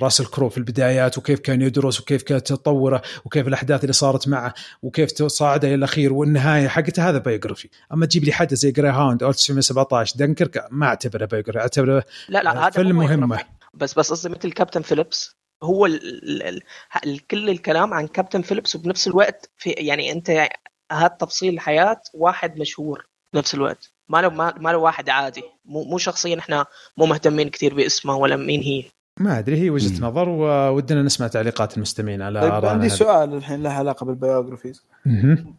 [0.02, 4.54] راسل كرو في البدايات وكيف كان يدرس وكيف كانت تطوره وكيف الأحداث اللي صارت معه
[4.82, 10.16] وكيف تصاعده إلى الأخير والنهاية حقته هذا biography أما تجيب لي حدث زي Greyhound 1917
[10.18, 13.08] دنكرك ما أعتبره biography أعتبره لا لا هذا فيلم.
[13.08, 13.46] biography.
[13.74, 16.62] بس بس قصدي مثل Captain Phillips هو ال ال
[17.06, 20.48] ال كل الكلام عن Captain Phillips وبنفس الوقت في يعني أنت
[20.92, 25.84] هذا تفصيل الحياة واحد مشهور بنفس الوقت ما له ما ما له واحد عادي مو
[25.84, 26.64] مو شخصيه نحن
[26.98, 28.84] مو مهتمين كثير باسمها ولا مين هي
[29.20, 30.02] ما أدري هي وجهة.
[30.02, 30.30] نظر
[30.74, 32.90] ودنا نسمع تعليقات المستمعين على طيب عندي.
[32.90, 34.84] سؤال الحين له علاقة بال biographies.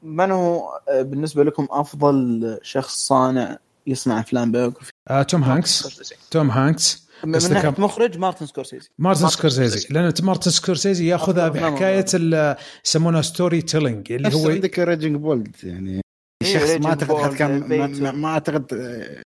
[0.03, 6.51] من هو آه، بالنسبة لكم أفضل شخص صانع يصنع أفلام biography آه، توم هانكس توم
[6.51, 9.87] هانكس من ناحية كم- مخرج مارتن سكورسيزي مارتن سكورسيزي.
[9.91, 11.49] لأن مارتن سكورسيزي يأخذها.
[11.49, 12.57] بحكاية ال-
[12.87, 16.01] يسمونها storytelling اللي هو عندك Raging Bull يعني
[16.45, 18.67] إيه، شخص Raging ما أعتقد حد كان ما, أعتقد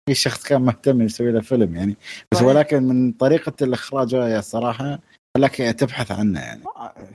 [0.09, 1.97] في شخص كان مهتم يسوي له فيلم يعني.
[2.31, 2.47] بس صحيح.
[2.47, 4.99] ولكن من طريقة الإخراج هاي الصراحه
[5.37, 6.63] لك تبحث عنه يعني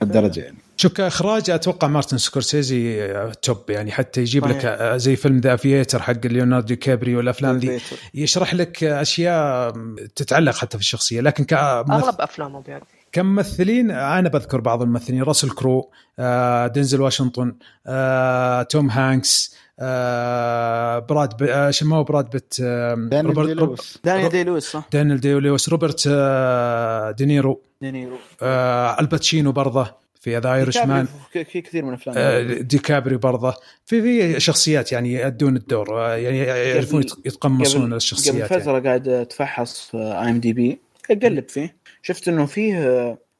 [0.01, 0.57] الدرجة يعني.
[0.77, 4.65] شوف كإخراج أتوقع مارتن سكورسيزي top يعني حتى يجيب صحيح.
[4.65, 7.79] لك زي فيلم The Aviator حق ليوناردو دي كابريو والافلام دي.
[8.13, 9.73] يشرح لك أشياء
[10.15, 11.21] تتعلق حتى في الشخصية.
[11.21, 12.87] لكن كممثل أغلب أفلامه بيعرف.
[13.11, 15.23] كممثلين أنا بذكر بعض الممثلين.
[15.23, 17.55] راسل كرو آه، دينزل واشنطن
[17.87, 21.43] آه، توم هانكس آه، براد ب...
[21.43, 23.99] آه، هو براد بيت آه، دانيال روبرت- دي لويس.
[24.03, 24.87] دانيال دي لويس صح.
[24.91, 27.61] دانيال دي لويس روبرت آه، دينيرو.
[27.81, 29.91] دينيرو آه، آل باتشينو برضه
[30.21, 32.15] في The Irishman في كثير من الأفلام.
[32.17, 33.53] آه، ديكابريو برضه.
[33.85, 38.61] في في شخصيات يعني يأدون الدور آه، يعني يعرفون قبل- يتقمصون قبل الشخصيات يعني.
[38.63, 40.79] فترة قاعد أتفحص في IMDb
[41.11, 41.75] أقلب فيه.
[42.01, 42.77] شفت إنه فيه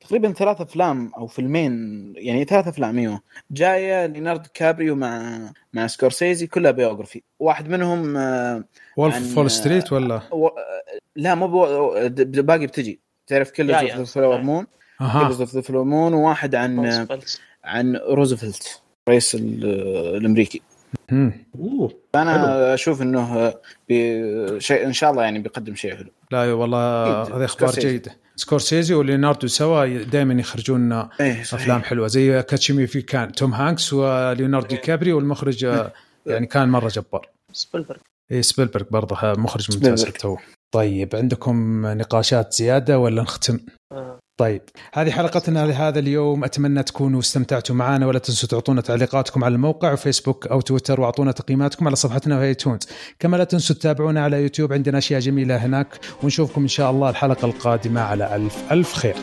[0.06, 3.22] تقريبا ثلاث أفلام أو فيلمين يعني ثلاث أفلام إيوه.
[3.52, 5.40] جاية ليوناردو كابريو مع
[5.74, 7.22] مع سكورسيزي كلها biography.
[7.40, 8.64] واحد منهم آه،
[8.98, 10.50] Wolf of- Wall Street ولا؟ و...
[11.16, 11.66] لا مو بو...
[12.42, 13.00] باقي بتجي.
[13.28, 14.68] تعرف Kill of Flower Moon
[15.02, 15.24] أها.
[15.24, 17.42] Killers of the Flower Moon وواحد عن روزفلت.
[17.64, 19.66] عن روزفلت رئيس ال-
[20.18, 20.62] الأمريكي.
[21.60, 23.54] أوه فأنا أشوف إنه
[23.90, 24.60] بي...
[24.60, 26.10] شيء إن شاء الله يعني بيقدم شيء حلو.
[26.32, 27.22] لا والله.
[27.22, 27.72] هذه أخبار.
[27.72, 28.25] جيدة.
[28.36, 31.62] سكورسيزي وليوناردو سوا دائما يخرجون لنا إيه صحيح.
[31.62, 35.94] أفلام حلوة زي Catch Me If You Can توم هانكس وليوناردو دي كابريو والمخرج آه،
[36.26, 37.98] يعني كان مرة جبار سبيلبرغ
[38.32, 40.06] اي سبيلبرغ برضه مخرج ممتاز.
[40.06, 40.38] تو
[40.74, 43.60] طيب عندكم نقاشات زيادة ولا نختم؟
[43.92, 44.20] آه.
[44.38, 44.62] طيب.
[44.94, 46.44] هذه حلقتنا لهذا اليوم.
[46.44, 51.88] أتمنى تكونوا استمتعتوا معنا ولا تنسوا تعطونا تعليقاتكم على الموقع وفيسبوك أو تويتر وأعطونا تقييماتكم
[51.88, 52.88] على صفحتنا في iTunes
[53.20, 55.88] كما لا تنسوا تتابعونا على يوتيوب عندنا أشياء جميلة هناك.
[56.24, 59.16] ونشوفكم إن شاء الله الحلقة القادمة على ألف ألف خير.